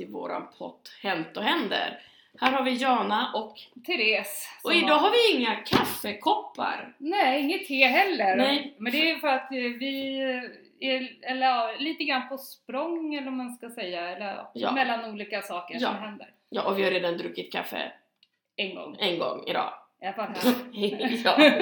till 0.00 0.08
våran 0.12 0.46
pott 0.58 0.92
Hänt 1.02 1.36
och 1.36 1.42
händer. 1.42 2.00
Här 2.40 2.52
har 2.52 2.62
vi 2.62 2.74
Jana 2.76 3.32
och, 3.34 3.56
Therese. 3.86 4.48
och 4.64 4.74
idag 4.74 4.94
har- 4.94 5.10
vi 5.10 5.38
inga 5.40 5.54
kaffekoppar. 5.56 6.94
Nej, 6.98 7.40
inget 7.42 7.66
te 7.68 7.86
heller. 7.86 8.36
Nej. 8.36 8.74
Men 8.78 8.92
det 8.92 9.10
är 9.10 9.18
för 9.18 9.28
att 9.28 9.52
eh, 9.52 9.58
vi 9.58 10.20
är 10.80 11.16
eller, 11.22 11.46
ja, 11.46 11.70
lite 11.78 12.04
grann 12.04 12.28
på 12.28 12.38
språng 12.38 13.14
eller 13.14 13.24
vad 13.24 13.34
man 13.34 13.54
ska 13.56 13.70
säga. 13.70 14.08
Eller, 14.16 14.46
ja, 14.54 14.72
mellan 14.72 15.04
olika 15.12 15.42
saker 15.42 15.74
Ja. 15.80 15.88
som 15.88 15.96
händer. 15.96 16.30
Ja, 16.50 16.62
och 16.62 16.78
vi 16.78 16.84
har 16.84 16.90
redan 16.90 17.16
druckit 17.16 17.52
kaffe 17.52 17.92
En 18.56 18.74
gång. 18.74 18.96
en 19.00 19.18
gång 19.18 19.44
idag. 19.46 19.72
I 20.02 20.06
alla 20.06 20.16
fall 20.16 20.28
här. 20.42 20.54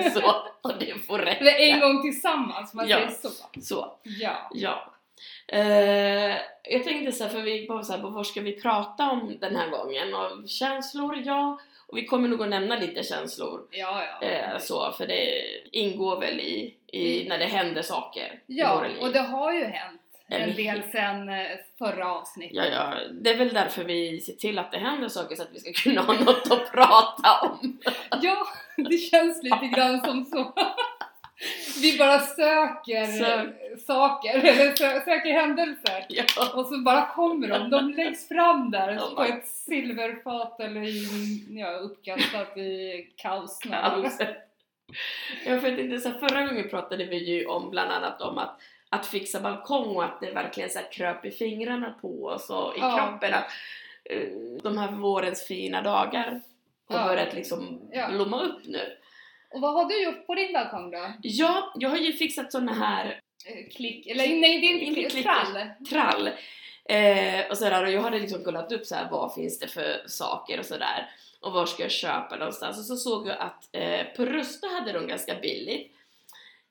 ja, 0.02 0.10
så. 0.10 0.20
Och 0.62 0.78
det 0.80 1.06
får 1.06 1.18
räcka. 1.18 1.50
En 1.58 1.80
gång 1.80 2.02
tillsammans, 2.02 2.74
man 2.74 2.88
Ja. 2.88 2.96
säger 2.96 3.10
så. 3.10 3.28
Så, 3.60 3.92
Ja. 4.02 4.50
ja. 4.54 4.92
Eh, 5.46 6.36
jag 6.62 6.84
tänkte 6.84 7.12
så 7.12 7.24
här, 7.24 7.30
för 7.30 7.42
vi 7.42 7.66
bara 7.68 7.82
så 7.82 7.92
här, 7.92 8.02
vad 8.02 8.26
ska 8.26 8.40
vi 8.40 8.60
prata 8.60 9.10
om 9.10 9.36
den 9.40 9.56
här 9.56 9.70
gången? 9.70 10.14
Och 10.14 10.48
känslor, 10.48 11.22
ja. 11.24 11.60
Och 11.86 11.96
vi 11.96 12.04
kommer 12.04 12.28
nog 12.28 12.42
att 12.42 12.48
nämna 12.48 12.76
lite 12.76 13.02
känslor. 13.02 13.60
Ja, 13.70 14.02
ja. 14.20 14.28
Eh, 14.28 14.58
så, 14.58 14.92
för 14.92 15.06
det 15.06 15.44
ingår 15.72 16.20
väl 16.20 16.40
i, 16.40 16.74
i 16.86 17.28
när 17.28 17.38
det 17.38 17.44
händer 17.44 17.82
saker 17.82 18.40
i 18.46 18.58
ja, 18.58 18.76
våra 18.76 18.88
liv. 18.88 18.98
och 19.00 19.12
det 19.12 19.20
har 19.20 19.52
ju 19.52 19.64
hänt 19.64 20.00
en 20.28 20.54
del 20.54 20.82
sen 20.92 21.28
eh, 21.28 21.46
förra 21.78 22.14
avsnittet. 22.14 22.56
Ja, 22.56 22.64
ja, 22.66 22.94
det 23.12 23.30
är 23.30 23.36
väl 23.36 23.54
därför 23.54 23.84
vi 23.84 24.20
ser 24.20 24.32
till 24.32 24.58
att 24.58 24.72
det 24.72 24.78
händer 24.78 25.08
saker 25.08 25.36
så 25.36 25.42
att 25.42 25.52
vi 25.52 25.60
ska 25.60 25.72
kunna 25.72 26.00
ha 26.00 26.12
något 26.24 26.52
att 26.52 26.72
prata 26.72 27.40
om. 27.42 27.78
Ja, 28.22 28.46
det 28.76 28.98
känns 28.98 29.42
lite 29.42 29.66
grann 29.76 30.00
som 30.00 30.24
så. 30.24 30.54
Vi 31.82 31.98
bara 31.98 32.20
söker 32.20 33.04
Sö- 33.04 33.76
saker, 33.86 34.38
eller 34.38 34.72
sö- 34.72 35.04
söker 35.04 35.32
händelser. 35.32 36.06
Ja, 36.08 36.24
Och 36.54 36.66
så 36.66 36.78
bara 36.78 37.06
kommer 37.06 37.48
de, 37.48 37.70
de 37.70 37.90
läggs 37.90 38.28
fram 38.28 38.70
där 38.70 38.92
Ja, 38.92 39.12
på 39.16 39.22
ett 39.22 39.46
silverfat 39.46 40.60
eller 40.60 40.82
i, 40.82 41.06
ja, 41.60 41.70
uppkastat 41.70 42.56
i 42.56 42.92
kaos. 43.16 43.58
kaos. 43.58 44.18
Jag 45.46 45.60
vet 45.60 45.78
inte, 45.78 45.98
så 45.98 46.10
förra 46.10 46.46
gången 46.46 46.68
pratade 46.68 47.04
vi 47.04 47.16
ju 47.30 47.46
om 47.46 47.70
bland 47.70 47.90
annat 47.92 48.20
om 48.22 48.38
att, 48.38 48.60
att 48.88 49.06
fixa 49.06 49.40
balkong 49.40 49.96
och 49.96 50.04
att 50.04 50.20
det 50.20 50.30
verkligen 50.30 50.70
så 50.70 50.78
här, 50.78 50.92
kröp 50.92 51.24
i 51.24 51.30
fingrarna 51.30 51.94
på 52.00 52.24
oss 52.24 52.50
och 52.50 52.76
i 52.76 52.80
Ja. 52.80 52.96
kroppen 52.98 53.34
att 53.34 53.50
eh, 54.04 54.28
de 54.62 54.78
här 54.78 54.92
vårens 54.92 55.46
fina 55.46 55.82
dagar 55.82 56.40
har 56.88 56.98
Ja. 56.98 57.04
börjat 57.06 57.34
liksom 57.34 57.80
Ja. 57.92 58.08
blomma 58.10 58.42
upp 58.42 58.60
nu. 58.66 58.80
Och 59.54 59.60
vad 59.60 59.74
har 59.74 59.84
du 59.84 60.02
gjort 60.04 60.26
på 60.26 60.34
din 60.34 60.52
balkong 60.52 60.90
då? 60.90 61.12
Ja, 61.22 61.72
jag 61.76 61.90
har 61.90 61.96
ju 61.96 62.12
fixat 62.12 62.52
såna 62.52 62.72
här 62.72 63.20
Eh, 63.46 63.68
Klick, 63.76 64.06
eller 64.06 64.22
nej 64.28 64.60
det 64.60 64.66
är 64.66 64.72
inte 64.72 64.84
Inte 65.00 65.10
klick, 65.10 65.24
trall. 65.24 65.58
trall. 65.90 66.26
Eh, 66.88 67.50
och, 67.50 67.58
sådär, 67.58 67.84
och 67.84 67.90
jag 67.90 68.02
hade 68.02 68.18
liksom 68.18 68.44
kollat 68.44 68.72
upp 68.72 68.86
så 68.86 68.94
här, 68.94 69.08
vad 69.10 69.34
finns 69.34 69.58
det 69.58 69.68
för 69.68 70.02
saker 70.06 70.58
och 70.58 70.66
sådär. 70.66 71.10
Och 71.40 71.52
var 71.52 71.66
ska 71.66 71.82
jag 71.82 71.90
köpa 71.92 72.36
någonstans? 72.36 72.78
Och 72.78 72.84
så 72.84 72.96
såg 72.96 73.28
jag 73.28 73.38
att 73.38 73.68
eh, 73.72 74.04
på 74.16 74.24
Rusta 74.24 74.66
hade 74.66 74.92
de 74.92 75.06
ganska 75.06 75.34
billigt. 75.34 75.92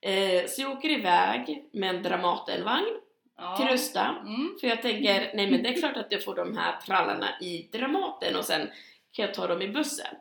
Eh, 0.01 0.45
så 0.47 0.61
jag 0.61 0.71
åker 0.71 0.89
iväg 0.89 1.63
med 1.71 1.95
en 1.95 2.03
Dramatenvagn 2.03 2.85
Ja. 3.37 3.57
till 3.57 3.67
Rusta. 3.67 4.15
Mm. 4.21 4.57
För 4.61 4.67
jag 4.67 4.81
tänker, 4.81 5.31
nej 5.33 5.51
men 5.51 5.63
det 5.63 5.69
är 5.69 5.73
klart 5.79 5.97
att 5.97 6.11
jag 6.11 6.23
får 6.23 6.35
de 6.35 6.57
här 6.57 6.75
trallarna 6.85 7.27
i 7.41 7.69
Dramaten 7.71 8.35
och 8.35 8.45
sen 8.45 8.61
kan 9.11 9.25
jag 9.25 9.33
ta 9.33 9.47
dem 9.47 9.61
i 9.61 9.67
bussen. 9.67 10.15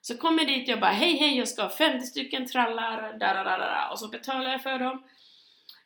Så 0.00 0.16
kommer 0.18 0.44
dit 0.44 0.68
jag 0.68 0.80
bara 0.80 0.90
hej 0.90 1.16
hej 1.16 1.38
jag 1.38 1.48
ska 1.48 1.62
ha 1.62 1.70
50 1.70 2.06
stycken 2.06 2.46
trallar, 2.46 3.12
där, 3.12 3.90
och 3.92 3.98
så 3.98 4.08
betalar 4.08 4.50
jag 4.50 4.62
för 4.62 4.78
dem. 4.78 5.02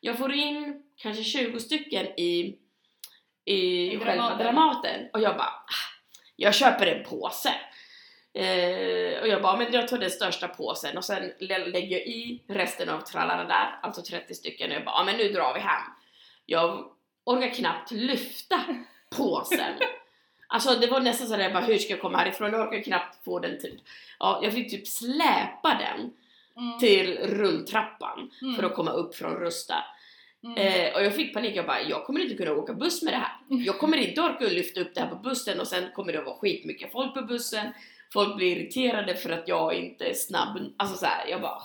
Jag 0.00 0.18
får 0.18 0.32
in 0.32 0.82
kanske 0.96 1.24
20 1.24 1.60
stycken 1.60 2.06
i, 2.06 2.58
i, 3.44 3.92
I 3.92 3.98
själva 3.98 4.14
Dramaten. 4.14 4.38
Dramaten 4.38 5.08
och 5.12 5.20
jag 5.20 5.36
bara 5.36 5.46
ah, 5.48 5.92
jag 6.36 6.54
köper 6.54 6.86
en 6.86 7.04
påse. 7.04 7.54
Eh, 8.34 9.20
och 9.20 9.28
jag 9.28 9.42
bara, 9.42 9.56
men 9.56 9.72
jag 9.72 9.88
tar 9.88 9.98
den 9.98 10.10
största 10.10 10.48
påsen 10.48 10.96
och 10.96 11.04
sen 11.04 11.32
lä- 11.40 11.66
lägger 11.66 11.98
jag 11.98 12.06
i 12.06 12.44
resten 12.48 12.88
av 12.88 13.00
trallarna 13.00 13.44
där, 13.44 13.78
alltså 13.82 14.02
30 14.02 14.34
stycken 14.34 14.70
och 14.70 14.76
jag 14.76 14.84
bara, 14.84 14.94
ah, 14.94 15.04
men 15.04 15.16
nu 15.16 15.28
drar 15.28 15.54
vi 15.54 15.60
hem. 15.60 15.82
Jag 16.46 16.84
orkar 17.24 17.54
knappt 17.54 17.90
lyfta 17.90 18.60
påsen. 19.16 19.74
Alltså 20.52 20.74
det 20.74 20.86
var 20.86 21.00
nästan 21.00 21.26
så 21.28 21.36
där 21.36 21.42
jag 21.44 21.52
bara, 21.52 21.64
hur 21.64 21.78
ska 21.78 21.92
jag 21.92 22.00
komma 22.00 22.18
härifrån? 22.18 22.52
Jag 22.52 22.68
orkar 22.68 22.82
knappt 22.82 23.24
få 23.24 23.38
den 23.38 23.60
typ. 23.60 23.80
Ja, 24.18 24.40
jag 24.42 24.52
fick 24.52 24.70
typ 24.70 24.86
släpa 24.88 25.78
den 25.80 26.10
Mm. 26.56 26.78
till 26.78 27.18
rulltrappan 27.18 28.30
Mm. 28.42 28.56
för 28.56 28.62
att 28.62 28.74
komma 28.74 28.90
upp 28.90 29.14
från 29.14 29.34
Rusta. 29.34 29.74
Mm. 30.44 30.56
Eh, 30.58 30.94
och 30.94 31.04
jag 31.04 31.14
fick 31.16 31.34
panik, 31.34 31.56
jag 31.56 31.66
bara, 31.66 31.82
jag 31.82 32.04
kommer 32.06 32.20
inte 32.20 32.34
kunna 32.34 32.52
åka 32.52 32.74
buss 32.74 33.02
med 33.02 33.12
det 33.12 33.16
här. 33.18 33.32
Jag 33.48 33.78
kommer 33.78 33.96
inte 33.96 34.20
orka 34.20 34.44
lyfta 34.44 34.80
upp 34.80 34.94
det 34.94 35.00
här 35.00 35.08
på 35.08 35.14
bussen 35.16 35.60
och 35.60 35.66
sen 35.68 35.84
kommer 35.94 36.12
det 36.12 36.18
att 36.18 36.24
vara 36.24 36.36
skitmycket 36.36 36.92
folk 36.92 37.14
på 37.14 37.22
bussen. 37.22 37.66
Folk 38.12 38.36
blir 38.36 38.56
irriterade 38.56 39.14
för 39.16 39.30
att 39.30 39.48
jag 39.48 39.74
inte 39.74 40.04
är 40.04 40.14
snabb. 40.14 40.58
Alltså 40.76 40.96
så 40.96 41.06
här, 41.06 41.26
jag 41.28 41.40
bara, 41.40 41.62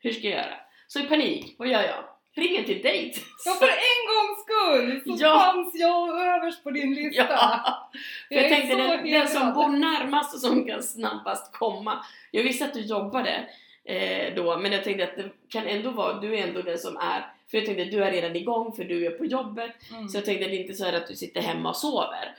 hur 0.00 0.12
ska 0.12 0.22
jag 0.28 0.38
göra? 0.38 0.56
Så 0.86 0.98
i 0.98 1.02
panik, 1.02 1.54
vad 1.58 1.68
gör 1.68 1.82
jag? 1.82 2.04
Ringer 2.34 2.62
till 2.62 2.82
dejt. 2.82 3.20
Ja, 3.44 3.52
för 3.52 3.66
en 3.66 4.00
gångs 4.10 4.42
skull 4.44 5.02
så 5.18 5.24
Ja. 5.24 5.38
fanns 5.40 5.74
jag 5.74 6.08
överst 6.26 6.64
på 6.64 6.70
din 6.70 6.94
lista. 6.94 7.26
Ja, 7.28 7.90
för 8.28 8.34
jag, 8.34 8.44
är 8.44 8.48
tänkte 8.48 8.70
så 8.70 8.76
den, 8.76 9.10
den 9.10 9.28
som 9.28 9.52
bor 9.54 9.68
närmast 9.68 10.34
och 10.34 10.40
som 10.40 10.66
kan 10.66 10.82
snabbast 10.82 11.52
komma. 11.52 12.04
Jag 12.30 12.42
visste 12.42 12.64
att 12.64 12.74
du 12.74 12.80
jobbade 12.80 13.48
eh, 13.84 14.34
då, 14.34 14.58
men 14.58 14.72
jag 14.72 14.84
tänkte 14.84 15.04
att 15.04 15.16
det 15.16 15.30
kan 15.48 15.66
ändå 15.66 15.90
vara, 15.90 16.20
du 16.20 16.38
är 16.38 16.46
ändå 16.46 16.62
den 16.62 16.78
som 16.78 16.96
är, 16.96 17.32
för 17.50 17.58
jag 17.58 17.66
tänkte 17.66 17.82
att 17.82 17.90
du 17.90 18.04
är 18.04 18.12
redan 18.12 18.36
igång 18.36 18.72
för 18.72 18.84
du 18.84 19.06
är 19.06 19.10
på 19.10 19.24
jobbet. 19.24 19.70
Mm. 19.90 20.08
Så 20.08 20.16
jag 20.16 20.24
tänkte 20.24 20.44
att 20.44 20.50
det 20.50 20.56
inte 20.56 20.72
är 20.72 20.74
så 20.74 20.84
här 20.84 20.92
att 20.92 21.06
du 21.08 21.14
sitter 21.16 21.40
hemma 21.40 21.68
och 21.68 21.76
sover. 21.76 22.34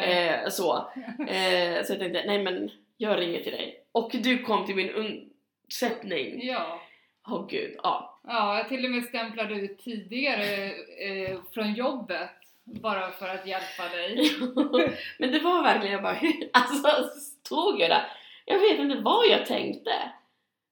Eh, 0.00 0.48
så. 0.48 0.76
Eh, 1.28 1.84
så 1.84 1.92
jag 1.92 1.98
tänkte, 1.98 2.24
nej 2.26 2.42
men 2.42 2.70
jag 2.96 3.20
ringer 3.20 3.42
till 3.42 3.52
dig. 3.52 3.84
Och 3.92 4.10
du 4.12 4.38
kom 4.42 4.66
till 4.66 4.76
min 4.76 4.90
undsättning. 4.90 6.46
Ja. 6.46 6.80
Åh 7.28 7.46
gud, 7.48 7.76
ja. 7.82 8.11
Ja, 8.26 8.58
jag 8.58 8.68
till 8.68 8.84
och 8.84 8.90
med 8.90 9.04
stämplade 9.04 9.54
ut 9.54 9.78
tidigare 9.78 10.72
eh, 10.98 11.38
från 11.54 11.74
jobbet 11.74 12.30
bara 12.64 13.10
för 13.10 13.28
att 13.28 13.46
hjälpa 13.46 13.88
dig. 13.88 14.32
men 15.18 15.32
det 15.32 15.38
var 15.38 15.62
verkligen, 15.62 15.92
jag 15.92 16.02
bara, 16.02 16.18
alltså 16.52 17.18
stod 17.20 17.80
jag 17.80 17.90
där. 17.90 18.12
Jag 18.44 18.58
vet 18.58 18.78
inte 18.78 18.96
vad 18.96 19.26
jag 19.26 19.46
tänkte. 19.46 19.90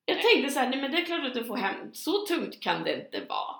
Jag 0.04 0.22
tänkte 0.22 0.52
så 0.52 0.60
här, 0.60 0.68
nej 0.68 0.80
men 0.80 0.90
det 0.90 0.98
är 0.98 1.04
klart 1.04 1.26
att 1.26 1.34
du 1.34 1.44
får 1.44 1.56
hem, 1.56 1.90
så 1.92 2.26
tungt 2.26 2.60
kan 2.60 2.84
det 2.84 2.94
inte 2.94 3.20
vara. 3.28 3.59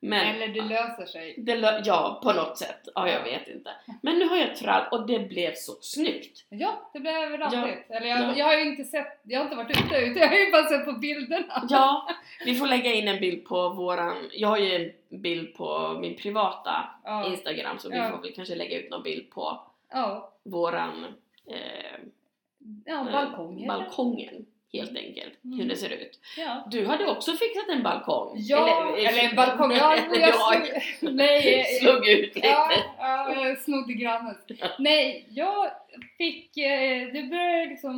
Men, 0.00 0.26
Eller 0.34 0.48
det 0.48 0.60
löser 0.62 1.06
sig. 1.06 1.34
det, 1.38 1.56
lö- 1.56 1.82
ja, 1.84 2.20
på 2.22 2.32
något 2.32 2.58
sätt. 2.58 2.88
Ja, 2.94 3.08
jag 3.10 3.24
vet 3.24 3.48
inte. 3.48 3.70
Men 4.02 4.18
nu 4.18 4.28
har 4.28 4.36
jag 4.36 4.56
trall 4.56 4.84
och 4.90 5.06
det 5.06 5.18
blev 5.18 5.54
så 5.54 5.72
snyggt. 5.80 6.44
Ja, 6.48 6.90
det 6.92 7.00
blev 7.00 7.12
randigt. 7.38 7.86
Eller 7.90 8.06
jag, 8.06 8.20
Ja. 8.20 8.34
jag 8.36 8.46
har 8.46 8.54
ju 8.54 8.62
inte 8.64 8.84
sett, 8.84 9.20
jag 9.22 9.38
har 9.38 9.44
inte 9.44 9.56
varit 9.56 9.70
ute 9.70 9.96
ute, 9.96 10.18
jag 10.20 10.28
har 10.28 10.36
ju 10.36 10.52
bara 10.52 10.64
sett 10.64 10.84
på 10.84 10.92
bilderna. 10.92 11.66
Ja, 11.68 12.08
vi 12.44 12.54
får 12.54 12.66
lägga 12.66 12.92
in 12.94 13.08
en 13.08 13.20
bild 13.20 13.44
på 13.44 13.68
våran, 13.68 14.16
jag 14.32 14.48
har 14.48 14.58
ju 14.58 14.74
en 15.10 15.20
bild 15.20 15.54
på 15.56 15.98
min 16.00 16.16
privata 16.16 16.84
Ja, 17.04 17.26
Instagram 17.26 17.78
så 17.78 17.88
vi 17.90 17.96
Ja. 17.96 18.10
får 18.10 18.18
väl 18.22 18.32
kanske 18.34 18.54
lägga 18.54 18.78
ut 18.78 18.90
någon 18.90 19.02
bild 19.02 19.30
på 19.30 19.60
ja, 19.92 20.32
våran 20.42 21.04
eh, 21.50 21.56
ja 22.84 23.06
eh, 23.06 23.12
balkong. 23.12 23.56
eller? 23.58 23.66
balkongen 23.68 24.46
helt 24.72 24.96
enkelt, 24.96 25.44
Mm. 25.44 25.58
hur 25.60 25.68
det 25.68 25.76
ser 25.76 25.90
ut. 25.90 26.20
Ja. 26.36 26.68
Du 26.70 26.86
hade 26.86 27.06
också 27.06 27.32
fixat 27.32 27.68
en 27.68 27.82
balkong. 27.82 28.32
Ja, 28.36 28.94
eh, 28.98 29.08
eller 29.08 29.28
en 29.30 29.36
balkong. 29.36 29.72
Ja, 29.72 29.94
eller 29.96 30.20
jag, 30.20 30.28
jag 30.28 30.82
slog, 30.82 31.14
nej, 31.14 31.60
eh, 31.60 31.64
slog 31.80 32.08
ut 32.08 32.34
lite. 32.34 32.46
ja, 32.48 32.70
ja, 32.98 33.46
jag 33.46 33.58
snodde 33.58 33.92
grannens. 33.92 34.38
Nej, 34.78 35.26
jag 35.30 35.70
fick, 36.18 36.56
eh, 36.56 37.08
det 37.12 37.22
började 37.22 37.66
liksom, 37.66 37.96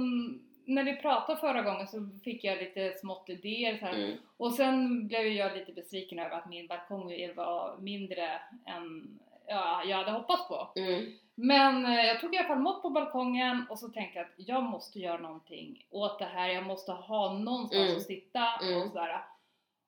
när 0.65 0.85
vi 0.85 0.97
pratade 0.97 1.41
förra 1.41 1.63
gången 1.63 1.87
så 1.87 2.09
fick 2.25 2.45
jag 2.45 2.59
lite 2.59 2.93
smått 2.99 3.25
idéer 3.29 3.77
så. 3.81 3.87
Mm. 3.87 4.17
Och 4.37 4.53
sen 4.53 5.07
blev 5.09 5.27
jag 5.27 5.57
lite 5.57 5.73
besviken 5.73 6.19
över 6.19 6.37
att 6.37 6.49
min 6.49 6.67
balkong 6.67 7.35
var 7.37 7.77
mindre 7.81 8.25
än 8.67 9.19
ja, 9.49 9.83
jag 9.87 9.97
hade 9.97 10.11
hoppats 10.11 10.49
på. 10.49 10.73
Mm. 10.77 11.05
Men 11.43 11.87
eh, 11.87 12.05
jag 12.05 12.21
tog 12.21 12.35
i 12.35 12.39
alla 12.39 12.49
fall 12.49 12.59
mått 12.59 12.83
på 12.83 12.91
balkongen 12.91 13.67
och 13.71 13.79
så 13.79 13.89
tänkte 13.89 14.19
jag 14.19 14.27
att 14.27 14.33
jag 14.37 14.63
måste 14.65 14.99
göra 14.99 15.19
någonting 15.19 15.87
åt 15.91 16.19
det 16.19 16.25
här. 16.25 16.49
Jag 16.49 16.67
måste 16.67 16.93
ha 16.93 17.33
någonstans 17.33 17.85
Mm. 17.89 17.97
att 17.97 18.03
sitta 18.03 18.47
Mm. 18.63 18.83
och 18.83 18.89
sådär. 18.89 19.25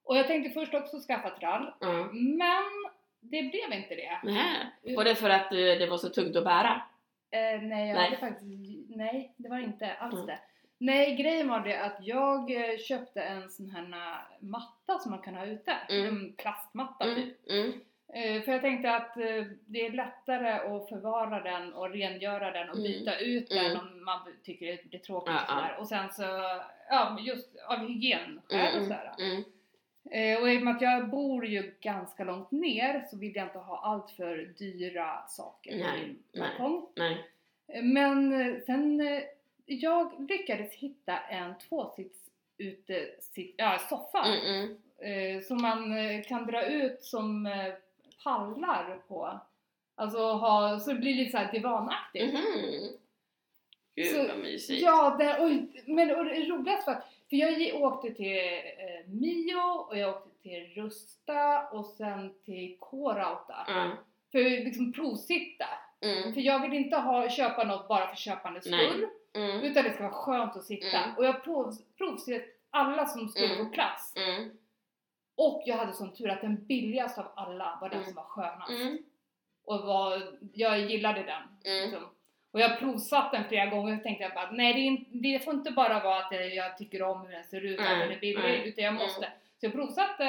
Och 0.04 0.16
jag 0.16 0.26
tänkte 0.26 0.50
först 0.60 0.74
också 0.74 0.98
skaffa 1.00 1.30
trall. 1.30 1.72
Mm. 1.82 2.36
Men 2.38 2.62
det 3.20 3.42
blev 3.42 3.78
inte 3.78 3.94
det. 3.94 4.20
Nähä. 4.22 4.66
Var 4.96 5.04
det 5.04 5.14
för 5.14 5.30
att 5.30 5.52
eh, 5.52 5.56
det 5.58 5.86
var 5.90 5.98
så 5.98 6.08
tungt 6.08 6.36
att 6.36 6.44
bära? 6.44 6.82
Eh, 7.30 7.62
nej, 7.62 7.88
jag 7.88 7.94
Nej. 7.94 8.04
hade 8.04 8.16
faktiskt, 8.16 8.46
nej, 8.88 9.34
det 9.36 9.48
var 9.48 9.58
inte 9.58 9.92
alls 9.94 10.14
Mm. 10.14 10.26
det. 10.26 10.38
Nej, 10.78 11.16
grejen 11.16 11.48
var 11.48 11.60
det 11.60 11.84
att 11.84 11.96
jag 12.00 12.50
eh, 12.50 12.78
köpte 12.78 13.22
en 13.22 13.50
sån 13.50 13.70
här 13.70 13.84
matta 14.40 14.98
som 14.98 15.10
man 15.10 15.22
kan 15.22 15.34
ha 15.34 15.46
ute. 15.46 15.72
Mm. 15.88 16.06
En 16.08 16.32
plastmatta 16.32 17.04
typ. 17.04 17.36
Mm. 18.14 18.24
Mm. 18.28 18.36
Eh, 18.38 18.42
för 18.44 18.52
jag 18.52 18.60
tänkte 18.62 18.94
att 18.96 19.16
eh, 19.16 19.44
det 19.66 19.86
är 19.86 19.92
lättare 19.92 20.50
att 20.50 20.88
förvara 20.88 21.40
den 21.42 21.72
och 21.72 21.90
rengöra 21.90 22.50
den 22.50 22.70
och 22.70 22.76
Mm. 22.76 22.86
byta 22.88 23.18
ut 23.18 23.52
Mm. 23.52 23.64
den 23.64 23.76
om 23.76 24.04
man 24.04 24.20
tycker 24.44 24.66
det 24.66 24.96
är 24.96 24.98
tråkigt 24.98 25.34
Ja, 25.34 25.42
och 25.42 25.48
sådär. 25.48 25.76
Och 25.78 25.88
sen 25.88 26.12
så, 26.12 26.22
ja 26.90 27.18
just 27.20 27.56
av 27.68 27.78
hygienskäl 27.78 28.66
och 28.68 28.76
Mm. 28.76 28.82
sådär. 28.84 29.12
Mm. 29.18 29.44
Eh, 30.10 30.42
och 30.42 30.50
i 30.50 30.58
och 30.58 30.62
med 30.62 30.76
att 30.76 30.82
jag 30.82 31.08
bor 31.10 31.46
ju 31.46 31.74
ganska 31.80 32.24
långt 32.24 32.50
ner 32.50 33.04
så 33.10 33.16
vill 33.18 33.36
jag 33.36 33.46
inte 33.46 33.58
ha 33.58 33.80
allt 33.82 34.10
för 34.10 34.36
dyra 34.58 35.26
saker 35.28 35.76
Nej, 35.76 36.00
min 36.00 36.18
nej. 36.32 36.48
balkong. 36.48 36.86
Nej. 36.96 37.24
Eh, 37.68 37.82
Men 37.82 38.32
sen, 38.66 39.00
jag 39.66 40.30
lyckades 40.30 40.74
hitta 40.74 41.18
en 41.18 41.58
tvåsits 41.58 42.18
ute, 42.58 43.06
sit, 43.20 43.54
ja, 43.58 43.78
soffa 43.78 44.24
Mm, 44.24 44.76
mm. 45.00 45.42
som 45.42 45.62
man 45.62 45.94
kan 46.22 46.46
dra 46.46 46.66
ut 46.66 47.02
som 47.02 47.46
pallar 48.24 48.98
på. 49.08 49.40
Alltså 49.94 50.18
ha, 50.32 50.80
så 50.80 50.92
det 50.92 50.98
blir 50.98 51.14
lite 51.14 51.30
såhär 51.30 51.52
divanaktigt. 51.52 52.34
Mhm. 52.34 52.88
Gud 53.94 54.06
Så- 54.06 54.28
vad 54.28 54.38
mysigt. 54.38 54.82
Ja, 54.82 55.16
det, 55.18 55.38
och, 55.38 55.50
men 55.86 56.16
och 56.16 56.24
det 56.24 56.44
roligaste 56.48 56.90
var 56.90 57.00
för 57.30 57.36
jag 57.36 57.82
åkte 57.82 58.14
till 58.14 58.36
eh, 58.36 59.10
Mio 59.10 59.62
och 59.88 59.98
jag 59.98 60.10
åkte 60.16 60.42
till 60.42 60.66
Rusta 60.74 61.68
och 61.68 61.86
sen 61.86 62.34
till 62.44 62.76
K-Rauta 62.80 63.64
Ja. 63.68 63.90
för 64.32 64.38
att 64.38 64.64
liksom 64.64 64.92
provsitta. 64.92 65.66
Mm. 66.00 66.34
För 66.34 66.40
jag 66.40 66.60
vill 66.62 66.72
inte 66.72 66.96
ha, 66.96 67.28
köpa 67.28 67.64
något 67.64 67.88
bara 67.88 68.06
för 68.08 68.16
köpandets 68.16 68.66
skull 68.66 69.06
Mm. 69.34 69.60
utan 69.60 69.84
det 69.84 69.92
ska 69.92 70.02
vara 70.02 70.12
skönt 70.12 70.56
att 70.56 70.64
sitta. 70.64 70.98
Mm. 70.98 71.16
Och 71.16 71.24
jag 71.24 71.44
prov, 71.44 71.72
provsitt 71.98 72.60
alla 72.70 73.06
som 73.06 73.28
skulle 73.28 73.54
Mm. 73.54 73.66
få 73.66 73.72
plats. 73.72 74.16
Mm. 74.16 74.50
Och 75.36 75.62
jag 75.66 75.76
hade 75.76 75.92
sån 75.92 76.14
tur 76.14 76.30
att 76.30 76.40
den 76.40 76.66
billigaste 76.66 77.20
av 77.20 77.32
alla 77.36 77.78
var 77.80 77.88
den 77.88 77.98
Mm. 77.98 78.06
som 78.06 78.14
var 78.14 78.24
skönast. 78.24 78.70
Mm. 78.70 78.98
Och 79.64 79.80
var, 79.80 80.22
jag 80.52 80.80
gillade 80.80 81.22
den. 81.22 81.72
Mm. 81.72 81.82
Liksom. 81.90 82.08
Och 82.52 82.60
jag 82.60 82.78
provsatt 82.78 83.32
den 83.32 83.44
flera 83.48 83.66
gånger 83.66 83.96
och 83.96 84.02
tänkte 84.02 84.22
jag 84.24 84.34
bara 84.34 84.50
nej 84.50 84.72
det, 84.74 84.80
inte, 84.80 85.10
det 85.12 85.44
får 85.44 85.54
inte 85.54 85.70
bara 85.70 86.00
vara 86.04 86.18
att 86.18 86.32
jag- 86.32 86.54
jag 86.54 86.78
tycker 86.78 87.02
om 87.02 87.20
hur 87.26 87.32
den 87.32 87.44
ser 87.44 87.60
ut, 87.60 87.78
att 87.80 87.84
Nej, 87.84 87.98
den 87.98 88.16
är 88.16 88.20
billig, 88.20 88.42
nej, 88.42 88.68
utan 88.68 88.84
jag 88.84 88.90
mm. 88.92 89.02
måste. 89.02 89.32
Så 89.60 89.66
jag 89.66 89.72
provsatte 89.72 90.24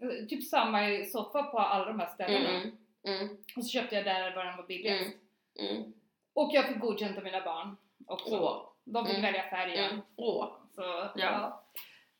eh, 0.00 0.26
typ 0.28 0.44
samma 0.44 1.04
soffa 1.12 1.42
på 1.42 1.58
alla 1.58 1.84
de 1.84 2.00
här 2.00 2.06
ställena. 2.06 2.48
Mm. 2.50 2.70
Mm. 3.06 3.28
Och 3.56 3.64
så 3.64 3.68
köpte 3.70 3.94
jag 3.96 4.04
där 4.04 4.34
var 4.36 4.44
den 4.44 4.56
var 4.56 4.66
billigast. 4.66 5.14
Mm. 5.60 5.76
Mm. 5.76 5.92
Och 6.34 6.50
jag 6.52 6.68
fick 6.68 6.78
godkänt 6.80 7.18
av 7.18 7.24
mina 7.24 7.40
barn 7.44 7.76
också. 8.06 8.38
Åh. 8.40 8.66
De 8.84 9.06
fick 9.06 9.18
Mm. 9.18 9.32
välja 9.32 9.50
färgen. 9.50 9.90
Mm. 9.90 10.00
Åh. 10.16 10.48
Så, 10.74 10.82
Ja. 10.82 11.10
ja. 11.14 11.64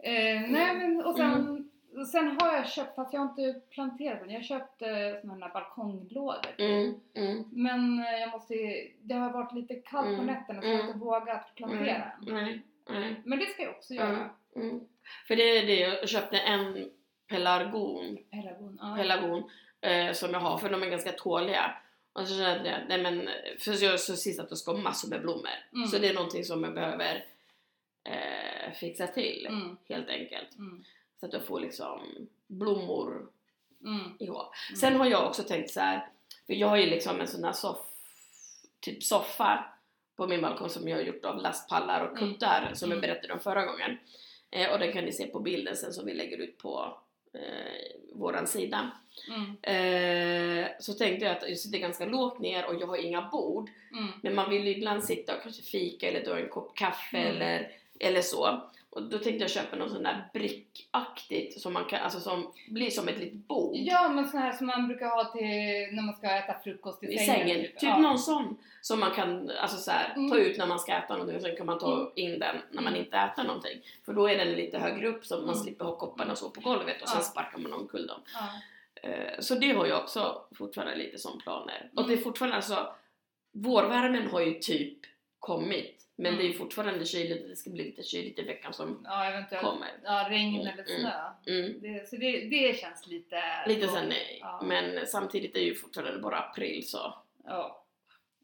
Eh, 0.05 0.41
nej 0.41 0.75
men 0.77 1.05
och 1.05 1.17
sen, 1.17 1.70
Mm. 1.93 2.05
sen 2.07 2.37
har 2.41 2.57
jag 2.57 2.69
köpt, 2.69 2.95
fast 2.95 3.13
jag 3.13 3.21
har 3.21 3.29
inte 3.29 3.61
planterat 3.71 4.21
den, 4.21 4.31
jag 4.31 4.39
har 4.39 4.45
köpt 4.45 4.79
såna 5.23 5.47
här 5.47 5.53
balkonglådor. 5.53 6.55
Mm. 6.59 6.95
Mm. 7.15 7.45
Men 7.53 7.99
eh, 7.99 8.21
jag 8.21 8.31
måste, 8.31 8.55
det 9.03 9.15
har 9.15 9.33
varit 9.33 9.53
lite 9.55 9.75
kallt 9.75 10.07
på 10.07 10.23
Mm. 10.23 10.27
nätterna 10.27 10.61
så 10.63 10.67
jag 10.69 10.75
har 10.75 10.81
Mm. 10.81 10.87
inte 10.95 11.05
vågat 11.05 11.55
plantera 11.55 12.13
den. 12.21 12.35
Nej. 12.35 12.63
Nej. 12.89 13.15
Men 13.25 13.39
det 13.39 13.47
ska 13.47 13.63
jag 13.63 13.71
också 13.77 13.95
Mm. 13.95 14.09
göra. 14.09 14.31
För 15.29 15.37
det 15.37 15.59
är 15.59 15.67
det, 15.67 15.75
jag 15.81 16.09
köpte 16.09 16.39
en 16.39 16.91
pelargon, 17.29 18.19
Pelargon. 18.31 18.79
Ja. 18.81 18.97
pelargon 18.97 19.51
eh, 19.81 20.13
som 20.13 20.31
jag 20.31 20.41
har 20.41 20.59
för 20.59 20.71
de 20.71 20.83
är 20.83 20.91
ganska 20.91 21.13
tåliga. 21.13 21.77
Och 22.13 22.29
så 22.29 22.35
kände 22.35 22.71
jag, 22.71 22.79
nej 22.89 23.03
men, 23.03 23.29
för 23.59 23.85
jag 23.85 24.01
så 24.01 24.17
sist 24.17 24.41
att 24.41 24.49
det 24.49 24.57
ska 24.57 24.73
massor 24.73 25.09
med 25.11 25.21
blommor. 25.21 25.51
Mm. 25.75 25.87
Så 25.87 25.99
det 25.99 26.09
är 26.09 26.15
någonting 26.15 26.45
som 26.45 26.65
jag 26.65 26.75
behöver 26.75 27.25
eh, 28.05 28.73
fixa 28.75 29.07
till 29.07 29.49
helt 29.89 30.09
enkelt. 30.09 30.49
Mm. 31.21 31.23
Så 31.23 31.27
att 31.27 31.33
jag 31.33 31.45
får 31.45 31.61
liksom 31.61 32.01
blommor 32.47 33.27
Mm. 33.85 34.01
ihop. 34.19 34.37
Mm. 34.69 34.77
Sen 34.77 34.97
har 34.97 35.07
jag 35.07 35.27
också 35.27 35.43
tänkt 35.43 35.71
så 35.71 35.81
här, 35.81 36.07
för 36.47 36.55
jag 36.55 36.69
har 36.69 36.77
ju 36.77 36.87
liksom 36.87 37.21
en 37.21 37.29
sån 37.29 37.45
här 37.45 37.53
soff, 37.53 37.79
typ 38.81 39.03
soffa 39.03 39.65
på 40.17 40.27
min 40.27 40.41
balkong 40.43 40.69
som 40.69 40.89
jag 40.89 40.97
har 40.97 41.03
gjort 41.05 41.25
av 41.25 41.37
lastpallar 41.37 42.01
och 42.07 42.19
Mm. 42.19 42.33
kuttar 42.33 42.71
som 42.75 42.91
jag 42.91 42.99
Mm. 42.99 43.09
berättade 43.11 43.33
om 43.35 43.41
förra 43.41 43.65
gången. 43.67 43.99
Eh, 44.51 44.73
och 44.73 44.79
den 44.79 44.93
kan 44.93 45.05
ni 45.05 45.13
se 45.13 45.27
på 45.27 45.41
bilden 45.41 45.77
sen 45.77 45.93
som 45.93 46.07
vi 46.07 46.15
lägger 46.15 46.39
ut 46.39 46.59
på 46.59 46.99
eh, 47.33 47.97
våran 48.15 48.47
sida. 48.47 48.91
Mm. 49.29 49.57
Eh, 49.63 50.69
så 50.81 50.93
tänkte 50.95 51.25
jag 51.27 51.37
att 51.37 51.49
jag 51.49 51.59
sitter 51.59 51.79
ganska 51.79 52.05
lågt 52.07 52.39
ner 52.39 52.67
och 52.67 52.75
jag 52.81 52.87
har 52.87 52.97
inga 52.97 53.23
bord. 53.23 53.71
Mm. 53.93 54.09
Men 54.23 54.35
man 54.35 54.51
vill 54.51 54.67
ju 54.67 54.77
ibland 54.77 55.05
sitta 55.05 55.37
och 55.37 55.43
kanske 55.43 55.63
fika 55.63 56.09
eller 56.09 56.25
dra 56.25 56.41
en 56.41 56.49
kopp 56.49 56.77
kaffe 56.77 57.19
Mm. 57.19 57.37
eller, 57.37 57.71
eller 58.01 58.21
så. 58.23 58.71
Och 58.91 59.03
då 59.03 59.19
tänkte 59.19 59.43
jag 59.45 59.51
köpa 59.51 59.77
någon 59.77 59.91
sån 59.91 60.03
där 60.03 60.29
brickaktigt 60.33 61.61
som 61.61 61.73
man 61.73 61.85
kan, 61.85 62.01
alltså 62.03 62.21
som 62.21 62.53
blir 62.69 62.91
som 62.91 63.09
ett 63.09 63.19
litet 63.19 63.49
bord. 63.49 63.77
Ja 63.77 64.09
men 64.09 64.29
såna 64.29 64.43
här 64.43 64.53
som 64.53 64.67
man 64.67 64.89
brukar 64.89 65.07
ha 65.07 65.25
till 65.25 65.95
när 65.97 66.03
man 66.03 66.15
ska 66.17 66.31
äta 66.31 66.55
frukost 66.65 67.03
i 67.03 67.07
i 67.07 67.19
sängen. 67.19 67.49
sängen. 67.49 67.61
Typ 67.65 67.83
Ja. 67.83 67.99
någon 67.99 68.19
sån 68.19 68.57
som 68.81 69.01
man 69.01 69.11
kan 69.11 69.51
alltså 69.51 69.77
så 69.77 69.91
här, 69.91 70.13
Mm. 70.17 70.31
ta 70.31 70.37
ut 70.39 70.59
när 70.59 70.67
man 70.67 70.79
ska 70.79 70.93
äta 70.93 71.13
någonting 71.13 71.37
och 71.37 71.43
sen 71.43 71.57
kan 71.57 71.67
man 71.67 71.79
ta 71.79 71.95
Mm. 72.01 72.13
in 72.15 72.39
den 72.39 72.57
när 72.71 72.83
man 72.83 72.93
Mm. 72.93 73.05
inte 73.05 73.17
äter 73.17 73.45
någonting. 73.45 73.79
För 74.07 74.13
då 74.13 74.29
är 74.29 74.39
den 74.39 74.53
lite 74.53 74.79
högre 74.79 75.09
upp 75.09 75.27
så 75.27 75.35
man 75.37 75.45
Mm. 75.45 75.55
slipper 75.57 75.85
ha 75.85 75.97
kopparna 75.97 76.37
så 76.37 76.51
på 76.51 76.61
golvet 76.61 77.03
och 77.03 77.09
sen 77.09 77.19
Ja. 77.19 77.25
sparkar 77.25 77.59
man 77.59 77.73
omkull 77.73 78.07
dem. 78.07 78.21
Ja. 78.35 78.49
Eh, 79.09 79.41
Så 79.41 79.55
det 79.55 79.73
har 79.73 79.87
jag 79.87 80.01
också 80.01 80.43
fortfarande 80.55 80.97
lite 80.97 81.19
som 81.19 81.39
planer. 81.41 81.91
Och 81.95 81.99
Mm. 82.03 82.11
det 82.11 82.21
är 82.21 82.23
fortfarande 82.25 82.57
alltså, 82.57 82.95
vårvärmen 83.53 84.27
har 84.31 84.41
ju 84.41 84.55
typ 84.55 84.99
kommit. 85.39 85.97
Men 86.21 86.27
Mm. 86.27 86.39
det 86.39 86.45
är 86.45 86.53
ju 86.53 86.59
fortfarande 86.59 87.05
kyligt 87.05 87.49
det 87.49 87.57
ska 87.57 87.71
bli 87.71 87.85
lite 87.85 88.03
kyligt 88.03 88.39
i 88.39 88.43
veckan 88.43 88.73
som 88.73 89.01
ja 89.05 89.25
eventuellt 89.25 89.63
kommer. 89.65 89.89
ja, 90.05 90.27
regn 90.31 90.55
Mm, 90.55 90.61
eller 90.61 90.73
mm. 90.73 91.01
snö. 91.01 91.13
Mm. 91.47 91.81
Det, 91.81 92.09
så 92.09 92.17
det, 92.17 92.41
det 92.49 92.79
känns 92.81 93.07
lite... 93.07 93.43
Lite 93.67 93.89
sen 93.89 94.09
nej. 94.09 94.39
Ja. 94.43 94.61
Men 94.65 95.07
samtidigt 95.07 95.57
är 95.57 95.61
ju 95.61 95.75
fortfarande 95.75 96.19
bara 96.19 96.39
april 96.39 96.89
så 96.89 97.15
Ja. 97.45 97.85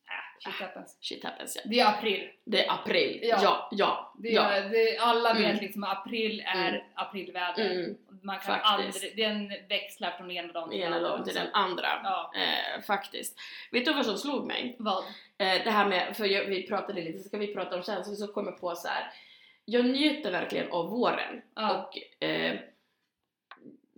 Äh, 0.09 0.51
shit 0.53 0.61
happens. 0.61 0.97
shit 1.01 1.25
happens 1.25 1.57
ja. 1.57 1.63
Det 1.71 1.81
är 1.81 1.87
april. 1.89 2.29
Det 2.45 2.67
är 2.67 2.73
april. 2.73 3.21
Ja. 3.23 3.39
Ja, 3.43 3.69
ja, 3.73 4.15
Det 4.19 4.29
ja. 4.29 4.43
är, 4.51 4.69
det, 4.71 4.99
alla 4.99 5.35
vet 5.35 5.45
Mm. 5.45 5.57
liksom 5.61 5.85
att 5.85 5.99
april 5.99 6.43
är 6.47 6.69
Mm. 6.69 6.81
aprilväder. 6.95 7.71
Mm. 7.71 7.97
Man 8.23 8.39
kan 8.39 8.59
Faktiskt. 8.61 9.05
aldrig, 9.05 9.17
den 9.17 9.49
växlar 9.69 10.11
från 10.11 10.31
ena 10.31 10.53
dagen 10.53 10.71
till 10.71 10.81
ena 10.81 11.01
dagen 11.01 11.25
till 11.25 11.35
den 11.35 11.49
andra. 11.53 11.89
Ja. 12.05 12.33
Eh, 12.37 12.83
faktiskt. 12.83 13.39
Vet 13.71 13.85
du 13.85 13.93
vad 13.95 14.07
som 14.07 14.19
slog 14.19 14.47
mig? 14.47 14.77
Vad? 14.79 15.05
Eh, 15.39 15.65
det 15.65 15.71
här 15.71 15.87
med, 15.89 16.17
för 16.17 16.25
jag, 16.25 16.45
vi 16.45 16.67
pratade 16.67 17.01
lite, 17.03 17.19
så 17.19 17.29
ska 17.29 17.39
vi 17.39 17.55
prata 17.55 17.77
om 17.77 17.83
känslor, 17.83 18.15
så 18.15 18.27
kom 18.33 18.45
jag 18.47 18.61
på 18.61 18.75
så 18.75 18.89
här. 18.89 19.11
Jag 19.65 19.85
njuter 19.85 20.31
verkligen 20.33 20.71
av 20.73 20.91
våren. 20.91 21.43
Ja. 21.55 21.77
Och 21.89 22.25
eh, 22.25 22.55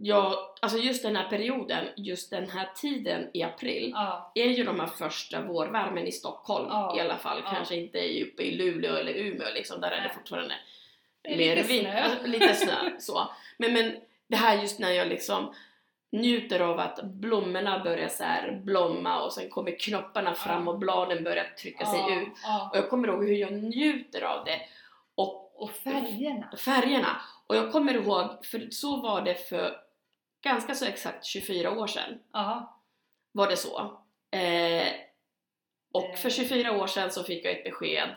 jag, 0.01 0.35
alltså 0.63 0.79
just 0.79 1.03
den 1.03 1.17
här 1.17 1.29
perioden, 1.29 1.85
just 1.97 2.31
den 2.31 2.51
här 2.51 2.69
tiden 2.77 3.31
i 3.35 3.43
april, 3.43 3.91
Ja. 3.95 4.33
är 4.35 4.49
ju 4.49 4.65
de 4.65 4.81
här 4.81 4.87
första 4.87 5.41
vårvärmen 5.43 6.07
i 6.07 6.13
Stockholm 6.13 6.97
i 6.97 7.01
alla 7.01 7.17
fall. 7.17 7.43
Kanske 7.51 7.77
inte 7.77 7.99
i- 7.99 8.25
uppe 8.25 8.43
i 8.43 8.57
Luleå 8.57 8.95
eller 8.97 9.13
Umeå 9.13 9.49
liksom, 9.55 9.81
där 9.81 9.91
är 9.91 9.97
det 9.97 10.03
Nej. 10.03 10.15
fortfarande 10.15 10.55
Det 11.23 11.33
är 11.33 11.37
mer 11.37 11.57
lite 11.57 11.69
vin- 11.69 11.81
snö. 11.83 12.01
Alltså, 12.03 12.27
lite 12.27 12.55
snö. 12.55 12.91
Så. 13.01 13.31
Men, 13.57 13.73
men 13.73 13.97
det 14.29 14.37
här 14.37 14.63
just 14.63 14.79
när 14.79 14.91
jag 14.91 15.09
liksom 15.09 15.55
njuter 16.13 16.61
av 16.61 16.79
att 16.81 17.03
blommorna 17.03 17.85
börjar 17.85 18.09
så 18.09 18.25
blomma 18.65 19.23
och 19.23 19.33
sen 19.33 19.51
kommer 19.51 19.79
knopparna 19.79 20.35
fram 20.35 20.69
och 20.69 20.79
bladen 20.79 21.25
börjar 21.25 21.45
trycka 21.45 21.87
sig 21.87 21.99
ja. 22.01 22.21
ut. 22.21 22.29
Ja. 22.43 22.69
Och 22.73 22.77
jag 22.77 22.91
kommer 22.91 23.09
ihåg 23.09 23.25
hur 23.25 23.35
jag 23.37 23.53
njuter 23.53 24.23
av 24.23 24.45
det. 24.45 24.61
Och 25.15 25.63
Och 25.63 25.71
färgerna. 25.71 26.51
färgerna. 26.57 27.21
Och 27.47 27.57
jag 27.57 27.73
kommer 27.73 27.95
ihåg, 27.95 28.47
för 28.47 28.71
så 28.71 28.97
var 29.01 29.23
det 29.23 29.35
för 29.49 29.77
ganska 30.43 30.75
så 30.75 30.85
exakt 30.85 31.25
24 31.25 31.71
år 31.71 31.87
sedan. 31.87 32.19
Ja. 32.33 32.81
Var 33.33 33.49
det 33.51 33.57
så. 33.57 33.79
Eh, 34.31 34.87
och 35.93 36.05
Eh. 36.05 36.17
för 36.17 36.31
24 36.31 36.73
år 36.73 36.87
sedan 36.87 37.11
så 37.11 37.25
fick 37.25 37.45
jag 37.45 37.53
ett 37.59 37.65
besked 37.65 38.09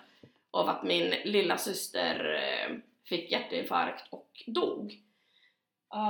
av 0.51 0.69
att 0.69 0.83
min 0.83 1.09
lilla 1.09 1.57
syster 1.57 2.33
eh, 2.43 2.75
fick 3.05 3.31
hjärtinfarkt 3.31 4.07
och 4.09 4.43
dog. 4.47 4.99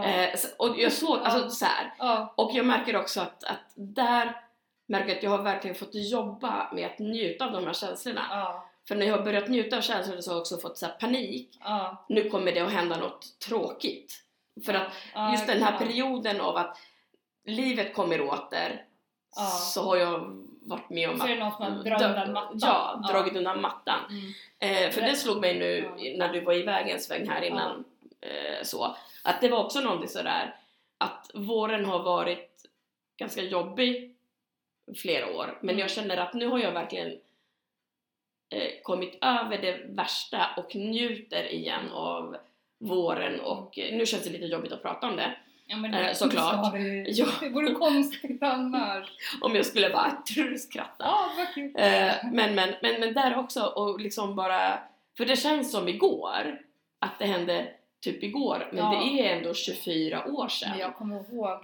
Eh, 0.05 0.35
så- 0.37 0.47
och 0.57 0.79
jag 0.79 0.91
såg, 0.91 1.19
alltså 1.19 1.49
så 1.49 1.65
här. 1.65 1.93
ja. 1.97 2.33
Och 2.37 2.51
jag 2.53 2.65
märker 2.65 2.95
också 2.95 3.21
att, 3.21 3.43
att 3.43 3.73
där 3.75 4.41
märker 4.87 5.07
jag 5.09 5.17
att 5.17 5.23
jag 5.23 5.31
har 5.31 5.43
verkligen 5.43 5.75
fått 5.75 5.89
jobba 5.93 6.69
med 6.73 6.85
att 6.85 6.99
njuta 6.99 7.45
av 7.45 7.51
de 7.51 7.65
här 7.65 7.73
känslorna. 7.73 8.21
För 8.87 8.95
när 8.95 9.05
jag 9.05 9.17
har 9.17 9.23
börjat 9.23 9.47
njuta 9.47 9.77
av 9.77 9.81
känslorna 9.81 10.21
så 10.21 10.29
har 10.31 10.35
jag 10.35 10.41
också 10.41 10.57
fått 10.57 10.77
så 10.77 10.87
panik. 10.99 11.57
Nu 12.09 12.29
kommer 12.29 12.51
det 12.51 12.59
att 12.59 12.71
hända 12.71 12.97
något 12.97 13.39
tråkigt. 13.47 14.13
För 14.65 14.73
att 14.73 14.87
just 15.31 15.47
den 15.47 15.63
här 15.63 15.77
perioden 15.77 16.41
av 16.41 16.57
att 16.57 16.77
livet 17.45 17.93
kommer 17.95 18.21
åter 18.21 18.85
så 19.73 19.83
har 19.83 19.95
jag 19.95 20.19
varit 20.61 20.89
med 20.89 21.09
om 21.09 21.19
Så 21.19 21.25
är 21.27 21.27
det 21.27 21.33
att 21.33 21.39
någon 21.39 21.51
som 21.51 21.77
har 21.77 21.83
dragit 21.83 22.01
undan 22.05 22.33
mattan. 22.33 22.59
Ja, 22.61 23.01
dragit 23.11 23.35
undan 23.35 23.61
mattan. 23.61 23.99
Mm. 24.59 24.83
Eh, 24.85 24.91
för 24.91 25.01
det 25.01 25.15
slog 25.15 25.41
mig 25.41 25.59
nu 25.59 25.91
när 26.17 26.33
du 26.33 26.41
var 26.41 26.53
iväg 26.53 26.89
en 26.89 26.99
sväng 26.99 27.29
här 27.29 27.41
innan 27.41 27.83
eh, 28.21 28.63
så, 28.63 28.95
att 29.23 29.41
det 29.41 29.49
var 29.49 29.63
också 29.63 29.81
någonting 29.81 30.09
sådär 30.09 30.55
att 30.97 31.31
våren 31.33 31.85
har 31.85 32.03
varit 32.03 32.65
ganska 33.17 33.41
jobbig 33.41 34.15
flera 34.97 35.35
år 35.37 35.57
men 35.61 35.69
Mm. 35.69 35.79
jag 35.79 35.89
känner 35.91 36.17
att 36.17 36.33
nu 36.33 36.47
har 36.47 36.59
jag 36.59 36.71
verkligen 36.71 37.07
eh, 38.49 38.71
kommit 38.83 39.17
över 39.21 39.57
det 39.57 39.77
värsta 39.89 40.49
och 40.57 40.75
njuter 40.75 41.51
igen 41.53 41.91
av 41.91 42.37
våren 42.77 43.39
och 43.39 43.79
eh, 43.79 43.95
nu 43.97 44.05
känns 44.05 44.23
det 44.23 44.29
lite 44.29 44.45
jobbigt 44.45 44.71
att 44.71 44.81
prata 44.81 45.07
om 45.07 45.15
det 45.15 45.35
Ja, 45.65 45.77
men 45.77 45.93
Eh, 45.93 46.13
såklart. 46.13 46.73
Det, 46.73 46.79
Ja. 47.07 47.27
det 47.39 47.49
vore 47.49 47.73
konstigt 47.73 48.43
annars. 48.43 49.09
om 49.41 49.55
jag 49.55 49.65
skulle 49.65 49.89
bara 49.89 50.23
skratta 50.57 50.95
Ja, 51.05 51.31
vad 51.37 51.53
kul. 51.53 51.71
Eh, 51.77 52.13
men, 52.31 52.55
men, 52.55 52.73
men, 52.81 52.99
men 52.99 53.13
där 53.13 53.37
också 53.37 53.63
och 53.63 53.99
liksom 53.99 54.35
bara, 54.35 54.79
för 55.17 55.25
det 55.25 55.35
känns 55.35 55.71
som 55.71 55.87
igår 55.87 56.59
att 56.99 57.19
det 57.19 57.25
hände 57.25 57.67
typ 58.01 58.23
igår, 58.23 58.67
men 58.71 58.77
Ja. 58.93 59.01
det 59.03 59.21
är 59.29 59.37
ändå 59.37 59.53
24 59.53 60.25
år 60.27 60.47
sedan. 60.47 60.69
Men 60.69 60.79
jag 60.79 60.95
kommer 60.95 61.15
ihåg 61.33 61.59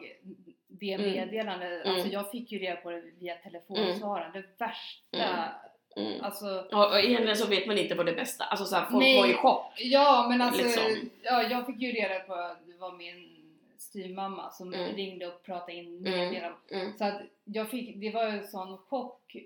det 0.68 0.94
Mm. 0.94 1.12
meddelandet, 1.12 1.86
Mm. 1.86 1.96
alltså 1.96 2.10
jag 2.14 2.32
fick 2.32 2.52
ju 2.52 2.60
reda 2.60 2.76
på 2.76 2.92
det 2.92 3.04
via 3.20 3.36
telefonsvararen, 3.36 4.32
det 4.34 4.44
värsta, 4.58 5.50
Mm. 5.96 6.24
alltså 6.24 6.46
Och, 6.72 6.86
och 6.92 7.00
egentligen 7.00 7.38
så 7.38 7.48
vet 7.48 7.68
man 7.68 7.78
inte 7.78 7.96
vad 7.96 8.06
det 8.06 8.14
bästa, 8.14 8.44
alltså 8.44 8.66
så 8.66 8.76
här, 8.76 8.86
folk 8.86 9.04
Nej. 9.04 9.18
var 9.22 9.28
i 9.28 9.34
chock. 9.34 9.74
Ja 9.78 10.26
men 10.30 10.42
alltså, 10.42 10.64
Liksom. 10.64 11.10
ja, 11.24 11.44
jag 11.44 11.66
fick 11.66 11.80
ju 11.82 11.92
reda 11.92 12.20
på 12.20 12.34
att 12.34 12.68
det 12.68 12.78
var 12.78 12.92
min 12.92 13.34
styvmamma 13.78 14.52
som 14.52 14.74
Mm. 14.74 14.96
ringde 14.96 15.28
och 15.28 15.44
pratade 15.44 15.74
in 15.74 15.86
Mm. 16.08 16.20
meddelanden. 16.20 16.60
Mm. 16.72 16.98
Så 16.98 17.04
att 17.06 17.22
jag 17.44 17.70
fick, 17.70 17.96
det 17.96 18.12
var 18.12 18.24
ju 18.24 18.38
en 18.38 18.48
sån 18.48 18.78
chock 18.78 19.36
eh, 19.36 19.42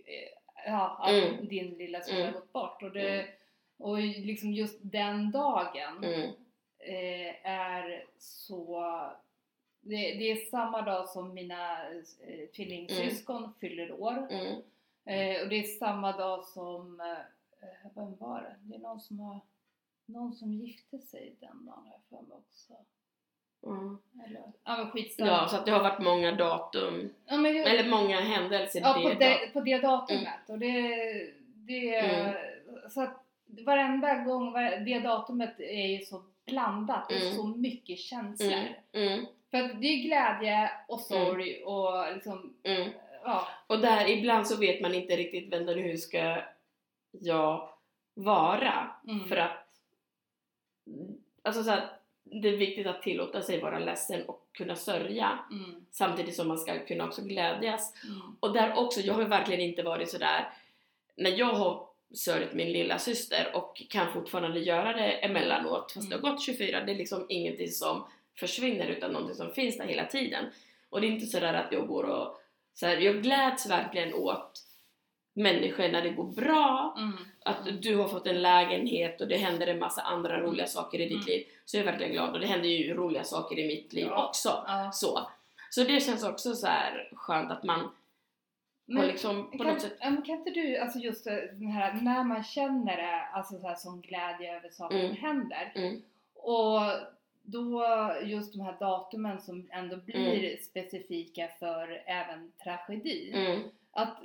ja, 0.72 0.98
att 1.02 1.10
Mm. 1.12 1.48
din 1.48 1.70
lilla 1.78 2.00
syster 2.02 2.22
Mm. 2.22 2.34
gått 2.34 2.54
bort. 2.54 2.84
Och, 2.84 2.92
det, 2.92 3.10
Mm. 3.10 3.26
och 3.78 3.98
liksom 4.00 4.52
just 4.54 4.80
den 4.82 5.32
dagen 5.32 6.04
Mm. 6.04 6.30
Eh, 6.82 7.52
är 7.52 8.06
så... 8.18 8.84
Det, 9.84 9.96
det 9.96 10.32
är 10.32 10.36
samma 10.36 10.82
dag 10.82 11.10
som 11.10 11.34
mina 11.34 11.90
eh, 11.92 12.50
tvillingsyskon 12.56 13.54
fyller 13.60 13.92
år. 13.92 14.28
Mm. 14.30 14.62
Eh, 15.06 15.42
och 15.42 15.50
det 15.50 15.56
är 15.56 15.64
samma 15.64 16.18
dag 16.18 16.46
som, 16.46 17.00
eh, 17.00 17.92
vem 17.96 18.16
var 18.16 18.42
det? 18.42 18.56
Det 18.60 18.76
är 18.76 18.80
någon 18.80 19.00
som 19.00 19.20
har, 19.20 19.40
någon 20.06 20.34
som 20.34 20.54
gifte 20.54 21.00
sig 21.00 21.36
den 21.40 21.66
dagen 21.66 21.84
har 21.86 21.92
jag 21.92 22.02
för 22.20 22.28
mig 22.28 22.38
också. 22.38 22.74
Mm. 23.66 23.98
Eller, 24.26 24.42
ja 24.64 24.78
men 24.78 24.92
skitsamma. 24.92 25.30
Ja, 25.30 25.48
så 25.48 25.56
att 25.56 25.66
det 25.66 25.72
har 25.72 25.84
varit 25.84 26.02
många 26.02 26.32
datum, 26.32 27.10
ja, 27.26 27.38
men, 27.38 27.56
eller 27.56 27.90
många 27.90 28.22
händelser 28.22 28.82
ja, 28.82 28.94
på, 28.94 29.10
det 29.10 29.16
det, 29.16 29.54
på 29.54 29.62
det 29.62 29.78
datumet. 29.78 30.50
Och 30.50 30.60
det, 30.60 30.98
det, 31.54 31.96
Mm. 31.96 32.36
Så 32.90 33.02
att 33.02 33.24
varenda 33.48 34.16
gång, 34.16 34.54
det 34.86 35.00
datumet 35.00 35.60
är 35.60 35.88
ju 35.88 36.06
så 36.06 36.24
blandat. 36.46 37.10
Det 37.10 37.16
är 37.16 37.22
Mm. 37.22 37.36
så 37.36 37.48
mycket 37.48 38.00
känslor. 38.00 38.52
Mm. 38.52 39.14
Mm. 39.14 39.26
För 39.52 39.58
det 39.82 39.88
är 39.88 40.04
glädje 40.04 40.72
och 40.88 41.00
sorg 41.00 41.64
och 41.64 42.14
liksom, 42.14 42.54
Mm. 42.64 42.90
ja. 43.24 43.48
Och 43.68 43.80
där 43.80 44.10
ibland 44.10 44.48
så 44.48 44.58
vet 44.58 44.82
man 44.82 44.94
inte 44.96 45.16
riktigt, 45.16 45.54
vänta 45.54 45.72
nu 45.72 45.82
hur 45.82 45.98
ska 45.98 46.42
jag 47.12 47.70
vara? 48.14 48.92
Mm. 49.08 49.28
För 49.28 49.36
att, 49.38 49.68
alltså 51.42 51.64
så 51.64 51.70
här, 51.70 51.90
det 52.24 52.48
är 52.50 52.58
viktigt 52.58 52.88
att 52.88 53.02
tillåta 53.02 53.42
sig 53.42 53.62
vara 53.62 53.80
ledsen 53.80 54.26
och 54.26 54.48
kunna 54.52 54.76
sörja 54.76 55.40
Mm. 55.52 55.86
samtidigt 55.92 56.36
som 56.36 56.48
man 56.48 56.58
ska 56.58 56.80
kunna 56.86 57.06
också 57.06 57.22
glädjas. 57.22 57.94
Mm. 58.06 58.38
Och 58.40 58.54
där 58.54 58.78
också, 58.78 59.00
jag 59.02 59.14
har 59.14 59.24
verkligen 59.24 59.62
inte 59.62 59.84
varit 59.84 60.10
sådär, 60.10 60.50
när 61.16 61.32
jag 61.40 61.54
har 61.54 61.88
sörjt 62.14 62.54
min 62.54 62.72
lilla 62.72 63.00
syster 63.00 63.52
och 63.54 63.82
kan 63.90 64.14
fortfarande 64.14 64.60
göra 64.60 64.94
det 64.94 65.12
emellanåt 65.12 65.92
fast 65.92 66.10
det 66.10 66.16
har 66.16 66.22
gått 66.22 66.42
24, 66.42 66.82
det 66.82 66.92
är 66.92 66.96
liksom 66.96 67.26
ingenting 67.30 67.68
som 67.72 68.08
försvinner 68.40 68.88
utan 68.88 69.12
någonting 69.12 69.36
som 69.36 69.52
finns 69.52 69.78
där 69.78 69.86
hela 69.88 70.06
tiden. 70.06 70.46
Och 70.90 71.02
det 71.02 71.08
är 71.08 71.12
inte 71.12 71.26
sådär 71.26 71.54
att 71.54 71.72
jag 71.72 71.88
går 71.88 72.04
och, 72.04 72.38
så 72.74 72.86
här, 72.86 72.98
jag 72.98 73.22
gläds 73.24 73.70
verkligen 73.70 74.14
åt 74.14 74.60
människor 75.34 75.88
när 75.88 76.02
det 76.02 76.10
går 76.10 76.24
bra, 76.32 76.96
Mm. 76.98 77.18
att 77.46 77.82
du 77.82 77.96
har 77.96 78.08
fått 78.08 78.28
en 78.28 78.42
lägenhet 78.42 79.22
och 79.22 79.28
det 79.28 79.38
händer 79.38 79.68
en 79.68 79.80
massa 79.80 80.02
andra 80.02 80.42
roliga 80.42 80.68
saker 80.68 81.00
i 81.00 81.04
ditt 81.04 81.12
Mm. 81.14 81.26
liv, 81.26 81.46
så 81.66 81.78
jag 81.78 81.82
är 81.82 81.92
verkligen 81.92 82.12
glad 82.14 82.34
och 82.34 82.40
det 82.40 82.48
händer 82.48 82.70
ju 82.70 82.94
roliga 82.94 83.24
saker 83.24 83.60
i 83.60 83.68
mitt 83.68 83.94
liv 83.94 84.08
Ja. 84.10 84.28
också. 84.28 84.64
Ja. 84.68 84.90
Så. 84.94 85.28
så 85.70 85.84
det 85.84 86.00
känns 86.04 86.24
också 86.24 86.54
så 86.56 86.68
här 86.68 87.10
skönt 87.16 87.52
att 87.52 87.64
man 87.64 87.92
Men 88.94 89.08
liksom 89.08 89.52
kan, 89.58 89.80
sätt 89.80 90.00
kan 90.00 90.30
inte 90.30 90.50
du, 90.50 90.78
alltså 90.78 91.00
just 91.00 91.24
den 91.26 91.68
här, 91.68 91.94
när 91.94 92.24
man 92.24 92.44
känner 92.44 92.98
det, 92.98 93.26
alltså 93.34 93.60
så 93.60 93.68
här, 93.68 93.76
som 93.76 94.02
glädje 94.02 94.58
över 94.58 94.70
saker 94.70 94.96
Mm. 95.00 95.08
som 95.16 95.18
händer. 95.26 95.72
Mm. 95.76 96.02
Och 96.34 96.82
då 97.44 97.86
just 98.24 98.54
de 98.54 98.62
här 98.62 98.80
datumen 98.80 99.42
som 99.42 99.70
ändå 99.72 99.98
blir 99.98 100.58
specifika 100.58 101.48
för 101.60 102.04
även 102.06 102.52
tragedi. 102.64 103.32
mm, 103.36 103.62
Att 103.92 104.18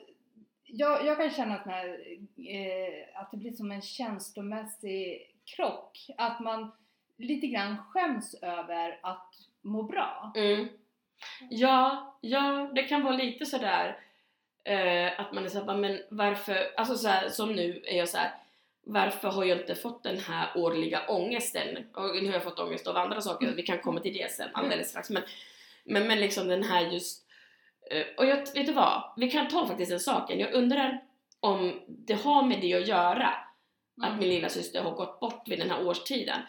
jag, 0.64 1.06
jag 1.06 1.16
kan 1.18 1.30
känna 1.30 1.54
att, 1.54 1.66
här, 1.66 1.88
eh, 2.50 3.20
att 3.20 3.30
det 3.30 3.36
blir 3.36 3.52
som 3.52 3.72
en 3.72 3.82
känslomässig 3.82 5.32
krock. 5.56 6.06
Att 6.16 6.40
man 6.40 6.72
lite 7.16 7.46
grann 7.46 7.76
skäms 7.90 8.34
över 8.42 8.98
att 9.02 9.34
må 9.62 9.82
bra. 9.82 10.32
mm. 10.36 10.68
Ja, 11.50 12.14
ja, 12.20 12.70
det 12.74 12.82
kan 12.82 13.04
vara 13.04 13.16
lite 13.16 13.46
sådär 13.46 13.96
eh, 14.66 15.20
att 15.20 15.32
man 15.32 15.44
är 15.44 15.48
såhär, 15.48 15.74
men 15.76 16.00
varför, 16.10 16.72
alltså 16.76 16.96
så 16.96 17.08
här, 17.08 17.28
som 17.28 17.52
nu 17.52 17.82
är 17.84 17.98
jag 17.98 18.08
så 18.08 18.18
här. 18.18 18.30
varför 18.88 19.28
har 19.28 19.44
jag 19.44 19.58
inte 19.60 19.74
fått 19.74 20.02
den 20.02 20.18
här 20.18 20.48
årliga 20.54 21.00
ångesten? 21.08 21.76
Och 21.94 22.16
nu 22.22 22.26
har 22.26 22.32
jag 22.32 22.42
fått 22.42 22.58
ångest 22.58 22.86
av 22.86 22.96
andra 22.96 23.20
saker, 23.20 23.52
vi 23.56 23.62
kan 23.62 23.78
komma 23.78 24.00
till 24.00 24.14
det 24.14 24.32
sen 24.32 24.48
alldeles 24.52 24.90
strax. 24.90 25.10
Men, 25.10 25.22
men, 25.84 26.06
men 26.06 26.20
liksom 26.20 26.48
den 26.48 26.62
här 26.62 26.80
just, 26.80 27.26
eh, 27.90 28.06
och 28.16 28.26
jag, 28.26 28.36
vet 28.36 28.66
du 28.66 28.72
vad? 28.72 29.12
Vi 29.16 29.30
kan 29.30 29.48
ta 29.48 29.66
faktiskt 29.66 29.92
en 29.92 30.00
sak, 30.00 30.30
jag 30.30 30.52
undrar 30.52 31.00
om 31.40 31.80
det 31.88 32.14
har 32.14 32.42
med 32.42 32.60
det 32.60 32.74
att 32.74 32.88
göra 32.88 33.26
att 34.02 34.08
Mm. 34.08 34.18
min 34.18 34.28
lilla 34.28 34.48
syster 34.48 34.82
har 34.82 34.90
gått 34.90 35.20
bort 35.20 35.48
vid 35.48 35.58
den 35.58 35.70
här 35.70 35.86
årstiden. 35.86 36.40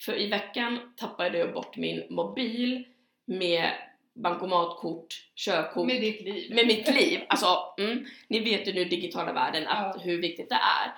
För 0.00 0.18
i 0.20 0.26
veckan 0.30 0.92
tappade 0.96 1.38
jag 1.38 1.52
bort 1.52 1.76
min 1.76 2.06
mobil 2.10 2.84
med 3.24 3.70
bankomatkort, 4.14 5.14
körkort, 5.36 5.86
Med 5.86 6.00
ditt 6.00 6.20
liv. 6.20 6.54
med 6.54 6.66
mitt 6.66 6.94
liv. 6.94 7.20
Alltså, 7.28 7.74
mm, 7.78 8.06
ni 8.28 8.40
vet 8.40 8.68
ju 8.68 8.72
nu 8.72 8.84
digitala 8.84 9.32
världen 9.32 9.66
att 9.68 9.94
Ja. 9.96 10.02
hur 10.02 10.20
viktigt 10.22 10.48
det 10.48 10.54
är. 10.54 10.92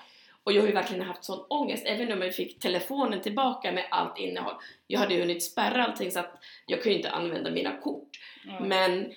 Och 0.44 0.52
jag 0.52 0.60
har 0.62 0.66
ju 0.68 0.74
verkligen 0.74 1.02
haft 1.06 1.24
sån 1.24 1.46
ångest, 1.48 1.82
även 1.86 2.12
om 2.12 2.22
jag 2.22 2.34
fick 2.34 2.58
telefonen 2.58 3.20
tillbaka 3.20 3.72
med 3.72 3.84
allt 3.90 4.18
innehåll. 4.18 4.54
Jag 4.86 5.00
hade 5.00 5.14
ju 5.14 5.20
hunnit 5.20 5.42
spärra 5.42 5.84
allting 5.84 6.10
så 6.10 6.18
att 6.20 6.42
jag 6.66 6.82
kunde 6.82 6.96
inte 6.96 7.10
använda 7.10 7.50
mina 7.50 7.76
kort. 7.80 8.08
Ja. 8.46 8.60
Men, 8.60 9.12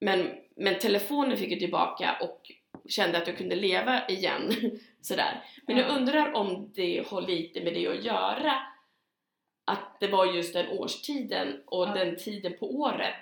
men, 0.00 0.30
men 0.56 0.78
telefonen 0.78 1.36
fick 1.38 1.52
jag 1.52 1.58
tillbaka 1.58 2.16
och 2.20 2.40
kände 2.88 3.18
att 3.18 3.26
jag 3.26 3.36
kunde 3.38 3.56
leva 3.56 4.08
igen. 4.08 4.52
Sådär. 5.02 5.44
Men 5.66 5.76
jag 5.76 5.88
Ja. 5.90 5.94
undrar 5.96 6.32
om 6.36 6.72
det 6.74 7.04
har 7.10 7.22
lite 7.22 7.60
med 7.60 7.74
det 7.74 7.86
att 7.88 8.04
göra. 8.04 8.54
Att 9.64 10.00
det 10.00 10.06
var 10.08 10.26
just 10.26 10.52
den 10.54 10.68
årstiden 10.78 11.60
och 11.66 11.88
Ja. 11.88 11.94
den 11.94 12.16
tiden 12.16 12.52
på 12.58 12.74
året. 12.74 13.14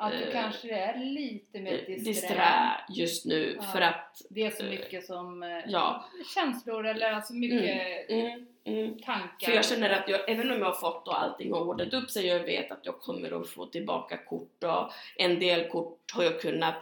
Att 0.00 0.12
du 0.12 0.24
eh, 0.24 0.32
kanske 0.32 0.70
är 0.70 0.98
lite 1.04 1.60
mer 1.60 1.72
eh, 1.72 1.86
disträ. 1.86 2.10
disträ 2.10 2.80
just 2.88 3.24
nu 3.26 3.56
Ja. 3.56 3.62
för 3.62 3.80
att 3.80 4.22
Det 4.30 4.42
är 4.42 4.50
så 4.50 4.64
mycket 4.64 5.06
som 5.06 5.42
eh, 5.42 5.48
ja. 5.66 6.04
känslor 6.34 6.86
eller 6.86 7.12
alltså 7.12 7.34
mycket 7.34 8.10
mm, 8.10 8.46
mm. 8.64 8.98
tankar. 8.98 9.46
För 9.46 9.52
jag 9.52 9.64
känner 9.64 9.90
att 9.90 10.08
jag, 10.08 10.30
även 10.30 10.50
om 10.50 10.58
jag 10.58 10.64
har 10.66 10.72
fått 10.74 11.08
och 11.08 11.22
allting 11.22 11.52
har 11.52 11.60
ordnat 11.60 11.94
upp 11.94 12.10
sig, 12.10 12.26
jag 12.26 12.40
vet 12.40 12.70
att 12.72 12.86
jag 12.86 13.00
kommer 13.00 13.40
att 13.40 13.48
få 13.48 13.66
tillbaka 13.66 14.16
kort 14.16 14.64
och 14.64 14.92
en 15.16 15.38
del 15.40 15.68
kort 15.68 15.98
har 16.14 16.22
jag 16.24 16.40
kunnat 16.40 16.74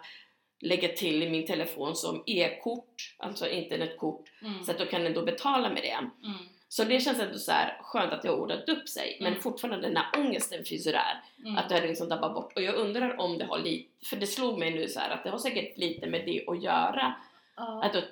lägga 0.60 0.88
till 0.88 1.22
i 1.22 1.30
min 1.30 1.46
telefon 1.46 1.96
som 1.96 2.22
e-kort, 2.26 3.14
alltså 3.18 3.48
internetkort, 3.48 4.32
Mm. 4.42 4.64
så 4.64 4.70
att 4.70 4.78
jag 4.80 4.90
kan 4.90 5.06
ändå 5.06 5.22
betala 5.22 5.68
med 5.68 5.82
det. 5.82 5.88
Mm. 6.26 6.38
Så 6.68 6.84
det 6.84 7.00
känns 7.00 7.20
ändå 7.20 7.38
så 7.38 7.52
här 7.52 7.78
skönt 7.82 8.12
att 8.12 8.22
det 8.22 8.28
har 8.28 8.36
ordnat 8.36 8.68
upp 8.68 8.88
sig, 8.88 9.16
men 9.20 9.28
Mm. 9.28 9.40
fortfarande 9.42 9.88
den 9.88 9.96
här 9.96 10.20
ångesten 10.20 10.64
finns 10.64 10.86
ju 10.86 10.90
där, 10.92 11.22
Mm. 11.40 11.56
att 11.58 11.68
det 11.68 11.74
hade 11.74 11.86
liksom 11.86 12.08
tappat 12.08 12.34
bort. 12.34 12.52
Och 12.56 12.62
jag 12.62 12.74
undrar 12.74 13.20
om 13.20 13.38
det 13.38 13.44
har 13.44 13.58
lite, 13.58 14.06
för 14.06 14.16
det 14.16 14.26
slog 14.26 14.58
mig 14.58 14.70
nu 14.74 14.88
så 14.88 15.00
här 15.00 15.10
att 15.10 15.24
det 15.24 15.30
har 15.30 15.38
säkert 15.38 15.78
lite 15.78 16.06
med 16.06 16.22
det 16.26 16.44
att 16.48 16.62
göra, 16.62 17.14
Ja. 17.56 17.82
att 17.84 17.94
jag 17.94 18.04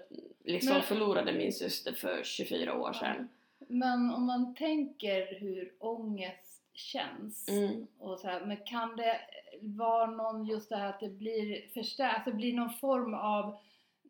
liksom 0.44 0.72
Men- 0.72 0.82
förlorade 0.82 1.32
min 1.32 1.52
syster 1.52 1.92
för 1.92 2.20
24 2.24 2.74
år 2.74 2.92
sedan. 2.92 3.28
Men 3.68 4.10
om 4.10 4.24
man 4.26 4.54
tänker 4.54 5.40
hur 5.40 5.72
ångest 5.78 6.62
känns 6.74 7.48
Mm. 7.48 7.86
och 7.98 8.18
så 8.18 8.26
här, 8.28 8.40
men 8.46 8.56
kan 8.56 8.96
det 8.96 9.20
vara 9.60 10.06
någon 10.06 10.44
just 10.46 10.68
det 10.68 10.76
här 10.76 10.88
att 10.88 11.00
det 11.00 11.08
blir 11.08 11.68
förstärkt, 11.74 12.18
att 12.18 12.24
det 12.24 12.32
blir 12.32 12.52
någon 12.52 12.72
form 12.72 13.14
av 13.14 13.56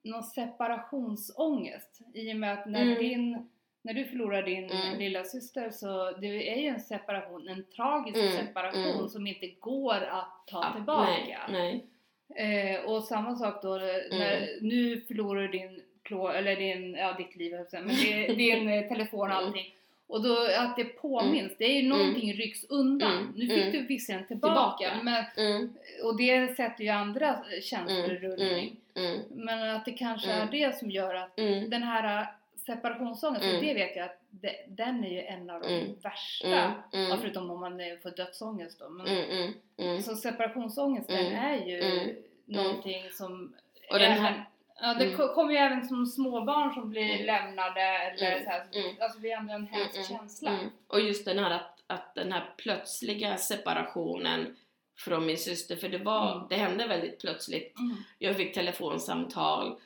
någon 0.03 0.23
separationsångest 0.23 2.01
i 2.15 2.33
och 2.33 2.37
med 2.37 2.53
att 2.53 2.67
när 2.67 2.83
Mm. 2.83 2.99
din 2.99 3.49
när 3.87 3.95
du 3.95 4.05
förlorar 4.05 4.43
din 4.43 4.71
Mm. 4.71 4.99
lilla 4.99 5.25
syster 5.25 5.71
så 5.71 6.11
det 6.21 6.53
är 6.53 6.57
ju 6.63 6.69
en 6.69 6.81
separation, 6.81 7.49
en 7.49 7.65
tragisk 7.65 8.17
Mm, 8.17 8.47
separation 8.47 8.95
mm. 8.95 9.09
som 9.09 9.27
inte 9.27 9.47
går 9.47 9.95
att 10.11 10.47
ta 10.47 10.65
Ja, 10.65 10.73
tillbaka. 10.75 11.41
Nej, 11.49 11.85
nej. 12.29 12.75
Eh, 12.77 12.81
och 12.85 13.05
samma 13.05 13.37
sak 13.37 13.63
då 13.63 13.69
när 14.11 14.59
nu 14.61 15.01
förlorar 15.09 15.41
du 15.43 15.49
din 15.49 15.81
klå, 16.03 16.29
eller 16.29 16.57
din, 16.57 16.95
ja 16.95 17.13
ditt 17.19 17.37
liv 17.37 17.53
men 17.73 17.89
det- 17.89 18.35
din 18.35 18.69
eh, 18.69 18.89
telefon 18.89 19.21
och 19.21 19.27
Mm. 19.27 19.37
allting. 19.47 19.75
Och 20.07 20.23
då 20.23 20.37
att 20.59 20.77
det 20.77 20.85
påminns, 20.85 21.53
det 21.59 21.65
är 21.65 21.83
ju 21.83 21.89
någonting 21.89 22.33
rycks 22.33 22.65
undan. 22.69 23.13
Mm, 23.19 23.33
Nu 23.37 23.49
fick 23.49 23.59
mm. 23.65 23.73
du 23.73 23.83
visserligen 23.87 24.27
tillbaka, 24.27 24.91
Tillbaka. 24.91 25.03
Men, 25.37 25.47
Mm, 25.47 25.73
och 26.05 26.17
det 26.17 26.57
sätter 26.57 26.85
ju 26.85 26.91
andra 26.91 27.37
känslor 27.63 27.99
i 28.13 28.17
mm, 28.17 28.23
rullning. 28.23 28.77
mm, 28.95 29.19
Men 29.31 29.77
att 29.77 29.85
det 29.85 29.93
kanske 29.93 30.31
Mm. 30.33 30.49
är 30.49 30.53
det 30.53 30.79
som 30.79 30.91
gör 30.91 31.15
att 31.15 31.39
mm, 31.39 31.71
den 31.71 31.83
här 31.83 32.27
separationsångesten, 32.67 33.51
Mm. 33.51 33.63
det 33.67 33.75
vet 33.75 33.97
jag 33.97 34.05
att 34.05 34.21
det, 34.31 34.57
den 34.69 35.05
är 35.05 35.09
ju 35.11 35.21
en 35.21 35.51
av 35.51 35.61
de 35.61 35.69
Mm. 35.69 35.95
värsta. 36.03 36.47
mm, 36.49 36.59
Ja, 36.93 36.99
mm, 36.99 37.19
förutom 37.21 37.51
om 37.51 37.61
man 37.61 37.81
får 38.03 38.11
dödsångest 38.17 38.79
då. 38.79 38.89
Men, 38.89 39.07
mm, 39.07 39.31
mm, 39.31 39.53
mm. 39.77 40.03
Så 40.03 40.17
separationsångesten 40.17 41.17
är 41.27 41.67
ju 41.67 41.81
Mm. 41.83 42.17
någonting 42.45 43.11
som 43.11 43.55
Och 43.91 43.99
den 43.99 44.13
här- 44.13 44.45
Ja, 44.81 44.95
det 44.95 45.05
Mm. 45.05 45.17
ko- 45.17 45.35
kommer 45.35 45.53
ju 45.53 45.59
även 45.59 45.89
som 45.89 46.07
småbarn 46.07 46.75
som 46.75 46.91
blir 46.91 47.25
lämnade 47.25 47.81
eller 47.81 48.45
så 48.45 48.51
här, 48.51 48.65
alltså 49.01 49.19
det 49.19 49.31
är 49.33 49.37
ändå 49.39 49.53
en 49.55 49.67
hemsk 49.67 50.09
känsla. 50.09 50.59
Och 50.89 51.01
just 51.01 51.25
den 51.25 51.39
här 51.39 51.51
att 51.51 51.71
att 51.87 52.15
den 52.15 52.33
här 52.33 52.55
plötsliga 52.57 53.37
separationen 53.37 54.57
från 54.99 55.27
min 55.27 55.39
syster, 55.39 55.77
för 55.77 55.89
det, 55.89 55.99
var, 55.99 56.47
det 56.51 56.55
hände 56.57 56.87
väldigt 56.87 57.21
plötsligt. 57.21 57.75
Jag 58.19 58.37
fick 58.37 58.55
telefonsamtal, 58.55 59.81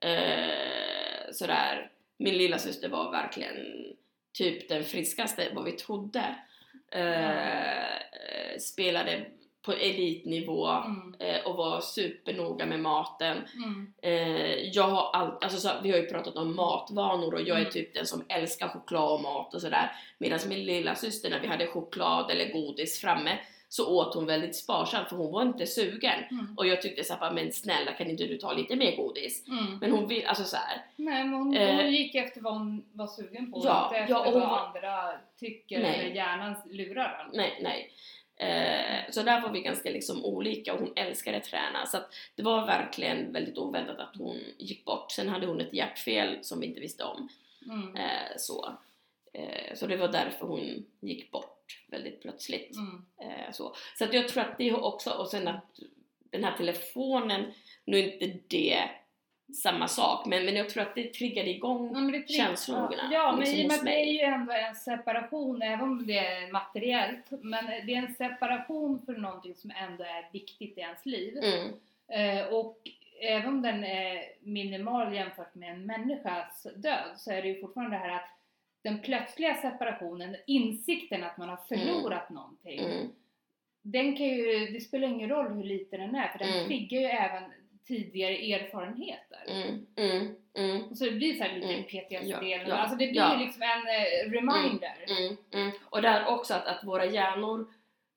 eh, 0.00 1.32
sådär. 1.32 1.90
Min 2.18 2.38
lilla 2.38 2.58
syster 2.58 2.88
var 2.88 3.10
verkligen 3.10 3.56
typ 4.38 4.68
den 4.68 4.84
friskaste, 4.84 5.48
vad 5.54 5.64
vi 5.64 5.72
trodde. 5.72 6.34
Eh, 6.92 8.58
spelade 8.60 9.26
på 9.62 9.72
elitnivå 9.72 10.66
Mm. 10.68 11.14
eh, 11.20 11.46
och 11.46 11.56
var 11.56 11.80
supernoga 11.80 12.66
med 12.66 12.80
maten. 12.80 13.36
Mm. 13.64 13.92
Eh, 14.02 14.54
jag 14.56 14.82
har 14.88 15.10
all, 15.12 15.38
alltså 15.40 15.58
så, 15.58 15.70
vi 15.82 15.90
har 15.90 15.98
ju 15.98 16.06
pratat 16.06 16.36
om 16.36 16.56
matvanor 16.56 17.34
och 17.34 17.40
jag 17.40 17.56
är 17.56 17.60
Mm. 17.60 17.72
typ 17.72 17.94
den 17.94 18.06
som 18.06 18.24
älskar 18.28 18.68
choklad 18.68 19.12
och 19.12 19.22
mat 19.22 19.54
och 19.54 19.60
sådär. 19.60 19.92
Medan 20.18 20.38
min 20.48 20.64
lilla 20.64 20.94
syster 20.94 21.30
när 21.30 21.40
vi 21.40 21.46
hade 21.46 21.66
choklad 21.66 22.30
eller 22.30 22.52
godis 22.52 23.00
framme 23.00 23.38
så 23.76 23.96
åt 23.96 24.14
hon 24.14 24.26
väldigt 24.26 24.56
sparsamt 24.56 25.08
för 25.08 25.16
hon 25.16 25.32
var 25.32 25.42
inte 25.42 25.66
sugen. 25.66 26.24
Mm. 26.30 26.54
Och 26.56 26.66
jag 26.66 26.82
tyckte 26.82 27.04
såhär, 27.04 27.30
men 27.32 27.52
snälla 27.52 27.92
kan 27.92 28.10
inte 28.10 28.24
du 28.26 28.38
ta 28.38 28.52
lite 28.52 28.76
mer 28.76 28.96
godis? 28.96 29.48
Mm. 29.48 29.78
Men 29.78 29.90
hon 29.90 30.08
vill, 30.08 30.26
alltså 30.26 30.44
såhär, 30.44 30.82
Nej, 30.96 31.24
men 31.24 31.34
hon, 31.34 31.56
Eh, 31.56 31.76
hon 31.76 31.92
gick 31.92 32.14
efter 32.14 32.40
vad 32.40 32.52
hon 32.52 32.84
var 32.92 33.06
sugen 33.06 33.52
på, 33.52 33.62
ja, 33.64 33.84
inte 33.86 33.98
efter 33.98 34.14
ja, 34.14 34.30
vad 34.30 34.32
var- 34.34 34.58
andra 34.58 35.12
tycker 35.40 35.78
Nej. 35.82 36.00
eller 36.00 36.14
hjärnan 36.14 36.54
lurar 36.70 37.26
en. 37.30 37.36
nej, 37.36 37.58
nej. 37.62 37.90
Eh, 38.36 39.10
så 39.10 39.22
där 39.22 39.40
var 39.40 39.50
vi 39.50 39.60
ganska 39.60 39.90
liksom 39.90 40.24
olika 40.24 40.74
och 40.74 40.80
hon 40.80 40.92
älskade 40.96 41.40
träna 41.40 41.86
så 41.86 41.96
att 41.96 42.14
det 42.36 42.42
var 42.42 42.66
verkligen 42.66 43.32
väldigt 43.32 43.58
oväntat 43.58 43.98
att 43.98 44.16
hon 44.18 44.36
gick 44.58 44.84
bort. 44.84 45.10
Sen 45.12 45.28
hade 45.28 45.46
hon 45.46 45.60
ett 45.60 45.72
hjärtfel 45.74 46.38
som 46.42 46.60
vi 46.60 46.66
inte 46.66 46.80
visste 46.80 47.04
om. 47.04 47.28
Mm. 47.66 47.96
Eh, 47.96 48.36
så. 48.38 48.72
Eh, 49.32 49.74
så 49.74 49.86
det 49.86 49.96
var 49.96 50.08
därför 50.08 50.46
hon 50.46 50.84
gick 51.00 51.30
bort 51.30 51.53
väldigt 51.88 52.22
plötsligt. 52.22 52.76
Mm. 52.76 53.04
Eh, 53.20 53.52
så 53.52 53.74
så 53.98 54.04
att 54.04 54.14
jag 54.14 54.28
tror 54.28 54.42
att 54.42 54.58
det 54.58 54.72
också, 54.72 55.10
och 55.10 55.28
sen 55.28 55.48
att 55.48 55.78
den 56.30 56.44
här 56.44 56.56
telefonen, 56.56 57.52
nu 57.84 57.98
är 57.98 58.22
inte 58.22 58.38
det 58.48 58.78
samma 59.62 59.88
sak, 59.88 60.26
men, 60.26 60.44
men 60.44 60.56
jag 60.56 60.70
tror 60.70 60.82
att 60.82 60.94
det 60.94 61.14
triggade 61.14 61.50
igång 61.50 61.90
Ja, 61.94 62.00
men 62.00 62.12
det 62.12 62.18
är 62.18 62.22
tri- 62.22 62.36
känslorna, 62.36 63.10
Ja, 63.12 63.32
men 63.32 63.40
liksom 63.40 63.60
i 63.60 63.64
och 63.64 63.68
med 63.68 63.84
det 63.84 64.00
är 64.00 64.12
ju 64.12 64.20
ändå 64.20 64.52
en 64.52 64.74
separation, 64.74 65.62
även 65.62 65.80
om 65.80 66.06
det 66.06 66.18
är 66.18 66.52
materiellt, 66.52 67.24
men 67.30 67.66
det 67.66 67.94
är 67.94 67.98
en 67.98 68.14
separation 68.14 69.02
för 69.06 69.12
någonting 69.12 69.54
som 69.54 69.70
ändå 69.70 70.04
är 70.04 70.28
viktigt 70.32 70.78
i 70.78 70.80
ens 70.80 71.06
liv. 71.06 71.38
Mm, 71.38 71.72
Eh, 72.08 72.46
och 72.46 72.78
även 73.20 73.48
om 73.48 73.62
den 73.62 73.84
är 73.84 74.22
minimal 74.40 75.14
jämfört 75.14 75.54
med 75.54 75.70
en 75.70 75.86
människas 75.86 76.66
död 76.76 77.14
så 77.16 77.32
är 77.32 77.42
det 77.42 77.48
ju 77.48 77.60
fortfarande 77.60 77.96
det 77.96 78.00
här 78.00 78.10
att 78.16 78.28
den 78.84 78.98
plötsliga 79.02 79.54
separationen, 79.54 80.36
insikten 80.46 81.24
att 81.24 81.38
man 81.38 81.48
har 81.48 81.56
förlorat 81.68 82.30
någonting, 82.30 82.78
mm, 82.80 83.08
den 83.82 84.16
kan 84.16 84.26
ju, 84.26 84.66
det 84.66 84.80
spelar 84.80 85.08
ingen 85.08 85.28
roll 85.30 85.52
hur 85.52 85.64
liten 85.64 86.00
den 86.00 86.14
är 86.14 86.28
för 86.28 86.38
den 86.38 86.48
Mm. 86.54 86.66
triggar 86.66 87.00
ju 87.00 87.06
även 87.06 87.42
tidigare 87.86 88.34
erfarenheter. 88.54 89.38
mm, 89.46 89.86
mm, 89.96 90.34
mm. 90.54 90.82
Och 90.90 90.98
så 90.98 91.04
det 91.04 91.10
blir 91.10 91.34
så 91.34 91.42
här 91.44 91.54
lite 91.54 91.68
Mm. 91.72 91.82
PTSD, 91.84 92.28
Ja, 92.30 92.42
ja, 92.68 92.74
alltså 92.74 92.96
det 92.96 93.06
blir 93.06 93.20
ja. 93.20 93.36
liksom 93.36 93.62
en 93.62 93.86
eh, 93.86 94.30
reminder. 94.32 94.94
Mm, 95.08 95.36
mm. 95.52 95.70
Och 95.84 96.02
där 96.02 96.26
också 96.26 96.54
att, 96.54 96.66
att 96.66 96.84
våra 96.84 97.04
hjärnor 97.06 97.72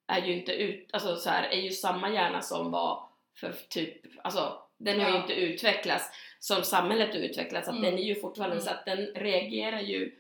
är 0.08 0.22
ju 0.28 0.34
inte 0.34 0.52
ut, 0.52 0.90
alltså 0.94 1.16
så 1.16 1.30
här, 1.30 1.50
är 1.50 1.62
ju 1.62 1.72
samma 1.72 2.10
hjärna 2.10 2.42
som 2.42 2.72
var 2.72 3.10
för 3.36 3.52
typ, 3.70 3.98
alltså 4.24 4.62
den 4.78 5.02
har 5.02 5.10
ju 5.12 5.18
inte 5.18 5.34
utvecklats 5.34 6.10
som 6.40 6.64
samhället 6.64 7.10
har 7.14 7.22
utvecklats, 7.22 7.68
att 7.68 7.76
Mm. 7.78 7.86
den 7.92 8.00
är 8.00 8.04
ju 8.04 8.16
fortfarande 8.16 8.56
Mm. 8.56 8.66
så 8.66 8.72
att 8.72 8.86
den 8.86 8.98
reagerar 9.06 9.80
ju, 9.82 10.16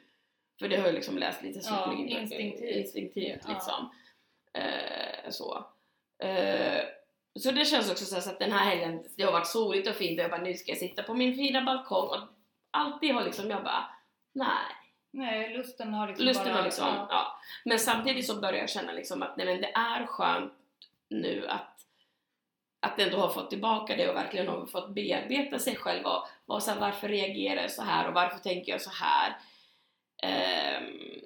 för 0.60 0.68
det 0.68 0.78
har 0.78 0.86
jag 0.86 0.96
liksom 0.96 1.18
läst 1.18 1.44
lite 1.44 1.60
Ja, 1.64 1.76
psykologi, 1.76 2.10
instinktivt. 2.10 2.76
instinktivt 2.76 3.42
Ja. 3.48 3.54
liksom. 3.54 3.90
Eh, 4.54 5.30
så. 5.30 5.66
Eh, 6.24 6.82
så 7.40 7.52
det 7.52 7.66
känns 7.66 7.92
också 7.92 8.06
så, 8.06 8.16
här, 8.16 8.22
så 8.22 8.30
att 8.30 8.40
den 8.40 8.52
här 8.52 8.66
helgen, 8.70 9.04
det 9.18 9.24
har 9.24 9.32
varit 9.32 9.48
soligt 9.48 9.90
och 9.90 9.96
fint 9.96 10.20
och 10.20 10.24
jag 10.24 10.32
bara 10.32 10.42
nu 10.42 10.54
ska 10.54 10.72
jag 10.72 10.78
sitta 10.78 11.04
på 11.04 11.14
min 11.14 11.36
fina 11.36 11.62
balkong 11.62 12.08
och 12.10 12.28
alltid 12.72 13.14
har 13.14 13.24
liksom 13.24 13.50
jag 13.50 13.64
bara 13.64 13.90
nej 14.34 14.74
Nej, 15.12 15.58
lusten 15.58 15.94
har 15.94 16.08
liksom 16.08 16.26
Lusten 16.26 16.46
bara... 16.46 16.56
var 16.56 16.64
liksom, 16.64 16.88
ja. 16.88 17.08
ja. 17.10 17.40
Men 17.66 17.80
samtidigt 17.80 18.28
så 18.28 18.36
börjar 18.42 18.60
jag 18.60 18.70
känna 18.70 18.92
liksom 18.92 19.24
att 19.24 19.38
nej, 19.38 19.46
men 19.46 19.62
det 19.62 19.72
är 19.74 20.06
skönt 20.06 20.54
nu 21.10 21.48
att 21.48 21.74
att 22.80 23.00
ändå 23.00 23.18
ha 23.18 23.30
fått 23.30 23.50
tillbaka 23.50 23.96
det 23.96 24.10
och 24.10 24.16
verkligen 24.16 24.48
har 24.48 24.66
fått 24.66 24.90
bearbeta 24.90 25.60
sig 25.60 25.76
själv 25.76 26.06
och 26.06 26.28
vara 26.46 26.60
såhär, 26.60 26.80
varför 26.80 27.08
reagerar 27.08 27.62
jag 27.62 27.72
så 27.72 27.82
här 27.84 28.08
och 28.08 28.14
varför 28.14 28.38
tänker 28.40 28.72
jag 28.72 28.82
så 28.82 28.90
här? 28.90 29.38
Ehm, 30.24 31.20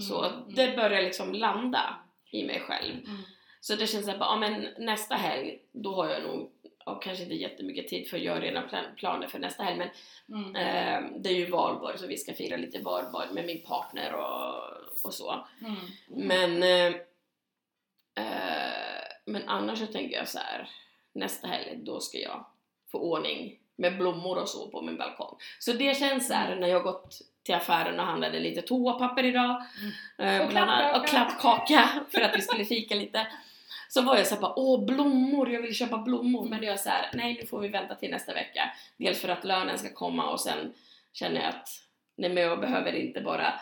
så 0.00 0.24
Mm, 0.24 0.54
det 0.54 0.76
börjar 0.76 1.02
liksom 1.02 1.32
landa 1.34 1.96
i 2.30 2.44
mig 2.46 2.60
själv. 2.60 2.94
Mm. 2.94 3.16
Så 3.60 3.74
det 3.76 3.86
känns 3.86 4.04
som 4.04 4.14
att 4.14 4.20
ja, 4.20 4.36
men 4.36 4.68
nästa 4.78 5.14
helg, 5.14 5.58
då 5.72 5.94
har 5.94 6.08
jag 6.08 6.22
nog 6.22 6.50
och 6.86 7.02
kanske 7.02 7.22
inte 7.22 7.34
jättemycket 7.34 7.88
tid 7.88 8.08
för 8.10 8.16
jag 8.18 8.32
har 8.34 8.40
redan 8.40 8.68
plan- 8.68 8.94
planer 8.96 9.28
för 9.28 9.38
nästa 9.38 9.62
helg 9.62 9.78
men 9.78 9.88
Mm. 10.28 10.56
Eh, 10.56 11.10
det 11.20 11.28
är 11.30 11.34
ju 11.34 11.46
valborg 11.50 11.98
så 11.98 12.06
vi 12.06 12.16
ska 12.16 12.34
fira 12.34 12.56
lite 12.56 12.78
valborg 12.78 13.28
med 13.32 13.46
min 13.46 13.62
partner 13.62 14.14
och, 14.14 15.04
och 15.04 15.14
så. 15.14 15.46
Mm. 15.60 15.74
Men, 16.08 16.62
eh, 16.62 17.00
eh, 18.24 19.04
men 19.24 19.48
annars 19.48 19.78
så 19.78 19.86
tänker 19.86 20.16
jag 20.16 20.28
så 20.28 20.38
här 20.38 20.70
nästa 21.12 21.46
helg 21.48 21.76
då 21.76 22.00
ska 22.00 22.18
jag 22.18 22.46
få 22.90 22.98
ordning 22.98 23.58
med 23.76 23.98
blommor 23.98 24.38
och 24.38 24.48
så 24.48 24.70
på 24.70 24.82
min 24.82 24.96
balkong. 24.96 25.36
Så 25.58 25.72
det 25.72 25.98
känns 25.98 26.26
så 26.26 26.34
här 26.34 26.56
när 26.56 26.68
jag 26.68 26.82
gått 26.82 27.18
till 27.44 27.54
affären 27.54 28.00
och 28.00 28.06
handlade 28.06 28.40
lite 28.40 28.62
toapapper 28.62 29.24
idag 29.24 29.62
eh, 30.18 30.40
Och 30.46 30.52
annat- 30.56 30.96
och 30.96 31.06
klappkaka. 31.08 31.66
klappkaka 31.66 31.88
för 32.12 32.20
att 32.20 32.36
vi 32.36 32.40
skulle 32.42 32.64
fika 32.64 32.94
lite. 32.94 33.26
Så 33.88 34.02
var 34.02 34.16
jag 34.16 34.26
såhär 34.26 34.42
bara, 34.42 34.52
åh 34.58 34.84
blommor, 34.84 35.50
jag 35.50 35.62
vill 35.62 35.74
köpa 35.74 35.98
blommor. 35.98 36.48
Men 36.48 36.60
då 36.60 36.66
är 36.66 36.76
såhär, 36.76 37.10
nej 37.14 37.36
nu 37.40 37.46
får 37.46 37.60
vi 37.60 37.68
vänta 37.68 37.94
till 37.94 38.10
nästa 38.10 38.34
vecka. 38.34 38.70
Dels 38.96 39.20
för 39.20 39.28
att 39.28 39.44
lönen 39.44 39.78
ska 39.78 39.88
komma 39.94 40.30
och 40.30 40.40
sen 40.40 40.72
känner 41.12 41.40
jag 41.40 41.48
att, 41.48 41.68
nej 42.16 42.30
men 42.30 42.42
jag 42.42 42.60
behöver 42.60 42.92
inte 42.92 43.20
bara 43.20 43.54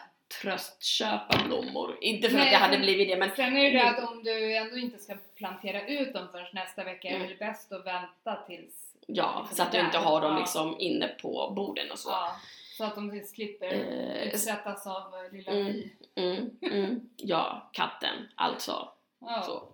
tröstköpa 0.42 1.38
blommor. 1.46 1.98
Inte 2.00 2.28
för 2.28 2.36
Nej, 2.36 2.46
att 2.46 2.52
jag 2.52 2.58
hade 2.58 2.78
blivit 2.78 3.08
det 3.08 3.16
men 3.16 3.30
Sen 3.36 3.56
är 3.56 3.70
det 3.72 3.78
det 3.78 3.90
att 3.90 4.08
om 4.10 4.24
du 4.24 4.56
ändå 4.56 4.76
inte 4.76 4.98
ska 4.98 5.14
plantera 5.36 5.86
ut 5.86 6.12
dem 6.14 6.28
förrän 6.32 6.46
nästa 6.52 6.84
vecka 6.84 7.08
är 7.08 7.16
Mm. 7.16 7.28
det 7.28 7.38
bäst 7.38 7.72
att 7.72 7.86
vänta 7.86 8.42
tills... 8.46 8.74
ja, 9.06 9.46
så 9.52 9.62
att 9.62 9.74
jag 9.74 9.84
inte 9.84 9.98
har 9.98 10.20
dem 10.20 10.36
liksom 10.38 10.76
inne 10.78 11.08
på 11.08 11.52
borden 11.56 11.90
och 11.90 11.98
så. 11.98 12.10
Ja, 12.10 12.36
så 12.76 12.84
att 12.84 12.94
de 12.94 13.22
slipper 13.24 13.72
Eh, 13.72 14.28
utsättas 14.28 14.86
av 14.86 15.14
eh, 15.14 15.32
lilla 15.32 15.52
Mm. 15.52 15.82
Mm, 16.14 16.50
mm, 16.62 17.08
ja, 17.16 17.70
katten 17.72 18.28
alltså. 18.34 18.88
Ja. 19.20 19.42
Så. 19.42 19.68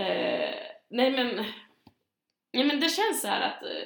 Eh, 0.00 0.54
nej 0.88 1.10
men, 1.10 1.36
nej 2.52 2.64
men 2.64 2.80
det 2.80 2.88
känns 2.88 3.20
så 3.20 3.28
här 3.28 3.40
att, 3.40 3.62
eh, 3.62 3.82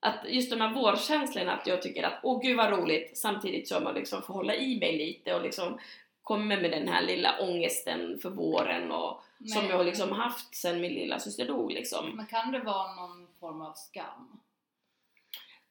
att 0.00 0.24
just 0.28 0.50
de 0.50 0.60
här 0.60 0.74
vårkänslorna 0.74 1.52
att 1.52 1.66
jag 1.66 1.82
tycker 1.82 2.02
att 2.02 2.20
åh 2.22 2.40
gud 2.42 2.56
vad 2.56 2.70
roligt 2.70 3.18
samtidigt 3.18 3.68
som 3.68 3.84
man 3.84 3.94
liksom 3.94 4.22
får 4.22 4.34
hålla 4.34 4.54
i 4.54 4.78
mig 4.80 4.98
lite 4.98 5.34
och 5.34 5.42
liksom 5.42 5.78
kommer 6.22 6.60
med 6.60 6.70
den 6.70 6.88
här 6.88 7.02
lilla 7.02 7.40
ångesten 7.40 8.18
för 8.22 8.30
våren 8.30 8.92
och 8.92 9.22
som 9.46 9.62
Men- 9.62 9.70
jag 9.70 9.76
har 9.76 9.84
liksom 9.84 10.12
haft 10.12 10.54
sen 10.56 10.80
min 10.80 10.92
lilla 10.92 11.18
syster 11.18 11.46
dog 11.46 11.72
liksom. 11.72 12.10
Men 12.16 12.26
kan 12.26 12.52
det 12.52 12.58
vara 12.60 12.94
någon 12.94 13.28
form 13.40 13.60
av 13.62 13.72
skam? 13.72 14.40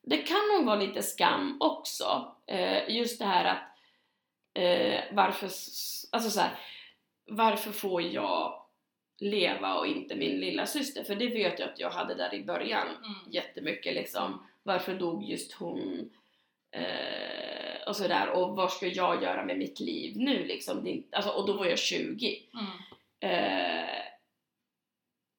Det 0.09 0.17
kan 0.17 0.47
nog 0.55 0.65
vara 0.65 0.79
lite 0.79 1.03
skam 1.03 1.57
också. 1.59 2.35
Eh, 2.47 2.89
just 2.95 3.19
det 3.19 3.25
här 3.25 3.45
att 3.45 3.63
eh, 4.53 5.03
varför, 5.11 5.45
alltså 6.11 6.29
så 6.29 6.39
här, 6.39 6.59
varför 7.25 7.71
får 7.71 8.01
jag 8.01 8.65
leva 9.19 9.75
och 9.75 9.87
inte 9.87 10.15
min 10.15 10.39
lilla 10.39 10.65
syster? 10.65 11.03
För 11.03 11.15
det 11.15 11.27
vet 11.27 11.59
jag 11.59 11.69
att 11.69 11.79
jag 11.79 11.89
hade 11.89 12.15
där 12.15 12.33
i 12.33 12.43
början 12.43 12.87
Mm. 12.87 13.31
jättemycket 13.31 13.93
liksom. 13.93 14.47
Varför 14.63 14.93
dog 14.93 15.23
just 15.23 15.53
hon? 15.53 16.09
Eh, 16.71 17.87
och 17.87 17.95
sådär. 17.95 18.29
Och 18.29 18.55
vad 18.55 18.71
ska 18.71 18.87
jag 18.87 19.23
göra 19.23 19.45
med 19.45 19.57
mitt 19.57 19.79
liv 19.79 20.13
nu 20.17 20.45
liksom? 20.45 21.03
Alltså, 21.11 21.31
och 21.31 21.47
då 21.47 21.53
var 21.53 21.65
jag 21.65 21.79
20. 21.79 22.43
Mm. 22.53 22.65
Eh, 23.19 24.03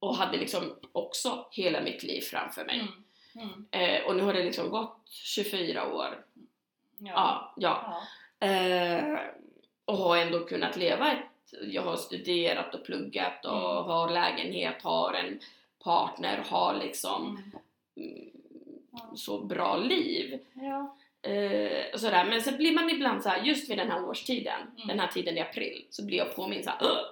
och 0.01 0.17
hade 0.17 0.39
liksom 0.39 0.79
också 0.93 1.47
hela 1.53 1.81
mitt 1.81 2.03
liv 2.03 2.21
framför 2.21 2.65
mig. 2.65 2.81
Mm. 2.81 3.05
Mm. 3.35 3.65
Eh, 3.71 4.07
och 4.07 4.17
nu 4.17 4.23
har 4.23 4.33
det 4.35 4.43
liksom 4.45 4.71
gått 4.71 4.97
24 5.11 5.95
år. 5.95 6.25
Ja. 6.99 7.53
Ja, 7.57 8.03
ja. 8.41 8.47
Eh, 8.49 9.19
och 9.85 9.97
har 9.97 10.17
ändå 10.17 10.45
kunnat 10.45 10.77
leva 10.77 11.13
ett... 11.13 11.19
Jag 11.63 11.83
har 11.83 11.97
studerat 11.97 12.75
och 12.75 12.85
pluggat 12.85 13.45
och 13.45 13.53
Mm. 13.79 13.85
har 13.85 14.11
lägenhet, 14.11 14.83
har 14.83 15.13
en 15.13 15.41
partner, 15.85 16.45
har 16.49 16.75
liksom 16.75 17.27
Mm. 17.97 18.13
mm, 18.13 18.31
Ja. 18.93 19.11
så 19.17 19.39
bra 19.45 19.77
liv. 19.77 20.39
Ja. 20.55 20.97
Eh, 21.31 21.97
sådär. 21.97 22.25
Men 22.25 22.43
sen 22.43 22.57
blir 22.57 22.75
man 22.75 22.91
ibland 22.91 23.23
så 23.23 23.29
här, 23.29 23.43
just 23.45 23.71
vid 23.71 23.79
den 23.79 23.91
här 23.91 24.05
årstiden, 24.05 24.61
Mm. 24.77 24.89
den 24.89 25.01
här 25.01 25.07
tiden 25.09 25.37
i 25.39 25.41
april, 25.41 25.87
så 25.91 26.05
blir 26.07 26.19
jag 26.19 26.37
påmind 26.37 26.65
så 26.65 26.71
här, 26.71 26.83
"Ugh!" 26.83 27.05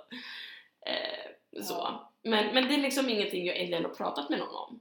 eh, 0.87 1.63
så. 1.63 1.75
Ja. 1.75 2.13
Men, 2.23 2.55
men 2.55 2.69
det 2.69 2.75
är 2.75 2.79
liksom 2.79 3.09
ingenting 3.09 3.47
jag 3.47 3.57
egentligen 3.57 3.85
har 3.85 3.95
pratat 3.95 4.31
med 4.31 4.39
någon 4.39 4.55
om. 4.55 4.81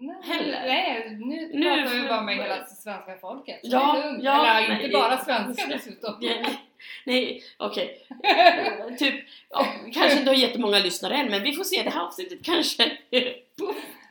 Nej, 0.00 0.16
Heller. 0.22 0.60
Nej, 0.66 1.16
nu, 1.20 1.50
Nu 1.52 1.82
pratar 1.82 1.94
vi 2.02 2.08
bara 2.08 2.22
med 2.22 2.36
hela 2.36 2.64
svenska 2.64 3.16
folket. 3.20 3.60
Ja, 3.62 4.02
ja, 4.20 4.56
Eller 4.58 4.68
nej, 4.68 4.84
inte 4.84 4.98
bara 4.98 5.18
svenska 5.18 5.66
dessutom. 5.66 6.14
Ja, 6.20 6.34
Nej, 7.06 7.42
okej. 7.56 8.06
Typ, 8.98 9.24
ja, 9.50 9.66
kanske 9.94 10.18
inte 10.18 10.30
har 10.30 10.36
jättemånga 10.36 10.78
lyssnare 10.78 11.14
än, 11.14 11.30
men 11.30 11.42
vi 11.42 11.52
får 11.52 11.64
se 11.64 11.82
det 11.82 11.90
här 11.90 12.02
avsnittet 12.06 12.38
kanske. 12.44 12.92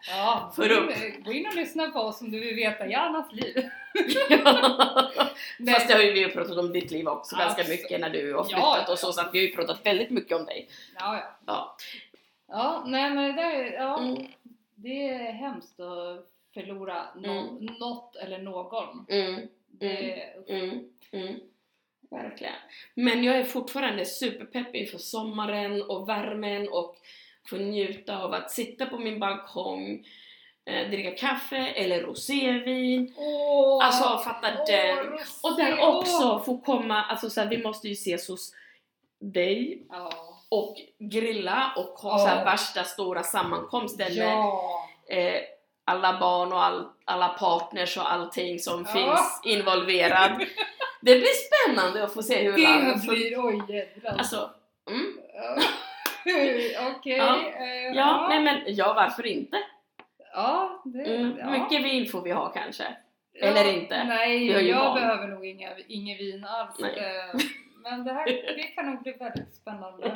Ja, 0.09 0.53
För 0.55 0.71
upp. 0.71 0.91
gå 1.25 1.31
in 1.33 1.47
och 1.47 1.55
lyssna 1.55 1.87
på 1.89 1.99
oss 1.99 2.21
om 2.21 2.31
du 2.31 2.39
vill 2.39 2.55
veta 2.55 2.87
Janas 2.87 3.25
liv. 3.33 3.55
Fast 5.73 5.87
det 5.87 5.93
har 5.93 6.01
ju 6.01 6.11
vi 6.11 6.27
pratat 6.27 6.57
om 6.57 6.71
ditt 6.71 6.91
liv 6.91 7.07
också 7.07 7.35
ganska 7.35 7.61
Absolut. 7.61 7.81
mycket 7.81 7.99
när 7.99 8.09
du 8.09 8.33
har 8.33 8.39
Ja, 8.39 8.43
flyttat 8.43 8.83
ja, 8.87 8.91
och 8.93 8.99
så, 8.99 9.11
så 9.13 9.21
att 9.21 9.29
vi 9.33 9.39
har 9.39 9.45
ju 9.47 9.55
pratat 9.55 9.85
väldigt 9.85 10.09
mycket 10.09 10.37
om 10.37 10.45
dig. 10.45 10.69
Ja, 10.99 11.15
ja. 11.15 11.23
Ja. 11.47 11.75
Ja, 12.47 12.83
nej 12.87 13.09
men 13.09 13.35
det 13.35 13.41
där, 13.41 13.73
ja, 13.73 13.99
Mm. 13.99 14.27
Det 14.81 15.09
är 15.09 15.31
hemskt 15.31 15.79
att 15.79 16.25
förlora 16.53 17.07
no- 17.15 17.49
Mm. 17.57 17.65
något 17.79 18.15
eller 18.15 18.37
någon. 18.39 19.05
Mm, 19.09 19.47
Det, 19.67 20.23
mm, 20.47 20.89
mm. 21.11 21.39
Verkligen. 22.11 22.53
Men 22.93 23.23
jag 23.23 23.37
är 23.37 23.43
fortfarande 23.43 24.05
superpepp 24.05 24.75
inför 24.75 24.97
sommaren 24.97 25.81
och 25.83 26.09
värmen 26.09 26.69
och 26.69 26.95
få 27.49 27.55
njuta 27.57 28.17
av 28.23 28.33
att 28.33 28.51
sitta 28.51 28.85
på 28.85 28.97
min 28.97 29.19
balkong, 29.19 30.05
eh, 30.65 30.89
dricka 30.89 31.11
kaffe 31.11 31.57
eller 31.57 32.01
rosévin. 32.01 33.13
Åh, 33.17 33.85
Alltså 33.85 34.17
fatta 34.17 34.65
den. 34.65 35.13
Och 35.43 35.57
där 35.57 35.79
också 35.87 36.39
få 36.45 36.57
komma, 36.57 37.03
alltså 37.03 37.29
så 37.29 37.41
här, 37.41 37.49
vi 37.49 37.63
måste 37.63 37.87
ju 37.87 37.93
ses 37.93 38.27
hos 38.27 38.53
dig 39.19 39.83
Ja. 39.89 40.38
Och 40.51 40.75
grilla 40.99 41.71
och 41.75 41.83
ha 41.99 42.17
så 42.19 42.25
här 42.27 42.45
värsta 42.45 42.83
stora 42.83 43.23
sammankomsten 43.23 44.15
med 44.15 44.27
Ja. 44.27 44.89
eh, 45.09 45.35
alla 45.85 46.19
barn 46.19 46.53
och 46.53 46.63
all, 46.63 46.87
alla 47.05 47.27
partners 47.27 47.97
och 47.97 48.11
allting 48.11 48.59
som 48.59 48.85
Ja. 48.87 48.93
finns 48.93 49.41
involverad. 49.55 50.31
Det 51.01 51.15
blir 51.15 51.25
spännande 51.67 52.03
att 52.03 52.13
få 52.13 52.23
se 52.23 52.43
hur 52.43 52.51
Det 52.57 52.63
landet 52.63 52.95
fun- 52.95 53.09
blir, 53.09 53.45
oj 53.45 53.61
jädrar. 53.75 54.17
Alltså, 54.17 54.49
mm, 54.89 55.19
Okej. 56.97 57.17
Ja. 57.17 57.35
eh, 57.39 57.95
ja, 57.95 58.27
nej 58.29 58.39
men 58.41 58.61
ja, 58.75 58.93
varför 58.93 59.25
inte? 59.25 59.57
Ja, 60.33 60.81
det, 60.85 61.15
Mm, 61.15 61.37
ja. 61.39 61.49
Mycket 61.49 61.83
vin 61.85 62.05
får 62.11 62.21
vi 62.21 62.31
ha 62.31 62.49
kanske. 62.49 62.83
Ja, 63.33 63.47
eller 63.47 63.73
inte. 63.73 64.03
Nej, 64.03 64.67
jag 64.69 64.85
barn. 64.85 64.95
behöver 65.01 65.27
nog 65.27 65.45
inga, 65.45 65.69
ingen 65.87 66.17
vin 66.17 66.45
alls. 66.45 66.75
Men 67.83 68.03
det 68.03 68.13
här 68.13 68.25
det 68.55 68.63
kan 68.63 68.85
nog 68.85 69.03
bli 69.03 69.11
väldigt 69.11 69.53
spännande. 69.55 70.11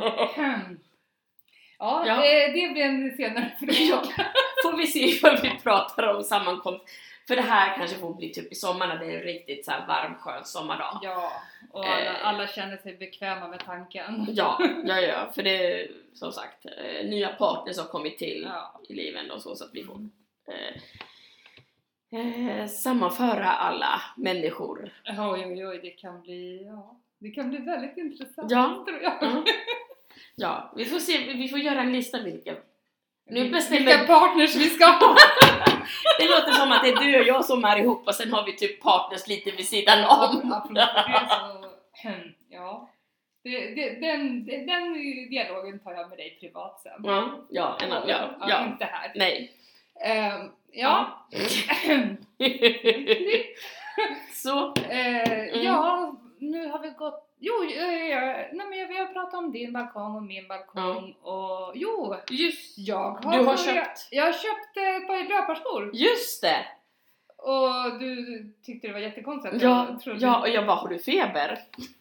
Ja, 1.80 2.04
Ja. 2.08 2.14
eh, 2.26 2.54
det 2.54 2.74
blir 2.74 2.84
en 2.84 3.18
senare 3.18 3.52
fråga. 3.60 4.26
Får 4.64 4.78
vi 4.78 4.88
se 4.88 5.20
vad 5.24 5.42
vi 5.42 5.50
pratar 5.64 6.16
om 6.16 6.24
sammankomst. 6.24 6.86
För 7.28 7.36
det 7.36 7.42
här 7.42 7.78
kanske 7.78 7.98
får 7.98 8.14
bli 8.14 8.30
typ 8.34 8.52
i 8.52 8.56
sommar 8.56 8.88
när 8.88 8.98
det 9.00 9.06
är 9.06 9.18
en 9.18 9.24
riktigt 9.24 9.66
så 9.66 9.72
här 9.72 9.88
varm 9.88 10.16
skön 10.16 10.46
sommardag. 10.46 11.00
Ja, 11.02 11.32
och 11.72 11.86
alla, 11.86 12.06
Eh. 12.20 12.28
alla 12.28 12.48
känner 12.48 12.78
sig 12.78 12.98
bekväma 12.98 13.48
med 13.48 13.60
tanken. 13.60 14.26
Ja, 14.30 14.58
ja, 14.86 15.00
ja, 15.02 15.32
för 15.36 15.44
det 15.44 15.82
är 15.82 15.88
som 16.14 16.32
sagt 16.32 16.66
eh, 16.66 17.06
nya 17.10 17.30
partners 17.30 17.78
har 17.78 17.86
kommit 17.86 18.18
till 18.18 18.48
Ja. 18.50 18.82
i 18.90 18.94
livet 18.94 19.32
och 19.32 19.42
så, 19.42 19.56
så 19.56 19.64
att 19.66 19.70
vi 19.74 19.84
får 19.84 20.00
eh, 22.12 22.60
eh, 22.60 22.68
sammanföra 22.68 23.50
alla 23.52 24.02
människor. 24.18 24.90
Oj, 25.08 25.46
oj, 25.46 25.68
oj, 25.68 25.80
det 25.84 25.90
kan 25.90 26.22
bli, 26.22 26.64
ja, 26.66 27.00
det 27.24 27.32
kan 27.32 27.50
bli 27.50 27.58
väldigt 27.58 27.98
intressant 27.98 28.52
Ja. 28.52 28.84
tror 28.88 29.02
jag. 29.02 29.24
Mm. 29.24 29.44
Ja, 30.36 30.72
vi 30.76 30.86
får 30.86 31.00
se, 31.00 31.34
vi 31.34 31.48
får 31.50 31.60
göra 31.60 31.82
en 31.82 31.92
lista 31.94 32.22
vilka. 32.22 32.56
Nu 33.26 33.42
Vilka 33.44 33.56
bestämmer... 33.56 34.08
partners 34.08 34.56
vi 34.56 34.70
ska 34.70 34.86
ha! 34.86 35.16
Det 36.20 36.28
låter 36.28 36.52
som 36.52 36.72
att 36.72 36.84
det 36.84 36.90
är 36.90 36.96
du 37.04 37.20
och 37.20 37.26
jag 37.28 37.46
som 37.46 37.66
är 37.66 37.80
ihop 37.80 38.08
och 38.08 38.16
sen 38.16 38.34
har 38.34 38.46
vi 38.46 38.56
typ 38.56 38.82
partners 38.82 39.28
lite 39.28 39.52
vid 39.52 39.68
sidan 39.68 40.06
om. 40.06 40.54
Ja. 42.50 42.90
Det, 43.44 43.76
det, 43.76 43.90
den, 44.00 44.46
den 44.46 44.94
dialogen 45.30 45.80
tar 45.80 45.92
jag 45.94 46.10
med 46.10 46.18
dig 46.18 46.38
privat 46.40 46.82
sen. 46.84 47.02
Ja, 47.04 47.40
ja, 47.50 47.78
en, 47.82 47.92
annan- 47.92 48.10
ja, 48.10 48.30
ja, 48.50 48.66
Inte 48.66 48.86
här. 48.86 49.12
nej. 49.16 49.52
Ehm, 50.06 50.50
ja. 50.72 51.26
Så, 54.34 54.74
Eh, 54.90 55.64
Ja, 55.64 56.16
nu 56.52 56.68
har 56.70 56.80
vi 56.80 56.90
gått... 56.90 57.30
Jo, 57.40 57.54
eh, 57.64 58.08
ja, 58.08 58.20
nej, 58.22 58.52
men 58.54 58.70
vi 58.88 58.98
har 58.98 59.06
pratat 59.06 59.34
om 59.34 59.52
din 59.52 59.74
balkong 59.74 60.16
och 60.16 60.24
min 60.24 60.48
balkong 60.48 61.16
och... 61.22 61.72
Jo, 61.76 62.16
just 62.30 62.78
jag 62.78 63.12
har, 63.12 63.38
du 63.38 63.44
har 63.46 63.58
köpt, 63.58 64.08
Jag 64.12 64.26
har 64.26 64.32
köpt 64.34 64.78
eh, 64.78 64.96
ett 64.96 65.08
par 65.08 65.30
löparskor 65.30 65.92
just 65.96 66.42
det! 66.42 66.66
och 67.38 68.00
du 68.00 68.26
tyckte 68.66 68.88
det 68.88 68.94
var 68.94 69.00
jättekonstigt 69.00 69.62
Ja, 69.64 69.98
jag 70.06 70.18
ja, 70.18 70.40
och 70.42 70.50
jag 70.50 70.66
bara, 70.68 70.78
har 70.78 70.88
du 70.90 71.00
feber? 71.00 71.60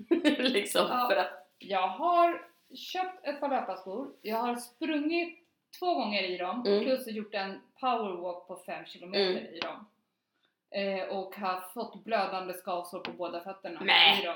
liksom, 0.38 0.87
Ja. 0.90 1.07
för 1.11 1.16
att, 1.16 1.48
Jag 1.59 1.88
har 1.88 2.42
köpt 2.76 3.26
ett 3.26 3.40
par 3.40 3.48
löparskor, 3.48 4.12
jag 4.22 4.37
har 4.37 4.57
sprungit 4.57 5.38
två 5.78 5.94
gånger 5.94 6.22
i 6.22 6.37
dem 6.37 6.62
Mm. 6.66 6.85
plus 6.85 7.07
gjort 7.07 7.35
en 7.35 7.61
powerwalk 7.81 8.46
på 8.48 8.57
5 8.66 8.85
kilometer 8.85 9.31
Mm. 9.31 9.55
i 9.55 9.59
dem. 9.61 9.87
Eh, 10.75 11.03
och 11.09 11.37
har 11.37 11.61
fått 11.75 12.05
blödande 12.05 12.55
skavsår 12.55 13.01
på 13.01 13.13
båda 13.13 13.41
fötterna 13.41 13.81
Nej. 13.83 14.29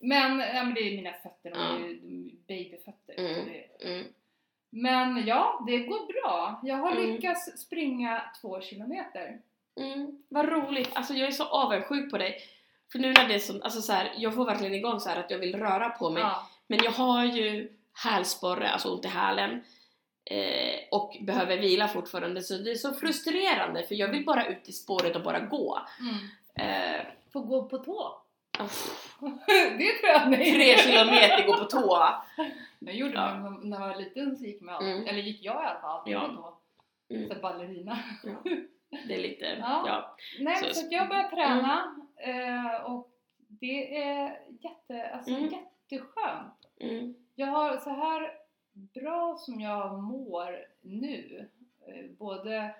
Men, 0.00 0.38
ja, 0.38 0.64
men 0.64 0.74
det 0.74 0.80
är 0.80 0.96
mina 0.96 1.12
fötter, 1.12 1.50
de 1.50 1.58
är 1.58 1.78
ju 1.88 2.30
babyfötter. 2.48 3.14
så 3.16 3.22
Mm. 3.22 3.48
mm, 3.80 4.06
Men 4.70 5.26
ja, 5.26 5.64
det 5.66 5.78
går 5.78 6.06
bra. 6.22 6.60
Jag 6.62 6.76
har 6.76 6.92
Mm. 6.92 7.12
lyckats 7.12 7.60
springa 7.60 8.22
två 8.40 8.60
kilometer. 8.60 9.38
mm, 9.80 10.22
vad 10.28 10.48
roligt, 10.48 10.90
alltså 10.94 11.14
jag 11.14 11.28
är 11.28 11.32
så 11.32 11.44
avundsjuk 11.44 12.10
på 12.10 12.18
dig. 12.18 12.40
För 12.92 12.98
nu 12.98 13.12
när 13.12 13.28
det 13.28 13.34
är 13.34 13.38
som, 13.38 13.62
alltså 13.62 13.80
så 13.80 13.92
här, 13.92 14.12
jag 14.16 14.34
får 14.34 14.44
verkligen 14.44 14.74
igång 14.74 15.00
så 15.00 15.08
här 15.08 15.20
att 15.20 15.30
jag 15.30 15.38
vill 15.38 15.56
röra 15.58 15.90
på 15.90 16.10
mig. 16.10 16.22
Ja. 16.22 16.48
Men 16.66 16.78
jag 16.82 16.90
har 16.90 17.24
ju 17.24 17.72
hälsporre, 18.04 18.68
alltså 18.70 18.94
ont 18.94 19.04
i 19.04 19.08
hälen. 19.08 19.64
Eh, 20.30 20.80
och 20.90 21.16
behöver 21.20 21.56
vila 21.58 21.88
fortfarande 21.88 22.42
så 22.42 22.54
det 22.54 22.70
är 22.70 22.74
så 22.74 22.94
frustrerande 22.94 23.82
för 23.82 23.94
jag 23.94 24.08
vill 24.08 24.24
bara 24.24 24.46
ut 24.46 24.68
i 24.68 24.72
spåret 24.72 25.16
och 25.16 25.22
bara 25.22 25.40
gå. 25.40 25.78
Mm. 26.00 26.70
Eh, 26.70 27.00
Får 27.32 27.40
gå 27.40 27.68
på 27.68 27.78
tå. 27.78 28.22
det 29.78 29.98
tror 29.98 30.10
jag 30.12 30.30
nej. 30.30 30.52
tre 30.52 30.76
kilometer 30.76 31.46
gå 31.46 31.56
på 31.56 31.64
tå. 31.64 32.08
Jag 32.78 32.94
gjorde 32.94 33.14
Ja. 33.14 33.26
det 33.62 33.68
när 33.68 33.80
jag 33.80 33.88
var 33.88 33.96
liten 33.96 34.36
så 34.36 34.44
gick, 34.44 34.60
man, 34.62 34.82
Mm. 34.84 35.06
eller 35.06 35.18
gick 35.22 35.44
jag 35.44 35.54
i 35.64 35.66
alla 35.66 35.80
fall 35.80 35.90
alltid 35.98 36.14
Ja. 36.14 36.20
på 36.28 36.34
tå. 36.34 36.58
Mm, 37.14 37.28
Så 37.28 37.34
ballerina. 37.40 37.98
det 39.08 39.14
är 39.14 39.18
lite, 39.18 39.44
Ja. 39.60 39.84
ja. 39.86 40.16
Nej, 40.40 40.56
Så- 40.56 40.74
så, 40.74 40.86
jag 40.90 41.08
börjar 41.08 41.28
träna 41.28 41.96
eh, 42.16 42.74
och 42.84 43.10
det 43.48 44.02
är 44.02 44.40
jätte, 44.60 45.10
alltså 45.14 45.30
Mm. 45.30 45.42
jätteskönt. 45.42 46.54
Mm, 46.80 47.14
Jag 47.34 47.46
har 47.46 47.76
så 47.78 47.90
här 47.90 48.30
bra 48.94 49.36
som 49.38 49.60
jag 49.60 50.02
mår 50.02 50.58
nu, 50.80 51.48
eh, 51.86 52.04
både 52.18 52.74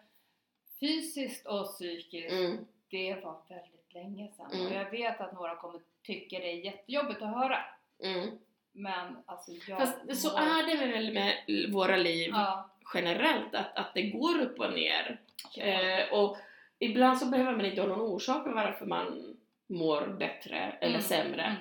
fysiskt 0.80 1.46
och 1.46 1.66
psykiskt, 1.66 2.32
mm, 2.32 2.56
det 2.90 3.14
var 3.24 3.36
väldigt 3.48 3.94
länge 3.94 4.28
sedan. 4.36 4.50
Mm. 4.52 4.66
Och 4.66 4.72
jag 4.72 4.90
vet 4.90 5.20
att 5.20 5.32
några 5.32 5.56
kommer 5.56 5.80
tycka 6.02 6.38
det 6.38 6.50
är 6.52 6.64
jättejobbigt 6.64 7.22
att 7.22 7.34
höra. 7.34 7.58
mm. 8.02 8.28
Men 8.72 9.16
alltså 9.26 9.52
jag 9.68 9.78
Fast 9.78 10.22
så 10.22 10.28
mår- 10.32 10.38
är 10.40 10.66
det 10.66 10.86
väl 10.86 11.12
med 11.14 11.34
våra 11.72 11.96
liv 11.96 12.28
Ja, 12.32 12.70
generellt, 12.94 13.54
att, 13.54 13.76
att 13.76 13.94
det 13.94 14.02
går 14.02 14.40
upp 14.40 14.60
och 14.60 14.72
ner. 14.72 15.20
ja. 15.54 15.62
Eh, 15.64 16.12
och 16.12 16.36
ibland 16.78 17.18
så 17.18 17.26
behöver 17.26 17.56
man 17.56 17.66
inte 17.66 17.80
ha 17.80 17.88
någon 17.88 18.00
orsak 18.00 18.44
till 18.44 18.52
varför 18.52 18.86
man 18.86 19.36
mår 19.66 20.06
bättre 20.06 20.56
eller 20.80 20.94
Mm, 20.94 21.02
sämre. 21.02 21.56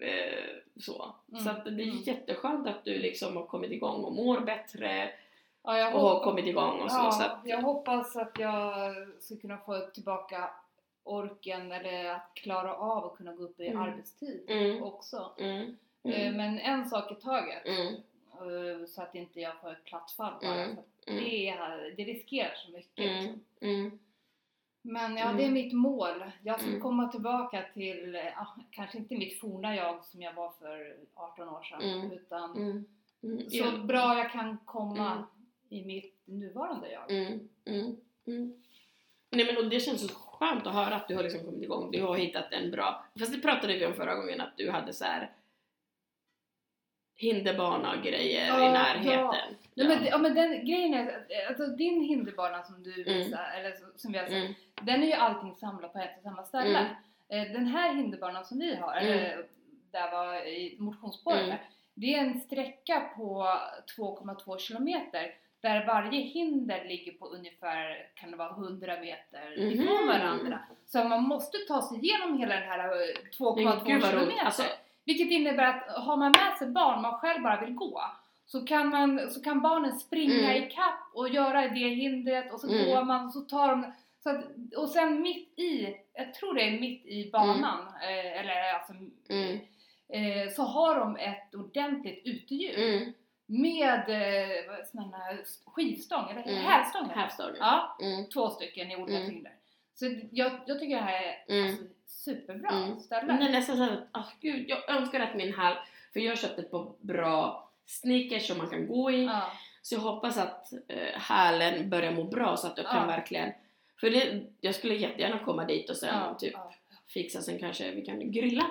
Eh, 0.00 0.56
så 0.80 1.14
Mm, 1.32 1.44
så 1.44 1.50
att 1.50 1.64
det 1.64 1.70
är 1.70 1.72
mm. 1.88 1.96
jätteskönt 2.02 2.66
att 2.68 2.84
du 2.84 2.98
liksom 2.98 3.36
har 3.36 3.46
kommit 3.46 3.70
igång 3.70 4.04
och 4.04 4.12
mår 4.12 4.40
bättre 4.40 5.10
Ja, 5.62 5.94
och 5.94 6.00
har 6.00 6.24
kommit 6.24 6.46
igång 6.46 6.80
och 6.80 6.90
så. 6.90 6.96
Ja, 6.98 7.10
så 7.10 7.22
att, 7.22 7.38
jag 7.44 7.62
hoppas 7.62 8.16
att 8.16 8.38
jag 8.38 8.94
ska 9.20 9.36
kunna 9.36 9.58
få 9.58 9.80
tillbaka 9.80 10.50
orken 11.04 11.72
eller 11.72 12.04
att 12.10 12.30
klara 12.34 12.74
av 12.76 13.04
att 13.04 13.16
kunna 13.16 13.32
gå 13.32 13.42
upp 13.44 13.60
i 13.60 13.66
Mm. 13.66 13.82
arbetstid 13.82 14.44
Mm. 14.48 14.82
också. 14.82 15.30
mm, 15.38 15.76
Eh, 16.04 16.26
mm, 16.28 16.36
Men 16.36 16.58
en 16.58 16.88
sak 16.88 17.12
i 17.12 17.14
taget. 17.14 17.66
eh, 17.66 18.86
Så 18.86 19.02
att 19.02 19.14
inte 19.14 19.40
jag 19.40 19.60
får 19.60 19.72
ett 19.72 19.84
platt 19.84 20.10
fall 20.10 20.32
bara. 20.42 20.66
Det, 21.06 21.48
är- 21.48 21.94
det 21.96 22.04
riskerar 22.04 22.54
så 22.54 22.70
mycket. 22.72 23.22
Liksom. 23.60 23.98
Mm, 24.88 24.92
Men 24.92 25.16
ja, 25.16 25.24
Mm. 25.24 25.36
det 25.36 25.44
är 25.44 25.50
mitt 25.50 25.72
mål. 25.72 26.24
Jag 26.42 26.60
ska 26.60 26.68
Mm. 26.68 26.80
komma 26.80 27.08
tillbaka 27.08 27.64
till, 27.74 28.18
ja, 28.36 28.46
kanske 28.70 28.98
inte 28.98 29.14
mitt 29.14 29.40
forna 29.40 29.76
jag 29.76 30.04
som 30.04 30.22
jag 30.22 30.32
var 30.32 30.50
för 30.50 30.96
18 31.14 31.48
år 31.48 31.62
sedan. 31.62 31.82
Mm. 31.82 32.12
Utan 32.12 32.56
mm, 32.56 32.84
mm, 33.22 33.50
så 33.50 33.78
bra 33.78 34.18
jag 34.18 34.32
kan 34.32 34.58
komma 34.64 35.12
Mm. 35.12 35.24
i 35.68 35.84
mitt 35.84 36.14
nuvarande 36.24 36.90
jag. 36.92 37.10
Mm, 37.10 37.48
mm, 37.64 37.96
mm. 38.26 38.62
Nej 39.30 39.46
men 39.46 39.56
och 39.56 39.70
det 39.70 39.80
känns 39.80 40.00
så 40.08 40.14
skönt 40.14 40.66
att 40.66 40.74
höra 40.74 40.96
att 40.96 41.08
du 41.08 41.16
har 41.16 41.22
liksom 41.22 41.44
kommit 41.44 41.62
igång. 41.62 41.90
Du 41.90 42.02
har 42.02 42.16
hittat 42.16 42.52
en 42.52 42.70
bra... 42.70 43.04
Fast 43.18 43.32
det 43.32 43.38
pratade 43.40 43.78
vi 43.78 43.86
om 43.86 43.94
förra 43.94 44.14
gången 44.14 44.40
att 44.40 44.56
du 44.56 44.70
hade 44.70 44.92
så 44.92 45.04
här 45.04 45.30
hinderbana 47.16 47.90
och 47.96 48.02
grejer 48.02 48.46
Ja, 48.48 48.68
i 48.68 48.72
närheten. 48.72 49.54
Nej, 49.74 49.88
men, 49.88 50.02
det- 50.02 50.08
ja, 50.08 50.18
men 50.18 50.34
den 50.34 50.50
grejen 50.66 50.94
är, 50.94 51.06
att, 51.08 51.48
alltså 51.48 51.66
din 51.66 52.02
hinderbana 52.02 52.62
som 52.62 52.82
du 52.82 52.92
Mm. 53.02 53.04
visar, 53.18 53.50
eller 53.58 53.74
som- 53.96 54.12
vi 54.12 54.18
har 54.18 54.26
sett, 54.26 54.34
Mm, 54.34 54.54
den 54.82 55.02
är 55.02 55.06
ju 55.06 55.12
allting 55.12 55.54
samlat 55.56 55.92
på 55.92 55.98
ett 55.98 56.16
och 56.16 56.22
samma 56.22 56.44
ställe. 56.44 56.78
Mm. 56.78 57.46
Eh, 57.46 57.52
Den 57.52 57.66
här 57.66 57.94
hinderbanan 57.94 58.44
som 58.44 58.58
vi 58.58 58.76
har, 58.76 58.96
Mm. 58.96 59.42
där 59.92 60.10
var 60.12 60.34
i 60.46 60.76
motionsspåret 60.78 61.42
Mm. 61.44 61.56
Det 61.94 62.14
är 62.14 62.18
en 62.18 62.40
sträcka 62.40 63.00
på 63.16 63.46
2,2 63.96 64.58
kilometer 64.58 65.34
där 65.60 65.86
varje 65.86 66.20
hinder 66.20 66.84
ligger 66.84 67.12
på 67.12 67.26
ungefär, 67.26 68.06
kan 68.14 68.30
det 68.30 68.36
vara 68.36 68.52
100 68.52 69.00
meter 69.00 69.54
Mhm. 69.58 69.70
ifrån 69.70 70.06
varandra. 70.06 70.58
Så 70.86 71.04
man 71.04 71.22
måste 71.22 71.58
ta 71.58 71.82
sig 71.82 71.98
igenom 71.98 72.38
hela 72.38 72.54
den 72.54 72.62
här 72.68 72.78
eh, 72.78 73.30
2,2 73.38 73.64
Men 73.64 73.84
gud 73.92 74.02
vad 74.02 74.14
roligt. 74.14 74.20
kilometer. 74.28 74.44
Alltså, 74.44 74.62
Vilket 75.06 75.30
innebär 75.30 75.64
att 75.64 76.04
har 76.04 76.16
man 76.16 76.30
med 76.32 76.56
sig 76.58 76.66
barn, 76.70 77.02
man 77.02 77.14
själv 77.18 77.42
bara 77.42 77.60
vill 77.60 77.74
gå, 77.74 78.02
så 78.46 78.64
kan, 78.66 78.88
man, 78.88 79.30
så 79.30 79.42
kan 79.42 79.60
barnen 79.60 79.98
springa 79.98 80.34
Mm. 80.52 80.64
i 80.64 80.70
kapp 80.70 81.00
och 81.14 81.28
göra 81.28 81.60
det 81.68 81.88
hindret 81.88 82.52
och 82.52 82.60
så 82.60 82.68
Mm. 82.72 82.86
går 82.86 83.02
man 83.04 83.26
och 83.26 83.32
så 83.32 83.40
tar 83.40 83.68
de 83.68 83.92
så 84.22 84.30
att, 84.30 84.44
och 84.76 84.88
sen 84.88 85.22
mitt 85.22 85.58
i, 85.58 85.96
jag 86.14 86.34
tror 86.34 86.54
det 86.54 86.62
är 86.62 86.80
mitt 86.80 87.06
i 87.06 87.30
banan, 87.30 87.80
eh, 88.02 88.40
eller 88.40 88.72
alltså, 88.74 88.92
Mm. 89.28 89.58
eh, 90.08 90.52
så 90.52 90.62
har 90.62 90.98
de 91.00 91.16
ett 91.16 91.54
ordentligt 91.54 92.22
uteljus 92.24 92.76
mm, 92.76 93.12
med 93.46 94.00
eh, 94.08 94.84
såna 94.92 95.18
skivstång, 95.66 96.30
eller 96.30 96.42
Mm. 96.42 96.54
hävstång. 96.64 97.10
Ja, 97.60 97.96
Mm, 98.02 98.28
två 98.28 98.50
stycken 98.50 98.90
i 98.90 98.96
olika 98.96 99.16
Mm. 99.18 99.30
tyngder. 99.30 99.52
Så 99.94 100.06
jag, 100.30 100.52
jag 100.66 100.80
tycker 100.80 100.96
det 100.96 101.02
här 101.02 101.22
är 101.22 101.44
mm. 101.48 101.66
alltså, 101.66 101.84
superbra 102.06 102.70
Mm. 102.70 103.00
ställe. 103.00 103.26
Men 103.26 103.36
det 103.40 103.44
är 103.46 103.52
nästan 103.52 103.76
såhär 103.76 103.92
att, 103.92 104.08
ah, 104.12 104.32
gud, 104.40 104.64
jag 104.68 104.90
önskar 104.90 105.20
att 105.20 105.34
min 105.34 105.54
häl, 105.54 105.74
för 106.12 106.20
jag 106.20 106.38
köpte 106.38 106.62
ett 106.62 106.70
par 106.70 106.92
bra 107.00 107.70
sneakers 107.86 108.46
som 108.46 108.58
man 108.58 108.70
kan 108.70 108.86
gå 108.86 109.10
i, 109.10 109.24
Ja. 109.24 109.52
så 109.82 109.94
jag 109.94 110.00
hoppas 110.00 110.38
att 110.38 110.72
eh, 110.88 111.20
hälen 111.20 111.90
börjar 111.90 112.12
må 112.12 112.24
bra 112.24 112.56
så 112.56 112.66
att 112.66 112.78
jag 112.78 112.86
kan 112.86 113.00
Ja. 113.00 113.16
verkligen, 113.16 113.52
för 114.00 114.10
det, 114.10 114.42
jag 114.60 114.74
skulle 114.74 114.94
jättegärna 114.94 115.38
komma 115.38 115.64
dit 115.64 115.90
och 115.90 115.96
sen 115.96 116.14
ja, 116.14 116.34
typ 116.34 116.52
ja. 116.54 116.72
fixa, 117.08 117.42
sen 117.42 117.58
kanske 117.58 117.90
vi 117.90 118.02
kan 118.06 118.30
grilla 118.32 118.64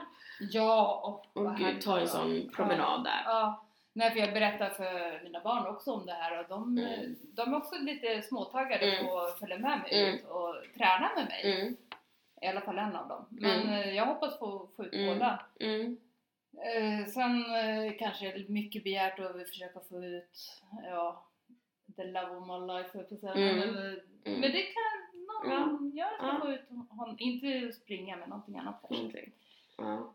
Ja, 0.52 1.02
och 1.04 1.41
och 1.43 1.56
gud, 1.58 1.82
ta 1.82 2.00
en 2.00 2.08
sån 2.08 2.50
promenad 2.56 3.04
där. 3.04 3.21
Ja, 3.26 3.65
nej 3.93 4.12
för 4.12 4.19
jag 4.19 4.34
berättar 4.34 4.69
för 4.69 5.24
mina 5.24 5.39
barn 5.39 5.67
också 5.67 5.91
om 5.91 6.06
det 6.06 6.12
här 6.13 6.39
och 6.39 6.45
de, 6.50 6.78
Mm. 6.78 7.15
de 7.36 7.54
är 7.54 7.58
också 7.58 7.76
lite 7.76 8.21
småtaggade 8.21 8.86
Mm. 8.91 9.06
på 9.08 9.19
att 9.19 9.39
följa 9.39 9.58
med 9.58 9.80
mig 9.80 10.02
Mm. 10.04 10.15
ut 10.15 10.26
och 10.26 10.56
träna 10.78 11.10
med 11.15 11.26
mig. 11.26 11.62
Mm, 11.62 11.76
I 12.41 12.48
alla 12.48 12.62
fall 12.62 12.78
en 12.78 12.95
av 12.95 13.08
dem. 13.08 13.26
Men 13.30 13.62
Mm. 13.62 13.74
eh, 13.74 13.93
jag 13.95 14.06
hoppas 14.06 14.39
få, 14.39 14.69
få 14.76 14.86
ut 14.86 14.93
Mm. 14.93 15.13
båda. 15.19 15.45
mm, 15.60 15.98
Eh, 16.58 17.06
sen 17.08 17.45
eh, 17.56 17.93
kanske 18.00 18.32
är 18.32 18.45
mycket 18.48 18.84
begärt 18.84 19.19
att 19.19 19.36
vi 19.36 19.45
försöka 19.45 19.80
få 19.80 20.04
ut, 20.04 20.62
ja, 20.84 21.26
the 21.95 22.04
love 22.04 22.36
of 22.36 22.48
my 22.48 22.74
life, 22.74 22.89
jag 23.10 23.19
säga. 23.19 23.34
Mm. 23.34 23.58
Men, 23.60 23.69
eh, 23.69 23.93
mm. 24.26 24.39
men 24.39 24.52
det 24.52 24.62
kan 24.62 25.24
någon, 25.50 25.91
jag 25.95 26.13
ska 26.13 26.26
Ja. 26.26 26.39
få 26.41 26.52
ut 26.52 26.62
hon, 26.89 27.15
inte 27.19 27.71
springa 27.74 28.15
men 28.17 28.30
någonting 28.30 28.58
annat 28.58 28.80
kanske. 28.82 28.95
Någonting. 28.98 29.32
Ja. 29.78 30.13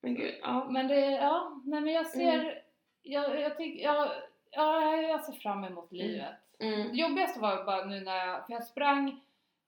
Men 0.00 0.14
gud, 0.14 0.34
ja. 0.42 0.64
Men 0.70 0.88
det, 0.88 1.00
ja, 1.10 1.60
nej 1.64 1.80
men 1.80 1.92
jag 1.94 2.06
ser, 2.06 2.40
Mm. 2.40 2.54
jag, 3.02 3.40
jag 3.40 3.56
tycker, 3.56 3.84
jag, 3.84 4.08
ja, 4.50 4.96
jag 4.96 5.24
ser 5.24 5.32
fram 5.32 5.64
emot 5.64 5.92
livet. 5.92 6.34
Mm, 6.58 6.88
Det 6.92 6.96
jobbigaste 6.98 7.40
var 7.40 7.64
bara 7.64 7.84
nu 7.84 8.00
när 8.00 8.26
jag, 8.26 8.46
för 8.46 8.52
jag 8.52 8.64
sprang, 8.64 9.20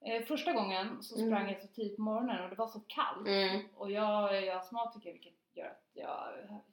eh, 0.05 0.23
första 0.25 0.53
gången 0.53 1.03
så 1.03 1.15
sprang 1.15 1.41
Mm. 1.41 1.47
jag 1.53 1.61
så 1.61 1.67
tidigt 1.67 1.95
på 1.95 2.01
morgonen 2.01 2.43
och 2.43 2.49
det 2.49 2.55
var 2.55 2.67
så 2.67 2.79
kallt. 2.87 3.27
mm, 3.27 3.61
Och 3.75 3.91
jag 3.91 4.37
är 4.37 4.55
astmatiker 4.55 5.11
vilket 5.11 5.33
gör 5.53 5.65
att 5.65 5.89
jag 5.93 6.23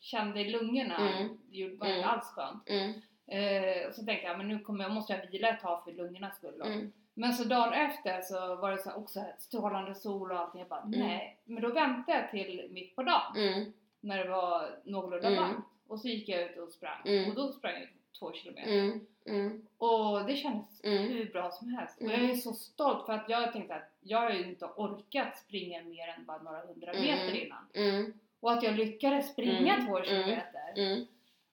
kände 0.01 0.41
i 0.41 0.51
lungorna, 0.51 0.97
Mm. 1.11 1.39
det 1.51 1.77
var 1.77 1.87
Mm. 1.87 1.99
inte 1.99 2.09
alls 2.09 2.27
skönt. 2.27 2.69
mm, 2.69 2.93
Eh, 3.29 3.89
och 3.89 3.95
så 3.95 4.05
tänkte 4.05 4.27
jag, 4.27 4.39
men 4.39 4.49
nu 4.49 4.59
kommer 4.59 4.85
jag, 4.85 4.93
måste 4.93 5.13
jag 5.13 5.31
vila 5.31 5.49
ett 5.49 5.61
tag 5.61 5.85
för 5.85 5.93
lungornas 5.93 6.37
skull. 6.37 6.63
mm, 6.65 6.93
Men 7.15 7.33
så 7.35 7.45
dagen 7.45 7.73
efter 7.73 8.21
så 8.23 8.57
var 8.57 8.71
det 8.71 8.79
så 8.79 8.93
också 8.93 9.25
strålande 9.39 9.95
sol 9.95 10.33
och 10.33 10.39
allting. 10.39 10.61
Jag 10.61 10.69
bara, 10.69 10.81
Mm. 10.83 11.01
nej. 11.01 11.41
Men 11.45 11.63
då 11.63 11.69
väntade 11.73 12.19
jag 12.19 12.31
till 12.31 12.69
mitt 12.71 12.97
på 12.97 13.03
dagen 13.03 13.37
mm, 13.37 13.73
när 14.01 14.25
det 14.25 14.31
var 14.31 14.69
någorlunda 14.85 15.29
Mm. 15.29 15.43
varmt. 15.43 15.65
Och 15.89 16.01
så 16.01 16.09
gick 16.09 16.29
jag 16.29 16.43
ut 16.43 16.57
och 16.59 16.71
sprang. 16.73 17.03
Mm. 17.05 17.29
Och 17.31 17.35
då 17.37 17.53
sprang 17.53 17.73
jag 17.75 17.89
två 18.19 18.33
kilometer. 18.33 18.71
mm, 18.73 19.01
mm, 19.27 19.67
Och 19.79 20.25
det 20.27 20.37
kändes 20.37 20.85
Mm. 20.85 21.03
hur 21.09 21.25
bra 21.33 21.51
som 21.51 21.69
helst. 21.75 21.97
Och 22.01 22.07
Mm. 22.07 22.21
jag 22.21 22.31
är 22.31 22.35
så 22.35 22.53
stolt 22.53 23.07
för 23.07 23.13
att 23.13 23.29
jag 23.29 23.53
tänkte 23.53 23.75
att 23.75 23.93
jag 24.01 24.19
har 24.19 24.31
ju 24.31 24.45
inte 24.47 24.65
orkat 24.65 25.39
springa 25.39 25.83
mer 25.83 26.09
än 26.19 26.25
bara 26.25 26.43
några 26.43 26.61
hundra 26.67 26.93
Mm. 26.93 27.03
meter 27.05 27.35
innan. 27.45 27.67
mm, 27.75 28.13
Och 28.41 28.53
att 28.53 28.63
jag 28.63 28.75
lyckades 28.75 29.33
springa 29.33 29.75
Mm. 29.75 29.87
två 29.87 29.97
Mm. 29.99 30.09
kilometer. 30.09 30.73
mm, 30.77 31.07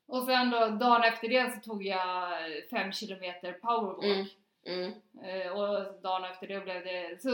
Och 0.06 0.24
sen 0.24 0.50
då 0.50 0.60
dagen 0.68 1.04
efter 1.04 1.28
det 1.30 1.52
så 1.54 1.60
tog 1.70 1.86
jag 1.86 2.30
fem 2.70 2.92
kilometer 2.92 3.54
powerwalk. 3.54 4.06
Mm. 4.06 4.26
mm, 4.66 4.94
Eh, 5.24 5.52
och 5.52 5.94
dagen 6.02 6.24
efter 6.32 6.48
det 6.48 6.60
blev 6.60 6.84
det 6.84 7.22
så, 7.22 7.30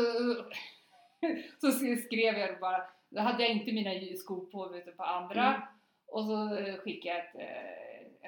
så 1.62 1.72
skrev 2.06 2.38
jag 2.38 2.60
bara, 2.60 2.84
då 3.10 3.22
hade 3.22 3.44
jag 3.44 3.52
inte 3.52 3.72
mina 3.72 4.18
skor 4.18 4.46
på 4.46 4.70
mig 4.70 4.80
utan 4.80 4.94
på 4.94 5.04
andra. 5.04 5.48
Mm. 5.48 5.62
Och 6.08 6.24
så 6.26 6.56
eh, 6.58 6.76
skickade 6.76 7.16
jag 7.16 7.26
ett 7.26 7.36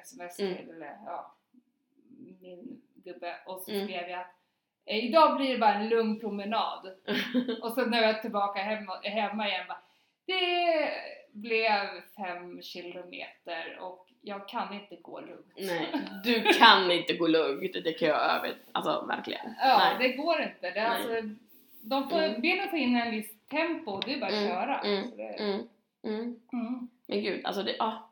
sms 0.01 0.39
Mm. 0.39 0.55
till 0.55 0.85
ja, 1.05 1.33
min 2.41 2.81
gubbe 2.95 3.35
och 3.45 3.61
så 3.61 3.71
Mm. 3.71 3.87
skrev 3.87 4.09
jag 4.09 4.19
att 4.19 4.35
eh, 4.85 5.05
idag 5.05 5.37
blir 5.37 5.53
det 5.53 5.57
bara 5.59 5.73
en 5.73 5.89
lugn 5.89 6.19
promenad. 6.19 6.95
och 7.61 7.73
sen 7.73 7.89
när 7.89 8.01
jag 8.01 8.09
är 8.09 8.21
tillbaka 8.21 8.59
hemma, 8.61 8.99
hemma 9.03 9.47
igen 9.47 9.65
bara, 9.67 9.81
det 10.25 10.89
blev 11.31 12.01
fem 12.15 12.61
kilometer 12.61 13.77
och 13.81 14.07
jag 14.21 14.47
kan 14.47 14.73
inte 14.73 14.95
gå 14.95 15.19
lugnt. 15.19 15.53
Nej, 15.57 15.87
du 16.23 16.41
kan 16.53 16.91
inte 16.91 17.13
gå 17.13 17.27
lugnt, 17.27 17.73
det 17.83 17.93
kan 17.93 18.07
jag 18.07 18.21
över, 18.21 18.53
alltså 18.71 19.05
verkligen. 19.07 19.53
Ja, 19.59 19.77
Nej. 19.77 20.07
det 20.09 20.13
går 20.17 20.41
inte. 20.41 20.71
Det 20.71 20.79
alltså, 20.87 21.09
de 21.81 22.09
får, 22.09 22.17
Mm. 22.23 22.41
Benen 22.41 22.69
får 22.69 22.79
in 22.79 22.95
en 22.95 23.11
viss 23.11 23.33
tempo, 23.49 23.99
det 24.05 24.13
är 24.13 24.19
bara 24.19 24.27
att 24.29 24.33
Mm, 24.35 24.49
köra. 24.49 24.79
mm, 24.79 25.09
det, 25.17 25.23
Mm, 25.23 25.67
mm. 26.03 26.39
mm. 26.53 26.89
Men 27.07 27.21
gud, 27.23 27.45
alltså 27.45 27.63
det, 27.63 27.75
ja. 27.79 28.10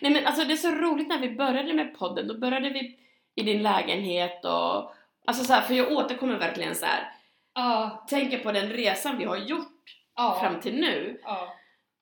Nej 0.00 0.12
men 0.12 0.26
alltså 0.26 0.44
det 0.44 0.52
är 0.52 0.56
så 0.56 0.70
roligt 0.70 1.08
när 1.08 1.18
vi 1.18 1.30
började 1.30 1.74
med 1.74 1.98
podden, 1.98 2.28
då 2.28 2.38
började 2.38 2.70
vi 2.70 2.98
i 3.34 3.42
din 3.42 3.62
lägenhet 3.62 4.44
och 4.44 4.94
Alltså 5.26 5.44
så 5.44 5.52
här, 5.52 5.60
för 5.62 5.74
jag 5.74 5.92
återkommer 5.92 6.38
verkligen 6.38 6.74
så 6.74 6.86
här. 6.86 7.12
Ja, 7.54 8.04
tänker 8.08 8.38
på 8.38 8.52
den 8.52 8.68
resan 8.68 9.18
vi 9.18 9.24
har 9.24 9.36
gjort 9.36 9.96
ja, 10.16 10.38
fram 10.40 10.60
till 10.60 10.74
nu. 10.80 11.20
ja. 11.24 11.54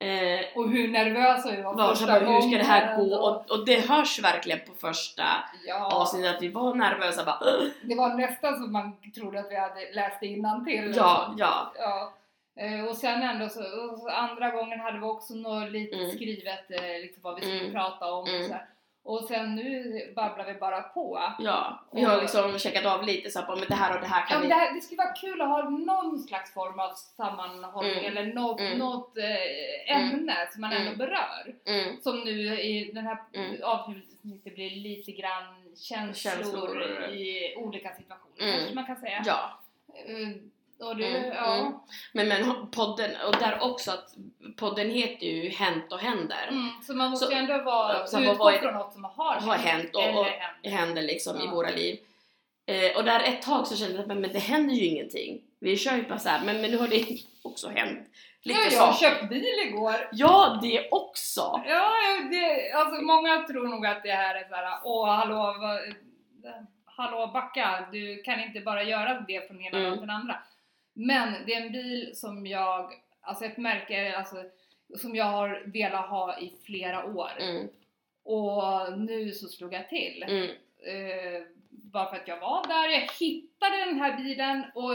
Eh, 0.07 0.41
Och 0.57 0.71
hur 0.71 0.89
nervösa 0.89 1.51
vi 1.57 1.63
var 1.63 1.75
var 1.75 1.89
första 1.89 2.07
bara, 2.07 2.31
hur 2.31 2.41
ska 2.41 2.59
det 2.59 2.65
här 2.65 2.97
gå? 2.97 3.15
Och, 3.17 3.51
och 3.51 3.67
det 3.67 3.89
hörs 3.89 4.19
verkligen 4.23 4.61
på 4.67 4.73
första 4.81 5.23
Ja, 5.67 5.91
avsnittet 5.93 6.37
att 6.37 6.43
vi 6.43 6.49
var 6.49 6.75
nervösa 6.75 7.25
bara 7.25 7.39
"Ugh." 7.51 7.71
det 7.83 7.95
var 7.95 8.15
nästan 8.15 8.55
som 8.57 8.73
man 8.73 8.97
trodde 9.15 9.41
att 9.41 9.51
vi 9.51 9.57
hade 9.57 9.93
läst 9.93 10.23
innantill. 10.23 10.93
Ja, 10.97 11.35
ja. 11.39 11.73
ja. 11.79 12.13
Eh, 12.57 12.85
Och 12.85 12.97
sen 12.97 13.23
ändå 13.23 13.49
så, 13.49 13.61
andra 14.09 14.51
gången 14.51 14.81
hade 14.81 14.99
vi 14.99 15.05
också 15.05 15.35
något 15.35 15.71
lite 15.71 15.97
Mm. 15.97 16.11
skrivet 16.11 16.65
liksom 17.03 17.23
vad 17.23 17.35
vi 17.35 17.41
skulle 17.41 17.61
Mm. 17.61 17.73
prata 17.73 18.13
om 18.13 18.29
Mm. 18.29 18.41
och 18.41 18.47
så 18.47 18.53
här. 18.53 18.67
Och 19.03 19.25
sen 19.25 19.55
nu 19.55 20.13
babblar 20.17 20.45
vi 20.45 20.55
bara 20.55 20.83
på. 20.83 21.23
Ja, 21.39 21.81
vi 21.93 22.03
har 22.03 22.21
liksom 22.21 22.59
checkat 22.59 22.87
av 22.87 23.03
lite 23.05 23.31
så 23.31 23.41
här, 23.41 23.57
men 23.57 23.69
det 23.69 23.75
här 23.75 23.95
och 23.95 24.01
det 24.01 24.07
här 24.07 24.21
Ja, 24.21 24.27
kan 24.27 24.41
men 24.41 24.43
vi... 24.43 24.55
det, 24.55 24.61
här, 24.61 24.75
det 24.75 24.81
skulle 24.81 24.99
vara 25.03 25.13
kul 25.13 25.41
att 25.41 25.49
ha 25.49 25.69
någon 25.71 26.19
slags 26.19 26.55
form 26.55 26.79
av 26.79 26.95
sammanhållning 26.95 28.05
Mm. 28.05 28.05
eller 28.17 28.35
något, 28.35 28.61
Mm. 28.61 28.79
något 28.79 29.17
eh, 29.19 29.97
ämne 29.97 30.49
som 30.53 30.61
man 30.61 30.73
ändå 30.73 30.87
Mm. 30.93 30.99
berör. 30.99 31.55
Mm, 31.65 32.01
Som 32.01 32.21
nu 32.21 32.61
i 32.61 32.91
den 32.95 33.07
här 33.07 33.19
Mm. 33.33 33.57
avsnittet 33.63 34.55
blir 34.55 34.71
lite 34.71 35.13
grann 35.13 35.55
känslor, 35.77 36.33
Känslor. 36.33 37.05
i 37.11 37.55
olika 37.57 37.95
situationer 37.95 38.43
Mm. 38.43 38.55
kanske 38.59 38.75
man 38.75 38.87
kan 38.87 38.97
säga. 38.97 39.23
ja. 39.27 39.59
Och 40.81 40.97
det, 40.97 41.07
Mm, 41.17 41.33
ja. 41.35 41.55
mm. 41.55 41.73
Men, 42.13 42.29
men 42.29 42.67
podden, 42.71 43.11
och 43.27 43.33
där 43.37 43.59
också 43.63 43.91
att 43.91 44.15
podden 44.57 44.91
heter 44.91 45.27
ju 45.27 45.49
Hänt 45.51 45.93
och 45.93 45.99
händer. 45.99 46.47
Mm, 46.51 46.69
så 46.87 46.95
man 46.95 47.11
måste 47.11 47.27
Så- 47.27 47.33
ju 47.33 47.39
ändå 47.39 47.63
vara, 47.63 48.07
så 48.07 48.21
utgå 48.21 48.53
från 48.53 48.75
något 48.75 48.93
som 48.93 49.05
har, 49.05 49.35
har 49.35 49.55
hänt 49.57 49.95
och- 49.97 50.19
och- 50.19 50.25
hänt. 50.25 50.75
händer 50.75 51.03
liksom 51.03 51.37
i 51.41 51.45
Ja. 51.45 51.51
våra 51.51 51.71
liv. 51.71 51.99
Eh, 52.67 52.97
och 52.97 53.05
där 53.05 53.21
ett 53.21 53.43
tag 53.43 53.67
så 53.67 53.77
kände 53.77 53.93
jag 53.95 54.01
att 54.01 54.07
men, 54.09 54.21
men 54.21 54.33
det 54.33 54.39
händer 54.39 54.75
ju 54.75 54.85
ingenting. 54.85 55.41
Vi 55.61 55.77
kör 55.77 55.97
ju 55.97 56.03
bara 56.09 56.19
så 56.19 56.29
här, 56.29 56.41
men, 56.45 56.61
men 56.61 56.71
nu 56.71 56.77
har 56.79 56.89
det 56.89 57.05
också 57.43 57.69
hänt 57.69 58.09
lite 58.43 58.61
Ja, 58.61 58.67
jag 58.73 58.81
har 58.81 58.93
saker. 58.93 59.07
köpt 59.11 59.29
bil 59.29 59.55
igår. 59.67 60.09
Ja, 60.13 60.59
det 60.63 60.89
också! 60.91 61.63
Ja, 61.67 61.91
det, 62.31 62.73
alltså 62.73 63.03
många 63.03 63.39
tror 63.43 63.69
nog 63.69 63.87
att 63.87 64.03
det 64.03 64.13
här 64.13 64.35
är 64.35 64.49
såhär, 64.49 64.79
åh 64.85 65.09
hallå, 65.11 65.57
vad, 65.61 65.81
hallå 66.85 67.31
backa, 67.33 67.89
du 67.93 68.23
kan 68.23 68.41
inte 68.41 68.61
bara 68.61 68.83
göra 68.83 69.21
det 69.29 69.47
från 69.49 69.61
ena 69.63 69.79
Mm. 69.79 69.83
dagen 69.91 69.99
till 69.99 70.07
den 70.09 70.17
andra. 70.17 70.39
Men 70.99 71.35
det 71.47 71.55
är 71.55 71.61
en 71.67 71.73
bil 71.73 72.11
som 72.15 72.47
jag, 72.47 72.93
alltså 73.21 73.45
ett 73.45 73.57
märke, 73.57 74.17
alltså, 74.17 74.37
som 74.99 75.17
jag 75.17 75.25
har 75.25 75.63
velat 75.67 76.09
ha 76.09 76.39
i 76.41 76.53
flera 76.65 77.05
år. 77.05 77.31
Mm, 77.41 77.69
Och 78.25 78.99
nu 78.99 79.33
så 79.33 79.49
slog 79.49 79.75
jag 79.75 79.89
till. 79.89 80.23
mm, 80.29 80.49
Eh, 80.87 81.43
bara 81.71 82.11
för 82.11 82.17
att 82.17 82.29
jag 82.29 82.41
var 82.41 82.67
där, 82.69 82.89
jag 82.89 83.09
hittade 83.21 83.77
den 83.87 84.01
här 84.01 84.17
bilen 84.17 84.63
och 84.75 84.95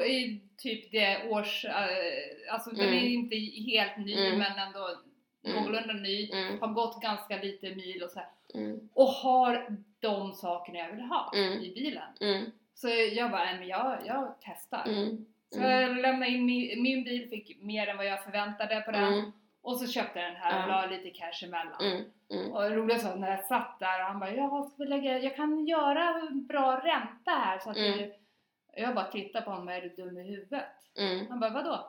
eh, 0.00 0.10
i 0.10 0.40
typ 0.58 0.90
det 0.92 1.28
års, 1.30 1.64
eh, 1.64 2.52
alltså 2.52 2.70
den 2.70 2.86
Mm. 2.88 2.98
är 2.98 3.08
inte 3.08 3.36
helt 3.72 3.96
ny 4.06 4.14
Mm. 4.26 4.38
men 4.38 4.58
ändå 4.66 4.88
Mm. 5.44 5.56
någorlunda 5.56 5.94
ny, 5.94 6.30
mm, 6.32 6.60
har 6.60 6.68
gått 6.68 7.02
ganska 7.02 7.36
lite 7.36 7.74
mil 7.74 8.02
och 8.02 8.10
så 8.10 8.18
här, 8.18 8.28
mm, 8.54 8.88
och 8.94 9.06
har 9.08 9.76
de 10.00 10.32
sakerna 10.32 10.78
jag 10.78 10.92
vill 10.92 11.04
ha 11.04 11.32
Mm. 11.34 11.60
i 11.62 11.74
bilen. 11.74 12.02
Mm, 12.72 13.10
Så 13.10 13.16
jag 13.18 13.30
bara, 13.30 13.44
"Nej, 13.44 13.58
men 13.58 13.68
jag, 13.68 13.98
jag 14.06 14.34
testar. 14.40 14.84
mm, 14.88 15.26
Så 15.50 15.60
jag 15.60 15.96
lämnade 15.96 16.30
in 16.32 16.46
min, 16.46 16.82
min 16.82 17.04
bil, 17.04 17.28
fick 17.30 17.62
mer 17.62 17.86
än 17.88 17.96
vad 17.96 18.06
jag 18.06 18.24
förväntade 18.24 18.80
på 18.80 18.90
den 18.90 19.12
mm, 19.12 19.32
Och 19.62 19.76
så 19.80 19.86
köpte 19.86 20.20
jag 20.20 20.30
den 20.32 20.40
här 20.40 20.62
och 20.62 20.68
la 20.68 20.86
lite 20.86 21.10
cash 21.10 21.44
emellan. 21.44 21.80
Mm, 21.80 22.04
mm, 22.30 22.52
Och 22.52 22.70
roliga 22.70 22.98
var 23.08 23.16
när 23.16 23.30
jag 23.30 23.44
satt 23.44 23.78
där 23.80 24.00
och 24.00 24.06
han 24.06 24.18
bara, 24.20 24.32
ja, 24.32 24.70
ska 24.74 24.84
lägga, 24.84 25.18
jag 25.18 25.36
kan 25.36 25.66
göra 25.66 26.30
bra 26.32 26.76
ränta 26.84 27.30
här 27.30 27.58
så 27.58 27.70
att 27.70 27.76
Mm. 27.76 27.98
du... 27.98 28.14
Jag 28.76 28.94
bara 28.94 29.04
tittade 29.04 29.44
på 29.44 29.50
honom, 29.50 29.68
är 29.68 29.80
du 29.80 29.88
dum 29.88 30.18
i 30.18 30.22
huvudet? 30.22 30.64
mm. 30.98 31.26
Han 31.30 31.40
bara, 31.40 31.50
vadå? 31.50 31.88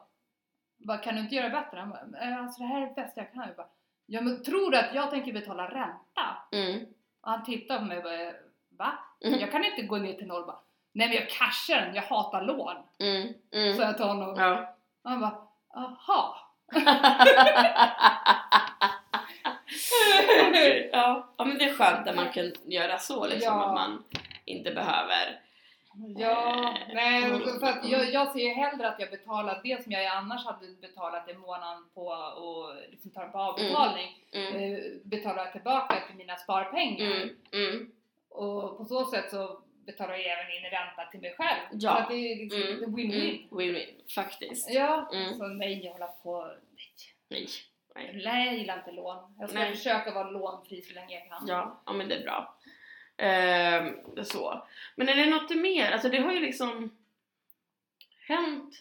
Jag 0.78 0.88
bara, 0.88 0.98
kan 0.98 1.16
du 1.16 1.22
inte 1.22 1.36
göra 1.36 1.50
bättre? 1.50 1.80
Han 1.80 1.90
bara, 1.90 2.22
"Eh, 2.28 2.38
alltså 2.40 2.62
det 2.62 2.68
här 2.68 2.82
är 2.82 2.88
det 2.88 2.94
bästa 2.96 3.22
jag 3.22 3.34
kan. 3.34 3.48
Jag 3.48 3.56
bara, 3.56 3.68
ja 4.06 4.22
men 4.22 4.44
tror 4.44 4.72
du 4.72 4.78
att 4.78 4.96
jag 4.96 5.12
tänker 5.12 5.34
betala 5.34 5.68
ränta? 5.68 6.38
Mm. 6.52 6.86
Och 7.22 7.30
han 7.30 7.44
tittade 7.44 7.80
på 7.80 7.86
mig 7.86 7.98
och 7.98 8.04
bara, 8.04 8.32
va? 8.78 8.94
Mm. 9.26 9.40
Jag 9.40 9.52
kan 9.52 9.66
inte 9.66 9.82
gå 9.82 9.98
ner 9.98 10.14
till 10.14 10.28
noll 10.28 10.46
bara, 10.46 10.60
nej 10.94 11.08
men 11.08 11.18
jag 11.18 11.30
cashar 11.30 11.82
den, 11.82 11.96
jag 11.96 12.04
hatar 12.04 12.42
lån. 12.42 12.76
Mm. 13.00 13.34
Mm. 13.52 13.78
Så 13.78 13.82
jag 13.84 13.98
till 13.98 14.06
honom. 14.06 14.36
Ja. 14.38 14.76
Och 15.04 15.10
han 15.10 15.22
bara, 15.22 15.38
aha. 15.76 16.36
Okej, 20.50 20.90
ja. 20.94 21.34
ja 21.38 21.46
men 21.46 21.58
det 21.58 21.64
är 21.64 21.74
skönt 21.74 22.08
att 22.08 22.16
man 22.16 22.30
kan 22.30 22.52
göra 22.66 22.98
så 22.98 23.28
liksom 23.28 23.54
Ja. 23.54 23.66
att 23.66 23.74
man 23.74 24.04
inte 24.46 24.72
behöver 24.72 25.40
Ja, 26.18 26.74
nej, 26.94 27.24
Mm. 27.24 27.60
för 27.60 27.68
att 27.68 27.90
jag, 27.90 28.14
jag 28.14 28.32
ser 28.32 28.40
ju 28.40 28.50
hellre 28.54 28.88
att 28.90 29.00
jag 29.00 29.10
betalar 29.12 29.60
det 29.64 29.84
som 29.84 29.92
jag 29.92 30.06
annars 30.06 30.46
hade 30.46 30.68
betalat 30.82 31.30
i 31.30 31.34
månaden 31.34 31.84
på 31.94 32.06
och 32.38 32.76
liksom 32.92 33.12
tar 33.12 33.28
på 33.28 33.38
avbetalning. 33.38 34.10
mm. 34.32 34.56
Eh, 34.74 34.80
betalar 35.04 35.38
jag 35.44 35.52
tillbaka 35.52 35.96
till 36.08 36.16
mina 36.16 36.36
sparpengar. 36.36 37.06
Mm. 37.06 37.30
Mm. 37.52 37.92
Och 38.30 38.78
på 38.78 38.86
så 38.86 39.06
sätt 39.06 39.32
så 39.32 39.60
betalar 39.86 40.14
jag 40.14 40.26
även 40.40 40.52
in 40.56 40.64
ränta 40.72 41.06
till 41.12 41.20
mig 41.20 41.36
själv. 41.38 41.60
Ja. 41.72 41.96
Så 41.96 42.02
att 42.02 42.10
det 42.10 42.16
är 42.16 42.36
liksom 42.36 42.62
Mm. 42.62 42.96
win-win. 42.96 43.48
Mm. 43.52 43.60
Win-win, 43.60 44.14
faktiskt. 44.16 44.70
Ja, 44.70 45.10
Mm. 45.14 45.34
så 45.34 45.48
nej, 45.48 45.86
jag 45.86 45.92
håller 45.92 46.08
på... 46.08 46.54
Nej. 47.28 47.48
Nej. 47.96 48.22
Nej, 48.26 48.46
jag 48.46 48.56
gillar 48.58 48.78
inte 48.78 48.92
lån. 48.92 49.36
Jag 49.40 49.50
ska 49.50 49.60
Nej. 49.60 49.76
försöka 49.76 50.12
vara 50.12 50.30
lånfri 50.30 50.82
så 50.82 50.94
länge 50.94 51.16
jag 51.20 51.28
kan. 51.30 51.48
Ja, 51.48 51.82
ja 51.86 51.94
men 51.94 52.10
det 52.10 52.16
är 52.16 52.24
bra. 52.24 52.56
Ehm, 53.18 54.24
så. 54.26 54.68
Men 54.96 55.10
är 55.10 55.16
det 55.16 55.26
något 55.26 55.56
mer? 55.56 55.92
Alltså 55.92 56.10
det 56.10 56.18
har 56.18 56.32
ju 56.32 56.40
liksom 56.40 56.98
hänt 58.28 58.76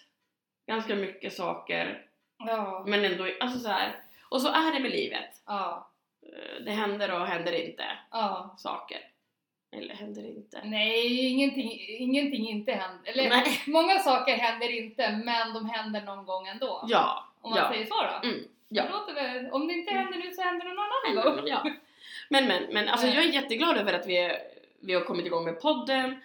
ganska 0.67 0.95
mycket 0.95 1.33
saker 1.33 2.07
Ja. 2.39 2.85
men 2.87 3.05
ändå, 3.05 3.29
alltså 3.41 3.59
så 3.59 3.69
här. 3.69 3.93
Och 4.29 4.43
så 4.43 4.49
är 4.49 4.73
det 4.73 4.81
med 4.81 4.91
livet. 4.91 5.43
Ja. 5.47 5.91
Eh, 6.23 6.65
Det 6.65 6.71
händer 6.71 7.21
och 7.21 7.27
händer 7.27 7.53
inte 7.53 7.85
ja. 8.11 8.55
saker. 8.59 8.99
Eller 9.73 9.95
händer 9.95 10.27
inte. 10.27 10.61
Nej, 10.65 11.27
ingenting, 11.31 11.81
ingenting 11.89 12.49
inte 12.49 12.73
händer. 12.73 13.11
Eller 13.13 13.29
Nej. 13.29 13.61
många 13.67 13.99
saker 13.99 14.37
händer 14.37 14.71
inte, 14.79 15.21
men 15.25 15.55
de 15.55 15.69
händer 15.71 16.01
någon 16.03 16.27
gång 16.27 16.47
ändå. 16.47 16.85
Ja, 16.89 17.25
Om 17.41 17.51
man 17.51 17.59
ja. 17.59 17.69
säger 17.73 17.87
så 17.87 17.95
då. 18.03 18.29
Mm, 18.29 18.45
ja. 18.69 18.83
Det 18.83 18.89
låter 18.91 19.15
väl, 19.15 19.51
om 19.53 19.67
det 19.69 19.75
inte 19.75 19.95
händer 19.95 20.19
nu 20.19 20.33
så 20.33 20.43
händer 20.43 20.67
det 20.67 20.75
någon 20.75 21.23
annan 21.25 21.37
gång. 21.37 21.47
ja. 21.49 21.63
Men 22.29 22.49
men, 22.49 22.63
men 22.73 22.89
alltså 22.89 23.07
jag 23.07 23.25
är 23.25 23.29
jätteglad 23.29 23.77
över 23.77 23.93
att 23.93 24.07
vi, 24.07 24.33
vi 24.81 24.95
har 24.95 25.01
kommit 25.05 25.27
igång 25.27 25.45
med 25.45 25.61
podden. 25.61 26.21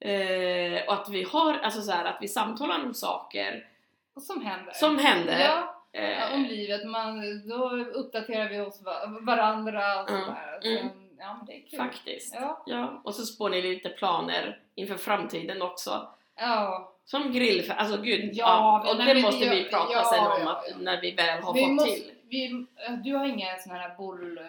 Eh, 0.00 0.82
och 0.86 0.92
att 0.94 1.08
vi 1.10 1.22
har, 1.22 1.54
alltså 1.58 1.80
så 1.82 1.92
här, 1.92 2.04
att 2.04 2.18
vi 2.20 2.28
samtalar 2.28 2.84
om 2.84 2.94
saker 2.94 3.66
Och 4.14 4.22
som 4.22 4.46
händer. 4.46 4.72
som 4.72 4.98
händer. 4.98 5.40
Ja, 5.40 5.78
Eh, 5.94 6.34
om 6.34 6.44
livet. 6.44 6.86
Man, 6.86 7.48
då 7.48 7.70
uppdaterar 7.76 8.48
vi 8.48 8.60
oss 8.60 8.82
va- 8.82 9.06
varandra 9.20 10.02
och 10.02 10.10
Mm, 10.10 10.24
sådär. 10.24 10.60
mm. 10.64 10.88
Ja, 11.22 11.34
men 11.36 11.46
det 11.46 11.52
är 11.56 11.70
kul. 11.70 11.78
Faktiskt. 11.78 12.34
Ja. 12.34 12.62
Ja, 12.66 13.00
och 13.04 13.14
så 13.14 13.22
spår 13.26 13.50
ni 13.50 13.62
lite 13.62 13.88
planer 13.88 14.60
inför 14.74 14.96
framtiden 14.96 15.62
också. 15.62 16.08
Ja. 16.36 16.88
Som 17.04 17.32
grill, 17.32 17.72
alltså 17.76 17.96
gud, 18.02 18.30
ja, 18.34 18.82
Ja, 18.84 18.90
och 18.90 18.96
det 19.04 19.14
vi- 19.14 19.22
måste 19.22 19.50
vi 19.50 19.64
prata 19.70 19.92
ja, 19.92 20.04
sen 20.04 20.42
om 20.42 20.48
att 20.48 20.64
när 20.80 21.00
vi 21.00 21.10
väl 21.10 21.42
har 21.42 21.54
Vi 21.54 21.60
fått 21.60 21.70
måste, 21.72 21.90
till. 21.90 22.12
vi, 22.28 22.66
du 23.04 23.14
har 23.14 23.24
inga 23.26 23.56
såna 23.58 23.74
här 23.74 23.94
boll... 23.96 24.40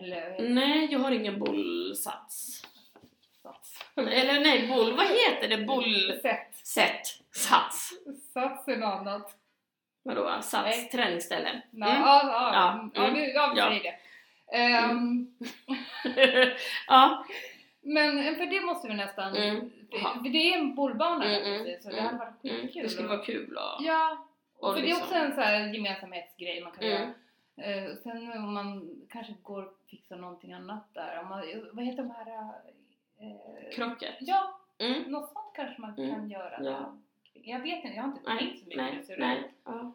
Eller... 0.00 0.48
Nej, 0.48 0.88
jag 0.92 0.98
har 0.98 1.10
ingen 1.10 1.38
bollsats. 1.38 2.62
Sats. 3.42 3.84
Eller 3.96 4.40
nej, 4.40 4.68
boll, 4.68 4.96
vad 4.96 5.06
heter 5.06 5.48
det? 5.48 5.58
Boll... 5.64 6.18
Sätt. 6.22 6.54
Sätt. 6.66 7.02
Sats. 7.32 7.90
Sats 8.34 8.68
är 8.68 8.76
något 8.76 9.00
annat. 9.00 9.34
Vadå? 10.02 10.28
Sats? 10.42 10.52
Nej. 10.64 10.88
Träningsställe? 10.88 11.48
Mm. 11.48 11.62
ja, 11.88 11.96
ja, 12.04 12.50
Ja, 12.52 12.88
ja, 12.94 13.04
mm. 13.04 13.30
ja, 13.34 13.50
vi 13.54 13.60
säger 13.60 13.82
det. 13.82 13.98
Ehm, 14.52 15.34
ja. 16.86 17.24
Men 17.80 18.36
för 18.36 18.46
det 18.46 18.60
måste 18.60 18.88
vi 18.88 18.94
nästan... 18.94 19.36
Mm. 19.36 19.70
För, 19.90 20.28
det 20.30 20.38
är 20.54 20.58
en 20.58 20.74
bollbana 20.74 21.24
Mm, 21.24 21.42
mm, 21.52 21.64
precis, 21.64 21.82
så 21.84 21.88
det 21.90 21.94
mm, 21.98 22.06
hade 22.06 22.18
varit 22.18 22.44
Mm. 22.44 22.56
skitkul. 22.62 22.82
Det 22.82 22.88
skulle 22.88 23.08
vara 23.08 23.24
kul 23.24 23.56
och... 23.56 23.84
Ja, 23.84 24.26
och 24.58 24.74
för 24.74 24.80
det 24.82 24.86
är 24.86 24.86
liksom- 24.86 25.02
också 25.02 25.14
en 25.14 25.34
så 25.34 25.40
här 25.40 25.74
gemensamhetsgrej 25.74 26.62
man 26.64 26.72
kan 26.72 26.88
göra. 26.88 27.10
Eh, 27.56 27.94
sen 28.02 28.32
om 28.32 28.54
man 28.54 28.90
kanske 29.10 29.34
går 29.42 29.62
och 29.62 29.78
fixar 29.90 30.16
någonting 30.16 30.52
annat 30.52 30.94
där. 30.94 31.20
Om 31.22 31.28
man, 31.28 31.42
vad 31.72 31.84
heter 31.84 32.02
de 32.02 32.10
här... 32.10 32.52
Eh, 33.20 33.74
Krocket. 33.74 34.14
ja, 34.20 34.54
Mm. 34.80 35.02
något 35.02 35.32
sånt 35.32 35.52
kanske 35.54 35.80
man 35.80 35.98
Mm. 35.98 36.10
kan 36.14 36.30
göra. 36.30 36.58
Ja. 36.62 36.96
Jag 37.32 37.60
vet 37.60 37.84
inte, 37.84 37.96
jag 37.96 38.02
har 38.02 38.08
inte 38.08 38.20
Nej, 38.30 38.38
tänkt 38.38 38.58
så 38.58 38.64
mycket 38.64 38.82
nej, 39.08 39.16
nej. 39.18 39.52
Ja. 39.64 39.92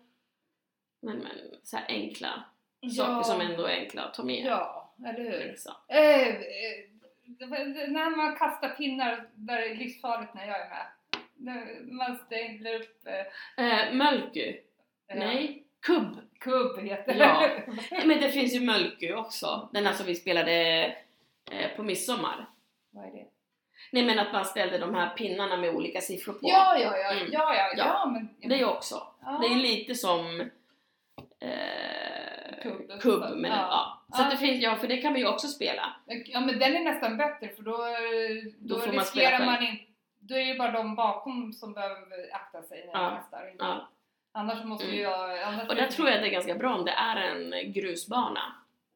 Men, 0.99 1.17
men 1.17 1.31
så 1.63 1.77
enkla. 1.87 2.43
Saker 2.89 3.23
som 3.23 3.41
ändå 3.41 3.65
är 3.65 3.79
enkla 3.79 4.01
att 4.03 4.13
ta 4.13 4.23
med. 4.23 4.45
Ja, 4.45 4.93
eller 5.07 5.31
hur? 5.31 5.47
Liksom. 5.47 5.73
Eh, 5.87 6.27
eh, 6.27 7.87
när 7.87 8.17
man 8.17 8.35
kastar 8.35 8.69
pinnar 8.69 9.27
där 9.35 9.57
det 9.61 9.67
är 9.67 9.75
livsfarligt 9.75 10.33
när 10.33 10.47
jag 10.47 10.57
är 10.61 10.69
med. 10.69 11.93
Man 11.93 12.17
ställer 12.25 12.75
upp... 12.75 13.07
Eh, 13.07 13.63
Eh, 13.65 13.93
Mölky. 13.93 14.57
Nej. 15.15 15.63
Kubb. 15.81 16.17
Kubb 16.39 16.79
heter 16.79 17.15
Ja. 17.15 17.41
det. 17.41 17.63
Nej, 17.91 18.07
Men 18.07 18.21
det 18.21 18.29
finns 18.29 18.53
ju 18.55 18.59
Mölky 18.59 19.13
också. 19.13 19.69
Den 19.73 19.85
här 19.85 19.93
som 19.93 20.05
vi 20.05 20.15
spelade 20.15 20.85
eh, 21.51 21.75
på 21.75 21.83
midsommar. 21.83 22.45
Vad 22.91 23.05
är 23.05 23.11
det? 23.11 23.25
Nej 23.91 24.05
men 24.05 24.19
att 24.19 24.33
man 24.33 24.45
ställde 24.45 24.77
de 24.77 24.95
här 24.95 25.09
pinnarna 25.09 25.57
med 25.57 25.75
olika 25.75 26.01
siffror 26.01 26.33
på. 26.33 26.39
Ja, 26.41 26.77
ja, 26.79 26.97
ja, 26.97 27.11
Mm. 27.11 27.27
ja, 27.31 27.55
ja, 27.55 27.73
ja, 27.77 27.85
Ja. 27.85 28.05
men... 28.11 28.49
Det 28.49 28.59
är 28.59 28.69
också. 28.69 29.07
ja. 29.21 29.39
Det 29.41 29.47
är 29.53 29.55
lite 29.55 29.95
som 29.95 30.41
eh, 31.39 32.12
Kubb. 32.63 33.01
kubb. 33.01 33.37
Men, 33.37 33.51
Ja. 33.51 33.57
ja. 34.09 34.17
Så 34.17 34.23
Ja. 34.23 34.29
det 34.29 34.37
finns, 34.37 34.63
ja 34.63 34.75
för 34.75 34.87
det 34.87 34.97
kan 34.97 35.13
vi 35.13 35.19
ju 35.19 35.27
också 35.27 35.47
spela. 35.47 35.93
Ja, 36.25 36.39
men 36.39 36.59
den 36.59 36.75
är 36.75 36.83
nästan 36.83 37.17
bättre 37.17 37.49
för 37.49 37.63
då, 37.63 37.71
då, 37.71 38.75
Då 38.75 38.79
får 38.79 38.87
man 38.87 38.95
riskerar 38.95 39.45
man 39.45 39.63
inte... 39.63 39.83
Då 40.19 40.35
är 40.35 40.45
det 40.45 40.55
bara 40.59 40.71
de 40.71 40.95
bakom 40.95 41.53
som 41.53 41.73
behöver 41.73 42.35
akta 42.35 42.61
sig 42.63 42.85
när 42.93 43.01
Ja. 43.03 43.23
de. 43.31 43.51
Inte- 43.51 43.63
Ja. 43.65 43.89
Annars 44.31 44.63
måste 44.63 44.85
Mm. 44.85 44.97
ju 44.97 45.01
jag... 45.03 45.69
Och 45.69 45.75
där 45.75 45.87
tror 45.87 46.09
jag 46.09 46.21
det 46.21 46.27
är 46.27 46.31
ganska 46.31 46.55
bra 46.55 46.75
om 46.75 46.85
det 46.85 46.91
är 46.91 47.15
en 47.15 47.71
grusbana. 47.73 48.39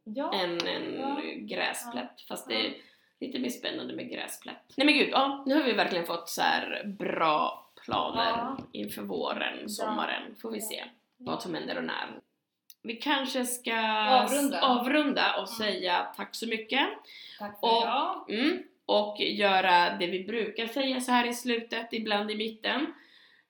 Ja. 0.03 0.34
En, 0.34 0.67
en 0.67 0.99
Ja. 0.99 1.17
gräsplätt. 1.36 2.21
Fast 2.27 2.47
det 2.47 2.65
är 2.67 2.73
lite 3.19 3.39
mer 3.39 3.49
spännande 3.49 3.93
med 3.95 4.10
gräsplätt. 4.12 4.73
Nej 4.75 4.86
men 4.86 4.93
gud, 4.95 5.10
ja, 5.12 5.43
nu 5.47 5.56
har 5.56 5.63
vi 5.63 5.73
verkligen 5.73 6.06
fått 6.06 6.30
så 6.30 6.41
här 6.41 6.84
bra 6.99 7.69
planer 7.86 8.56
inför 8.71 9.01
våren, 9.01 9.69
sommaren. 9.69 10.36
Får 10.41 10.51
vi 10.51 10.62
se 10.62 10.84
vad 11.17 11.41
som 11.41 11.53
händer 11.56 11.77
och 11.77 11.84
när. 11.84 12.08
Vi 12.88 12.95
kanske 12.95 13.45
ska 13.45 13.73
Avrunda. 14.10 14.62
avrunda 14.62 15.32
och 15.41 15.47
Mm. 15.62 15.73
säga 15.73 16.08
tack 16.17 16.36
så 16.36 16.47
mycket. 16.47 16.88
Tack 17.39 17.60
för 17.60 17.67
Och- 17.67 17.82
idag. 17.84 18.26
Mm. 18.30 18.63
Och 18.86 19.19
göra 19.19 19.97
det 19.97 20.08
vi 20.08 20.23
brukar 20.23 20.67
säga 20.67 21.02
så 21.02 21.12
här 21.12 21.28
i 21.28 21.34
slutet, 21.34 21.93
ibland 21.93 22.32
i 22.32 22.36
mitten. 22.36 22.93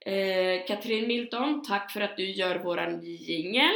Eh, 0.05 0.65
Katrin 0.67 1.07
Milton, 1.07 1.63
tack 1.63 1.91
för 1.91 2.01
att 2.01 2.17
du 2.17 2.31
gör 2.31 2.55
våran 2.55 3.01
jingel. 3.03 3.75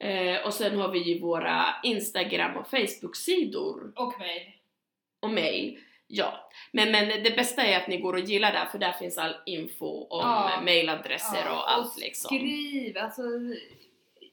Eh, 0.00 0.46
och 0.46 0.54
sen 0.54 0.76
har 0.80 0.88
vi 0.88 0.98
ju 0.98 1.20
våra 1.20 1.64
Instagram 1.82 2.56
och 2.56 2.66
Facebook-sidor 2.70 3.92
Och 3.96 4.18
mig. 4.18 4.62
och 5.20 5.30
mail. 5.30 5.78
Ja, 6.06 6.50
men, 6.72 6.90
men 6.92 7.08
det 7.08 7.36
bästa 7.36 7.62
är 7.62 7.76
att 7.80 7.88
ni 7.88 7.96
går 7.96 8.12
och 8.12 8.20
gillar 8.20 8.52
där 8.52 8.64
för 8.66 8.78
där 8.78 8.92
finns 8.92 9.18
all 9.18 9.34
info 9.46 10.06
om 10.10 10.20
Ja. 10.20 10.60
mailadresser 10.64 11.42
Ja, 11.46 11.52
och 11.52 11.70
allt 11.72 11.98
liksom. 11.98 12.36
Skriv, 12.36 12.98
alltså 12.98 13.22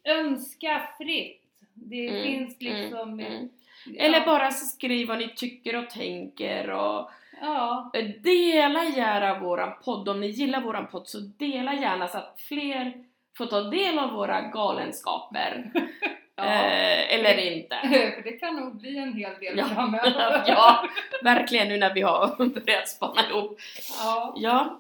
önska 0.04 0.82
fritt. 0.98 1.42
Det 1.74 2.08
Mm, 2.10 2.24
finns 2.24 2.62
liksom... 2.62 3.20
Mm. 3.20 3.50
ja, 3.86 4.04
Eller 4.06 4.26
bara 4.26 4.52
skriv 4.52 5.08
vad 5.08 5.18
ni 5.18 5.28
tycker 5.36 5.76
och 5.76 5.90
tänker 5.90 6.70
och 6.70 7.12
Ja, 7.42 7.92
Dela 8.24 8.84
gärna 8.84 9.40
våran 9.40 9.74
podd, 9.86 10.10
om 10.10 10.20
ni 10.22 10.28
gillar 10.28 10.62
våran 10.62 10.88
podd 10.88 11.08
så 11.08 11.20
dela 11.20 11.74
gärna 11.74 12.08
så 12.08 12.18
att 12.18 12.42
fler 12.48 12.94
får 13.38 13.46
ta 13.46 13.62
del 13.62 14.00
av 14.00 14.12
våra 14.12 14.42
galenskaper. 14.42 15.72
ja. 16.36 16.44
Eh, 16.44 17.14
eller 17.14 17.38
inte. 17.38 17.76
för 18.16 18.24
det 18.24 18.32
kan 18.32 18.56
nog 18.56 18.76
bli 18.78 18.98
en 18.98 19.14
hel 19.14 19.40
del 19.40 19.58
Ja. 19.58 19.66
framöver. 19.66 20.44
ja, 20.48 20.88
verkligen 21.24 21.68
nu 21.68 21.78
när 21.78 21.94
vi 21.94 22.02
har 22.02 22.46
börjat 22.46 22.90
spana 22.90 23.30
ihop. 23.30 23.60
ja. 24.00 24.34
Ja, 24.36 24.80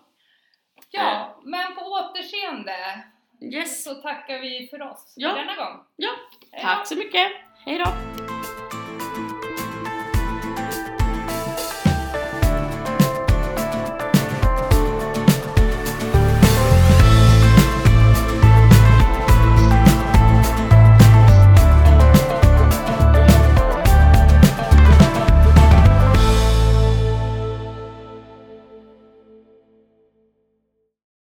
Ja, 0.91 1.39
men 1.43 1.75
på 1.75 1.81
återseende 1.81 2.73
yes. 3.41 3.83
så 3.83 3.95
tackar 3.95 4.39
vi 4.39 4.67
för 4.71 4.81
oss 4.81 5.13
Ja. 5.15 5.29
för 5.29 5.37
denna 5.37 5.55
gång. 5.55 5.83
Ja, 5.95 6.09
Hej 6.51 6.61
då. 6.63 6.67
tack 6.69 6.87
så 6.87 6.95
mycket. 6.95 7.27
Hej 7.65 7.77
då! 7.77 7.85